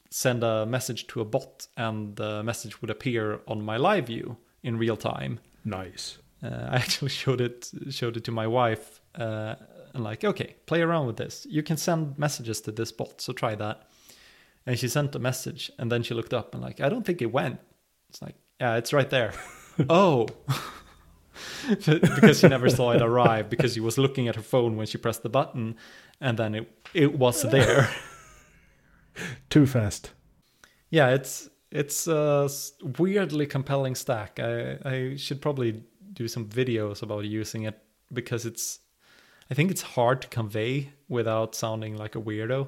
send 0.09 0.43
a 0.43 0.65
message 0.65 1.07
to 1.07 1.21
a 1.21 1.25
bot 1.25 1.67
and 1.77 2.15
the 2.17 2.43
message 2.43 2.81
would 2.81 2.89
appear 2.89 3.39
on 3.47 3.63
my 3.63 3.77
live 3.77 4.07
view 4.07 4.37
in 4.61 4.77
real 4.77 4.97
time 4.97 5.39
Nice. 5.65 6.17
uh, 6.43 6.47
I 6.71 6.75
actually 6.75 7.09
showed 7.09 7.41
it 7.41 7.71
showed 7.89 8.17
it 8.17 8.23
to 8.25 8.31
my 8.31 8.45
wife 8.47 8.99
uh, 9.15 9.55
and 9.93 10.03
like, 10.03 10.23
okay, 10.23 10.55
play 10.65 10.81
around 10.81 11.05
with 11.07 11.17
this. 11.17 11.45
You 11.49 11.61
can 11.63 11.77
send 11.77 12.17
messages 12.17 12.61
to 12.61 12.71
this 12.71 12.91
bot, 12.91 13.21
so 13.21 13.31
try 13.31 13.53
that. 13.55 13.87
And 14.65 14.79
she 14.79 14.87
sent 14.87 15.13
a 15.15 15.19
message, 15.19 15.71
and 15.77 15.91
then 15.91 16.01
she 16.03 16.13
looked 16.15 16.33
up 16.33 16.53
and 16.55 16.63
like, 16.63 16.81
I 16.81 16.89
don't 16.89 17.05
think 17.05 17.21
it 17.21 17.31
went. 17.31 17.59
It's 18.09 18.21
like, 18.21 18.35
yeah, 18.59 18.75
it's 18.77 18.91
right 18.91 19.09
there. 19.09 19.33
oh, 19.89 20.27
because 21.77 22.39
she 22.39 22.47
never 22.47 22.69
saw 22.69 22.91
it 22.91 23.01
arrive 23.01 23.49
because 23.49 23.73
she 23.73 23.79
was 23.79 23.97
looking 23.97 24.27
at 24.27 24.35
her 24.35 24.41
phone 24.41 24.75
when 24.77 24.87
she 24.87 24.97
pressed 24.97 25.23
the 25.23 25.29
button, 25.29 25.75
and 26.19 26.37
then 26.37 26.55
it 26.55 26.71
it 26.93 27.17
was 27.17 27.43
there. 27.43 27.89
Too 29.49 29.65
fast. 29.65 30.11
yeah, 30.89 31.09
it's 31.09 31.49
it's 31.71 32.07
a 32.07 32.47
weirdly 32.99 33.47
compelling 33.47 33.95
stack. 33.95 34.39
I 34.39 34.77
I 34.85 35.15
should 35.17 35.41
probably 35.41 35.83
do 36.13 36.27
some 36.27 36.45
videos 36.45 37.01
about 37.03 37.25
using 37.25 37.63
it 37.63 37.79
because 38.11 38.45
it's 38.45 38.79
I 39.51 39.55
think 39.55 39.71
it's 39.71 39.81
hard 39.81 40.21
to 40.21 40.27
convey 40.27 40.91
without 41.09 41.55
sounding 41.55 41.97
like 41.97 42.15
a 42.15 42.21
weirdo. 42.21 42.67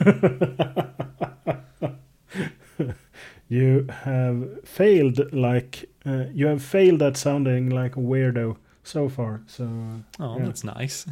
You 3.50 3.86
have 4.04 4.60
failed 4.64 5.32
like 5.32 5.88
uh, 6.04 6.24
you 6.34 6.46
have 6.48 6.62
failed 6.62 7.00
at 7.02 7.16
sounding 7.16 7.70
like 7.70 7.96
a 7.96 8.00
weirdo 8.00 8.56
so 8.82 9.08
far. 9.08 9.40
So 9.46 9.64
uh, 9.64 10.22
Oh, 10.22 10.38
Yeah. 10.38 10.44
that's 10.44 10.64
nice. 10.64 11.06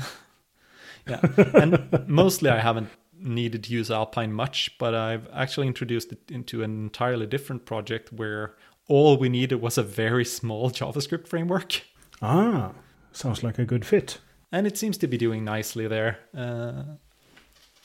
yeah, 1.09 1.21
and 1.55 1.79
mostly 2.07 2.51
I 2.51 2.59
haven't 2.61 2.91
needed 3.19 3.65
to 3.65 3.73
use 3.73 3.91
Alpine 3.91 4.33
much, 4.33 4.77
but 4.79 4.95
I've 4.95 5.29
actually 5.33 5.67
introduced 5.67 6.13
it 6.13 6.21
into 6.31 6.63
an 6.63 6.71
entirely 6.85 7.27
different 7.27 7.65
project 7.65 8.13
where 8.13 8.55
all 8.89 9.17
we 9.17 9.29
needed 9.29 9.61
was 9.61 9.79
a 9.79 9.83
very 9.83 10.25
small 10.25 10.71
JavaScript 10.79 11.27
framework. 11.29 11.83
ah, 12.23 12.73
sounds 13.13 13.43
like 13.43 13.59
a 13.59 13.65
good 13.65 13.85
fit. 13.85 14.19
and 14.53 14.67
it 14.67 14.77
seems 14.79 14.97
to 14.99 15.07
be 15.07 15.17
doing 15.19 15.45
nicely 15.45 15.87
there. 15.89 16.19
Uh, 16.37 16.83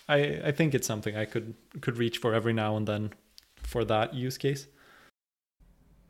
I 0.10 0.42
I 0.46 0.52
think 0.52 0.74
it's 0.74 0.88
something 0.88 1.16
I 1.16 1.26
could 1.26 1.54
could 1.82 1.98
reach 1.98 2.18
for 2.18 2.34
every 2.34 2.54
now 2.54 2.76
and 2.78 2.88
then 2.88 3.14
for 3.64 3.86
that 3.86 4.14
use 4.14 4.38
case. 4.38 4.68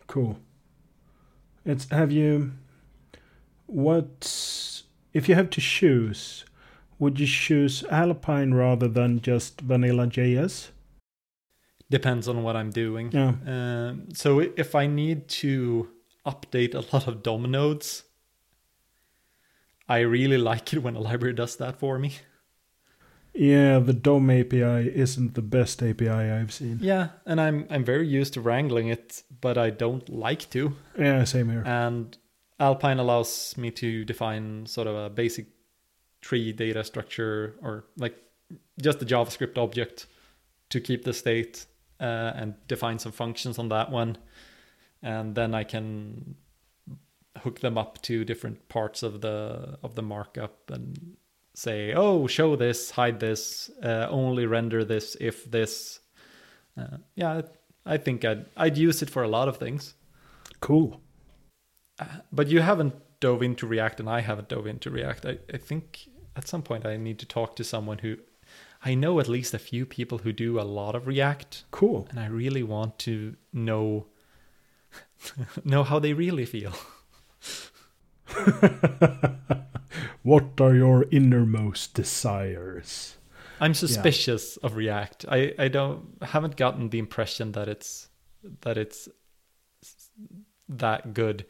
Cool. 0.07 0.39
It's 1.65 1.87
have 1.89 2.11
you 2.11 2.51
what 3.67 4.83
if 5.13 5.29
you 5.29 5.35
have 5.35 5.49
to 5.51 5.61
choose 5.61 6.45
would 7.01 7.19
you 7.19 7.25
choose 7.25 7.83
Alpine 7.89 8.53
rather 8.53 8.87
than 8.87 9.19
just 9.21 9.59
vanilla 9.59 10.05
JS? 10.05 10.69
Depends 11.89 12.27
on 12.27 12.43
what 12.43 12.55
I'm 12.55 12.69
doing. 12.69 13.11
Yeah. 13.11 13.33
Um, 13.45 14.09
so 14.13 14.39
if 14.39 14.75
I 14.75 14.85
need 14.85 15.27
to 15.41 15.89
update 16.27 16.75
a 16.75 16.95
lot 16.95 17.07
of 17.07 17.23
DOM 17.23 17.49
nodes, 17.49 18.03
I 19.89 20.01
really 20.01 20.37
like 20.37 20.71
it 20.73 20.83
when 20.83 20.95
a 20.95 20.99
library 20.99 21.33
does 21.33 21.55
that 21.55 21.79
for 21.79 21.97
me. 21.97 22.13
Yeah, 23.33 23.79
the 23.79 23.93
DOM 23.93 24.29
API 24.29 24.95
isn't 24.95 25.33
the 25.33 25.41
best 25.41 25.81
API 25.81 26.09
I've 26.09 26.53
seen. 26.53 26.77
Yeah, 26.81 27.09
and 27.25 27.41
I'm 27.41 27.65
I'm 27.69 27.83
very 27.83 28.07
used 28.07 28.33
to 28.35 28.41
wrangling 28.41 28.89
it, 28.89 29.23
but 29.39 29.57
I 29.57 29.71
don't 29.71 30.07
like 30.07 30.49
to. 30.51 30.75
Yeah, 30.99 31.23
same 31.23 31.49
here. 31.49 31.63
And 31.65 32.15
Alpine 32.59 32.99
allows 32.99 33.57
me 33.57 33.71
to 33.71 34.05
define 34.05 34.65
sort 34.67 34.87
of 34.87 34.95
a 34.95 35.09
basic 35.09 35.47
tree 36.21 36.53
data 36.53 36.83
structure 36.83 37.55
or 37.61 37.85
like 37.97 38.15
just 38.81 39.01
a 39.01 39.05
JavaScript 39.05 39.57
object 39.57 40.07
to 40.69 40.79
keep 40.79 41.03
the 41.03 41.13
state 41.13 41.65
uh, 41.99 42.31
and 42.35 42.55
define 42.67 42.99
some 42.99 43.11
functions 43.11 43.59
on 43.59 43.69
that 43.69 43.91
one. 43.91 44.17
And 45.03 45.35
then 45.35 45.55
I 45.55 45.63
can 45.63 46.35
hook 47.39 47.59
them 47.59 47.77
up 47.77 48.01
to 48.03 48.23
different 48.23 48.67
parts 48.69 49.03
of 49.03 49.21
the 49.21 49.77
of 49.83 49.95
the 49.95 50.01
markup 50.01 50.69
and 50.69 51.17
say, 51.53 51.93
oh, 51.93 52.27
show 52.27 52.55
this, 52.55 52.91
hide 52.91 53.19
this, 53.19 53.69
uh, 53.83 54.07
only 54.09 54.45
render 54.45 54.85
this 54.85 55.17
if 55.19 55.49
this. 55.49 55.99
Uh, 56.77 56.97
yeah, 57.15 57.41
I 57.85 57.97
think 57.97 58.23
I'd 58.25 58.45
I'd 58.55 58.77
use 58.77 59.01
it 59.01 59.09
for 59.09 59.23
a 59.23 59.27
lot 59.27 59.47
of 59.47 59.57
things. 59.57 59.95
Cool. 60.59 61.01
Uh, 61.99 62.05
but 62.31 62.47
you 62.47 62.61
haven't 62.61 62.93
dove 63.19 63.43
into 63.43 63.67
React, 63.67 64.01
and 64.01 64.09
I 64.09 64.21
haven't 64.21 64.49
dove 64.49 64.67
into 64.67 64.89
React. 64.89 65.25
I, 65.25 65.37
I 65.53 65.57
think 65.57 66.07
at 66.35 66.47
some 66.47 66.61
point 66.61 66.85
I 66.85 66.97
need 66.97 67.19
to 67.19 67.25
talk 67.25 67.55
to 67.57 67.63
someone 67.63 67.99
who 67.99 68.17
I 68.83 68.95
know 68.95 69.19
at 69.19 69.27
least 69.27 69.53
a 69.53 69.59
few 69.59 69.85
people 69.85 70.19
who 70.19 70.33
do 70.33 70.59
a 70.59 70.63
lot 70.63 70.95
of 70.95 71.05
React. 71.05 71.65
Cool. 71.71 72.07
And 72.09 72.19
I 72.19 72.25
really 72.25 72.63
want 72.63 72.97
to 72.99 73.35
know 73.53 74.07
know 75.63 75.83
how 75.83 75.99
they 75.99 76.13
really 76.13 76.45
feel. 76.45 76.73
what 80.23 80.59
are 80.59 80.75
your 80.75 81.05
innermost 81.11 81.93
desires? 81.93 83.17
I'm 83.59 83.73
suspicious 83.75 84.57
yeah. 84.59 84.65
of 84.65 84.75
React. 84.75 85.25
I, 85.29 85.53
I 85.59 85.67
don't 85.67 86.17
haven't 86.21 86.57
gotten 86.57 86.89
the 86.89 86.99
impression 86.99 87.51
that 87.51 87.67
it's 87.67 88.09
that 88.61 88.77
it's 88.77 89.07
that 90.67 91.13
good. 91.13 91.45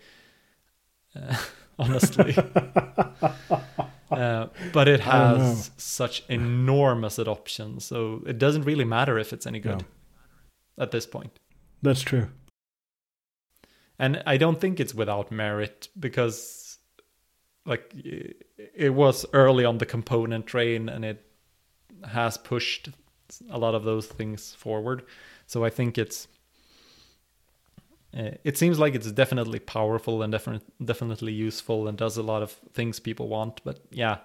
Uh, 1.16 1.38
honestly. 1.80 2.36
uh, 4.12 4.48
but 4.74 4.88
it 4.88 5.00
has 5.00 5.72
such 5.78 6.24
enormous 6.30 7.20
adoption, 7.20 7.80
so 7.80 8.24
it 8.26 8.38
doesn't 8.38 8.64
really 8.64 8.86
matter 8.86 9.18
if 9.18 9.34
it's 9.34 9.48
any 9.48 9.60
good 9.60 9.86
yeah. 10.78 10.84
at 10.84 10.92
this 10.92 11.06
point. 11.06 11.32
That's 11.82 12.02
true. 12.02 12.30
And 13.98 14.24
I 14.26 14.38
don't 14.38 14.60
think 14.60 14.80
it's 14.80 14.96
without 14.96 15.32
merit 15.32 15.90
because, 16.00 16.80
like, 17.66 17.94
it 17.94 18.94
was 18.94 19.26
early 19.34 19.64
on 19.64 19.78
the 19.78 19.86
component 19.86 20.48
train 20.48 20.90
and 20.90 21.06
it 21.06 21.24
has 22.08 22.38
pushed 22.38 22.90
a 23.50 23.60
lot 23.60 23.76
of 23.76 23.84
those 23.84 24.08
things 24.08 24.56
forward. 24.56 25.04
So 25.46 25.64
I 25.64 25.70
think 25.70 25.98
it's 25.98 26.28
uh, 28.18 28.32
it 28.44 28.58
seems 28.58 28.78
like 28.78 28.94
it's 28.94 29.12
definitely 29.12 29.60
powerful 29.60 30.22
and 30.22 30.32
definitely 30.32 30.68
definitely 30.84 31.32
useful 31.32 31.88
and 31.88 31.98
does 31.98 32.18
a 32.18 32.24
lot 32.24 32.42
of 32.42 32.52
things 32.74 33.00
people 33.00 33.28
want. 33.30 33.62
But 33.64 33.80
yeah, 33.90 34.18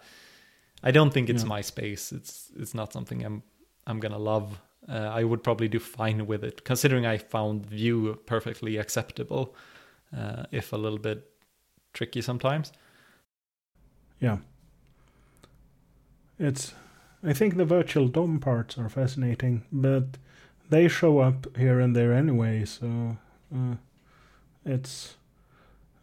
I 0.83 0.91
don't 0.91 1.13
think 1.13 1.31
it's 1.31 1.43
yeah. 1.43 1.49
my 1.49 1.61
space. 1.61 2.13
It's 2.13 2.51
it's 2.57 2.75
not 2.75 2.93
something 2.93 3.25
I'm 3.25 3.43
I'm 3.87 4.01
gonna 4.01 4.19
love. 4.19 4.61
Uh, 4.89 5.11
I 5.13 5.25
would 5.25 5.43
probably 5.43 5.69
do 5.69 5.79
fine 5.79 6.27
with 6.27 6.45
it, 6.45 6.65
considering 6.65 7.07
I 7.07 7.19
found 7.19 7.67
Vue 7.67 8.15
perfectly 8.27 8.77
acceptable, 8.77 9.55
uh, 10.17 10.45
if 10.53 10.73
a 10.73 10.77
little 10.77 10.99
bit 10.99 11.29
tricky 11.93 12.23
sometimes. 12.23 12.73
Yeah, 14.21 14.39
it's. 16.39 16.75
I 17.23 17.33
think 17.33 17.57
the 17.57 17.65
virtual 17.65 18.09
DOM 18.09 18.39
parts 18.39 18.79
are 18.79 18.89
fascinating, 18.89 19.65
but 19.73 20.19
they 20.69 20.87
show 20.87 21.19
up 21.19 21.57
here 21.57 21.81
and 21.81 21.97
there 21.97 22.13
anyway. 22.13 22.65
So 22.65 23.17
uh, 23.55 23.77
it's 24.65 25.17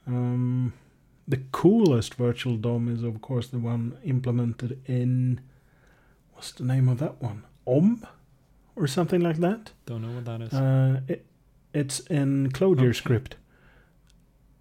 um, 0.07 0.73
the 1.27 1.41
coolest 1.51 2.15
virtual 2.15 2.57
DOM 2.57 2.87
is 2.87 3.03
of 3.03 3.21
course 3.21 3.47
the 3.47 3.59
one 3.59 3.97
implemented 4.03 4.81
in 4.85 5.41
what's 6.33 6.51
the 6.51 6.63
name 6.63 6.89
of 6.89 6.99
that 6.99 7.21
one? 7.21 7.43
Om 7.65 8.05
or 8.75 8.87
something 8.87 9.21
like 9.21 9.37
that. 9.37 9.71
Don't 9.85 10.01
know 10.01 10.15
what 10.15 10.25
that 10.25 10.41
is. 10.41 10.53
Uh, 10.53 11.01
it, 11.07 11.25
it's 11.73 11.99
in 12.01 12.51
Clojure 12.51 12.89
okay. 12.89 12.93
script, 12.93 13.35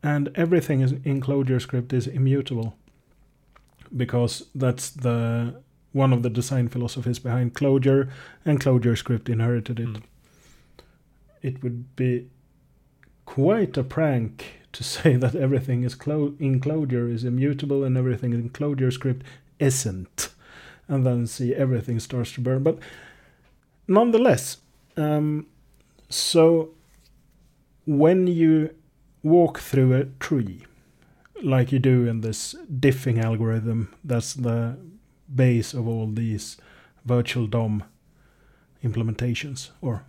and 0.03 0.31
everything 0.35 0.81
is 0.81 0.93
in 1.05 1.21
Clojure 1.21 1.61
script 1.61 1.93
is 1.93 2.07
immutable 2.07 2.77
because 3.95 4.45
that's 4.55 4.91
the 4.91 5.61
one 5.93 6.13
of 6.13 6.23
the 6.23 6.31
design 6.31 6.69
philosophies 6.69 7.19
behind 7.19 7.55
Clojure, 7.55 8.11
and 8.45 8.61
Clojure 8.61 8.97
script 8.97 9.29
inherited 9.29 9.79
it. 9.79 9.89
Mm. 9.89 10.03
It 11.43 11.63
would 11.63 11.95
be 11.97 12.29
quite 13.25 13.77
a 13.77 13.85
prank 13.85 14.63
to 14.73 14.85
say 14.95 15.17
that 15.17 15.35
everything 15.35 15.83
is 15.85 15.95
clo- 15.95 16.35
in 16.39 16.61
Clojure 16.61 17.13
is 17.13 17.25
immutable 17.25 17.85
and 17.85 17.97
everything 17.97 18.33
in 18.33 18.51
Clojure 18.51 18.93
script 18.93 19.25
isn't, 19.59 20.31
and 20.89 21.07
then 21.07 21.27
see 21.27 21.55
everything 21.55 22.01
starts 22.01 22.33
to 22.33 22.41
burn. 22.41 22.63
But 22.63 22.79
nonetheless, 23.87 24.59
um, 24.97 25.47
so 26.09 26.71
when 27.87 28.27
you 28.27 28.75
walk 29.23 29.61
through 29.61 29.95
a 29.95 30.05
tree, 30.21 30.65
like 31.43 31.73
you 31.73 31.79
do 31.79 32.07
in 32.07 32.21
this 32.21 32.55
diffing 32.71 33.23
algorithm, 33.23 33.95
that's 34.05 34.35
the 34.35 34.77
base 35.35 35.75
of 35.75 35.89
all 35.89 36.07
these 36.07 36.57
virtual 37.05 37.47
DOM 37.47 37.85
implementations, 38.85 39.71
or 39.81 40.05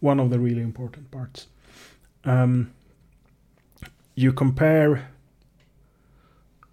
one 0.00 0.20
of 0.20 0.30
the 0.30 0.38
really 0.38 0.62
important 0.62 1.10
parts 1.10 1.46
um, 2.26 2.72
you 4.14 4.32
compare 4.32 5.10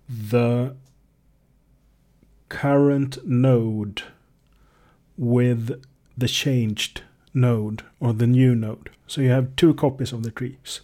the 0.09 0.75
current 2.49 3.17
node 3.25 4.01
with 5.17 5.81
the 6.17 6.27
changed 6.27 7.03
node 7.33 7.83
or 7.99 8.13
the 8.13 8.27
new 8.27 8.55
node. 8.55 8.89
So 9.07 9.21
you 9.21 9.29
have 9.29 9.55
two 9.55 9.73
copies 9.73 10.11
of 10.11 10.23
the 10.23 10.31
trees. 10.31 10.81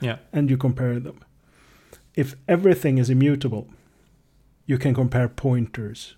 Yeah. 0.00 0.18
And 0.32 0.48
you 0.48 0.56
compare 0.56 0.98
them. 0.98 1.20
If 2.14 2.34
everything 2.48 2.98
is 2.98 3.10
immutable, 3.10 3.68
you 4.66 4.78
can 4.78 4.94
compare 4.94 5.28
pointers, 5.28 6.14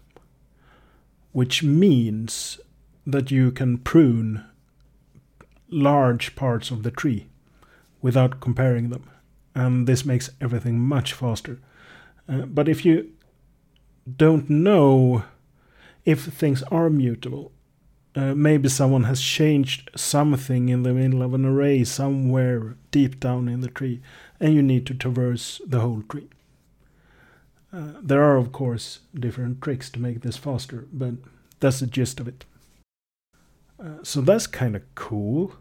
which 1.33 1.63
means 1.63 2.61
that 3.07 3.31
you 3.31 3.51
can 3.51 3.79
prune 3.79 4.45
large 5.69 6.35
parts 6.37 6.71
of 6.71 6.83
the 6.83 6.91
tree 6.91 7.27
without 8.05 8.39
comparing 8.39 8.91
them. 8.91 9.11
And 9.55 9.87
this 9.87 10.05
makes 10.05 10.29
everything 10.39 10.79
much 10.79 11.15
faster. 11.15 11.59
Uh, 12.29 12.43
but 12.43 12.69
if 12.69 12.85
you 12.85 13.11
don't 14.17 14.51
know 14.51 15.25
if 16.05 16.25
things 16.25 16.63
are 16.65 16.91
mutable, 16.91 17.51
uh, 18.15 18.35
maybe 18.35 18.69
someone 18.69 19.05
has 19.05 19.23
changed 19.23 19.91
something 19.97 20.69
in 20.69 20.83
the 20.83 20.93
middle 20.93 21.23
of 21.23 21.33
an 21.33 21.47
array 21.47 21.83
somewhere 21.83 22.77
deep 22.91 23.19
down 23.19 23.49
in 23.49 23.61
the 23.63 23.71
tree, 23.71 24.03
and 24.39 24.53
you 24.53 24.63
need 24.63 24.87
to 24.87 24.95
traverse 24.95 25.63
the 25.67 25.81
whole 25.81 26.03
tree. 26.03 26.29
Uh, 27.73 27.95
there 28.03 28.23
are, 28.23 28.37
of 28.37 28.53
course, 28.53 29.01
different 29.19 29.63
tricks 29.63 29.89
to 29.91 29.99
make 29.99 30.21
this 30.21 30.37
faster, 30.37 30.87
but 30.93 31.15
that's 31.61 31.81
the 31.81 31.87
gist 31.87 32.21
of 32.21 32.29
it. 32.29 32.45
Uh, 33.83 34.03
so 34.03 34.21
that's 34.21 34.47
kind 34.47 34.77
of 34.77 34.83
cool. 34.95 35.55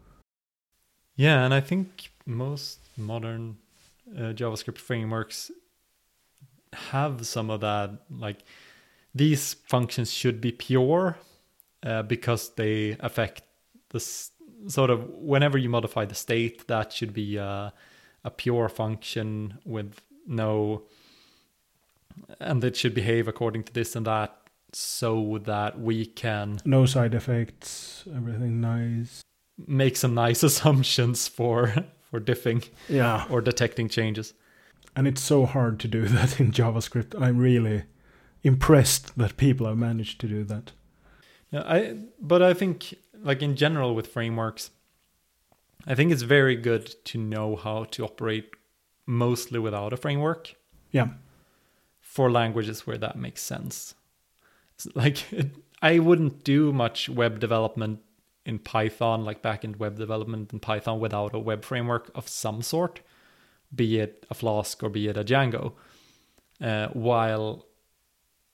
Yeah, 1.16 1.46
and 1.46 1.54
I 1.54 1.62
think 1.62 2.12
most 2.26 2.80
modern 2.98 3.58
uh, 4.16 4.34
JavaScript 4.34 4.78
frameworks 4.78 5.52
have 6.74 7.26
some 7.26 7.50
of 7.50 7.62
that. 7.62 7.92
Like 8.10 8.44
these 9.14 9.54
functions 9.54 10.12
should 10.12 10.42
be 10.42 10.52
pure 10.52 11.18
uh, 11.84 12.04
because 12.04 12.50
they 12.56 12.98
affect 13.00 13.44
this 13.90 14.32
sort 14.68 14.90
of 14.90 15.10
whenever 15.10 15.58
you 15.58 15.70
modify 15.70 16.06
the 16.06 16.16
state, 16.16 16.68
that 16.68 16.92
should 16.92 17.14
be 17.14 17.38
a, 17.38 17.74
a 18.24 18.32
pure 18.32 18.70
function 18.70 19.60
with 19.66 20.02
no 20.26 20.84
and 22.40 22.64
it 22.64 22.76
should 22.76 22.94
behave 22.94 23.28
according 23.28 23.64
to 23.64 23.74
this 23.74 23.96
and 23.96 24.06
that 24.06 24.38
so 24.72 25.40
that 25.44 25.80
we 25.80 26.06
can 26.06 26.60
No 26.66 26.86
side 26.86 27.14
effects, 27.14 28.04
everything 28.16 28.62
nice. 28.62 29.22
make 29.68 29.96
some 29.98 30.14
nice 30.14 30.44
assumptions 30.50 31.28
for 31.28 31.74
for 32.14 32.20
diffing 32.20 32.70
Yeah. 32.88 33.26
or 33.28 33.42
detecting 33.42 33.90
changes. 33.90 34.36
And 34.96 35.08
it's 35.08 35.22
so 35.22 35.48
hard 35.48 35.80
to 35.80 35.88
do 35.88 36.06
that 36.16 36.40
in 36.40 36.52
JavaScript. 36.52 37.20
I'm 37.20 37.40
really 37.40 37.84
impressed 38.44 39.18
that 39.18 39.36
people 39.36 39.66
have 39.66 39.78
managed 39.80 40.22
to 40.22 40.28
do 40.28 40.44
that. 40.44 40.74
Yeah, 41.52 41.64
I 41.66 41.98
but 42.22 42.42
I 42.44 42.54
think 42.54 42.94
like 43.24 43.42
in 43.42 43.56
general 43.56 43.96
with 43.96 44.08
frameworks, 44.14 44.70
I 45.88 45.96
think 45.96 46.12
it's 46.12 46.22
very 46.22 46.56
good 46.56 46.86
to 47.06 47.18
know 47.18 47.56
how 47.56 47.86
to 47.86 48.04
operate 48.04 48.52
mostly 49.08 49.58
without 49.60 49.92
a 49.94 49.98
framework 49.98 50.54
Yeah. 50.92 51.08
for 52.00 52.30
languages 52.32 52.86
where 52.86 52.98
that 53.00 53.16
makes 53.18 53.42
sense. 53.42 53.96
It's 54.76 54.88
like 54.96 55.34
it, 55.34 55.48
I 55.82 55.98
wouldn't 56.00 56.44
do 56.44 56.72
much 56.72 57.10
web 57.10 57.40
development 57.40 58.00
in 58.46 58.60
Python, 58.60 59.24
like 59.24 59.42
backend 59.42 59.78
web 59.78 59.98
development 59.98 60.52
in 60.54 60.60
Python 60.60 61.00
without 61.00 61.34
a 61.34 61.40
web 61.40 61.64
framework 61.64 62.12
of 62.16 62.28
some 62.28 62.62
sort, 62.62 63.00
be 63.74 64.00
it 64.00 64.26
a 64.30 64.34
Flask 64.34 64.84
or 64.84 64.90
be 64.90 65.08
it 65.08 65.18
a 65.18 65.24
Django. 65.24 65.74
Uh, 66.62 66.88
while 66.90 67.66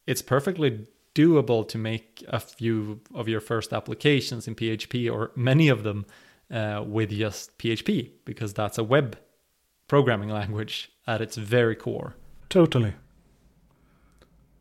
it's 0.08 0.22
perfectly 0.22 0.88
doable 1.16 1.68
to 1.68 1.78
make 1.78 2.24
a 2.28 2.40
few 2.40 3.02
of 3.14 3.28
your 3.28 3.42
first 3.42 3.74
applications 3.74 4.48
in 4.48 4.56
PHP 4.56 5.12
or 5.12 5.32
many 5.36 5.68
of 5.68 5.84
them 5.84 6.06
uh, 6.52 6.84
with 6.86 7.10
just 7.10 7.58
PHP 7.58 8.12
because 8.26 8.54
that's 8.54 8.78
a 8.78 8.84
web 8.84 9.18
programming 9.88 10.30
language 10.42 10.92
at 11.08 11.22
its 11.22 11.36
very 11.36 11.76
core. 11.76 12.16
Totally. 12.50 12.94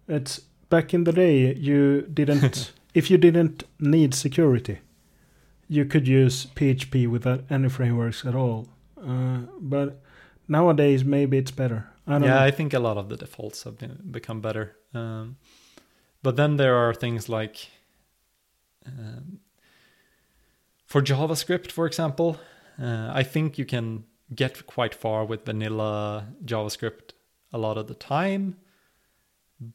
It's 0.08 0.40
back 0.68 0.92
in 0.92 1.04
the 1.04 1.12
day 1.12 1.54
you 1.54 2.02
didn't 2.02 2.72
if 2.94 3.10
you 3.10 3.18
didn't 3.18 3.64
need 3.78 4.14
security, 4.14 4.80
you 5.68 5.84
could 5.84 6.08
use 6.08 6.46
PHP 6.46 7.06
without 7.08 7.44
any 7.50 7.68
frameworks 7.68 8.24
at 8.24 8.34
all. 8.34 8.68
Uh, 9.00 9.42
but 9.60 10.02
nowadays 10.48 11.04
maybe 11.04 11.38
it's 11.38 11.50
better. 11.50 11.88
I 12.06 12.12
don't 12.12 12.22
yeah, 12.22 12.34
know. 12.34 12.42
I 12.42 12.50
think 12.50 12.72
a 12.72 12.78
lot 12.78 12.96
of 12.96 13.08
the 13.08 13.16
defaults 13.16 13.64
have 13.64 13.78
been, 13.78 13.98
become 14.10 14.40
better. 14.40 14.76
Um, 14.94 15.36
but 16.22 16.36
then 16.36 16.56
there 16.56 16.76
are 16.76 16.94
things 16.94 17.28
like 17.28 17.68
um, 18.86 19.40
for 20.86 21.02
JavaScript, 21.02 21.70
for 21.70 21.86
example, 21.86 22.40
uh, 22.80 23.10
I 23.12 23.22
think 23.22 23.58
you 23.58 23.66
can 23.66 24.04
get 24.34 24.66
quite 24.66 24.94
far 24.94 25.24
with 25.24 25.44
vanilla 25.44 26.28
JavaScript 26.44 27.12
a 27.52 27.58
lot 27.58 27.76
of 27.76 27.88
the 27.88 27.94
time. 27.94 28.56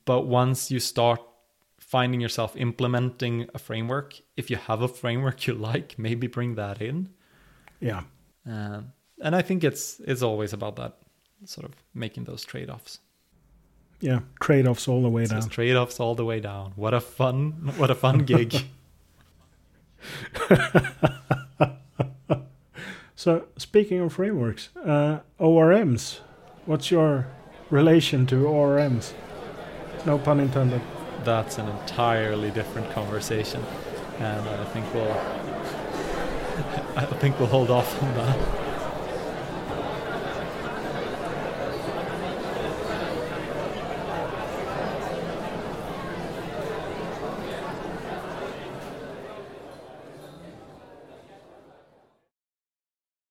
But 0.06 0.22
once 0.22 0.72
you 0.72 0.80
start 0.80 1.22
finding 1.96 2.20
yourself 2.26 2.52
implementing 2.68 3.36
a 3.54 3.60
framework, 3.68 4.10
if 4.36 4.46
you 4.52 4.58
have 4.70 4.82
a 4.82 4.88
framework 4.88 5.38
you 5.48 5.54
like, 5.54 5.88
maybe 6.08 6.28
bring 6.38 6.56
that 6.56 6.82
in. 6.90 7.10
yeah. 7.80 8.02
Um, 8.46 8.92
and 9.26 9.34
I 9.40 9.42
think 9.48 9.64
it's 9.64 10.02
it's 10.12 10.24
always 10.30 10.52
about 10.54 10.76
that 10.82 10.94
sort 11.46 11.66
of 11.70 11.74
making 11.94 12.24
those 12.26 12.44
trade-offs. 12.52 13.00
Yeah. 14.02 14.20
Trade 14.42 14.68
offs 14.68 14.88
all 14.88 15.02
the 15.02 15.14
way 15.18 15.26
down. 15.26 15.50
trade-offs 15.50 16.00
all 16.00 16.16
the 16.16 16.26
way 16.32 16.40
down. 16.42 16.74
What 16.76 16.94
a 16.94 17.00
fun 17.00 17.72
what 17.78 17.90
a 17.90 17.96
fun 17.96 18.18
gig. 18.32 18.52
So 23.16 23.46
speaking 23.58 24.02
of 24.02 24.12
frameworks, 24.12 24.68
uh, 24.76 25.20
ORMs. 25.40 26.20
What's 26.66 26.92
your 26.92 27.28
relation 27.70 28.26
to 28.28 28.36
ORMs? 28.44 29.14
No 30.06 30.18
pun 30.18 30.42
intended. 30.42 30.82
That's 31.24 31.58
an 31.58 31.70
entirely 31.70 32.52
different 32.52 32.92
conversation. 32.92 33.64
And 34.20 34.48
I 34.48 34.66
think 34.66 34.94
we'll 34.94 35.12
I 36.96 37.06
think 37.06 37.40
we'll 37.40 37.48
hold 37.48 37.72
off 37.72 38.02
on 38.04 38.14
that. 38.16 38.73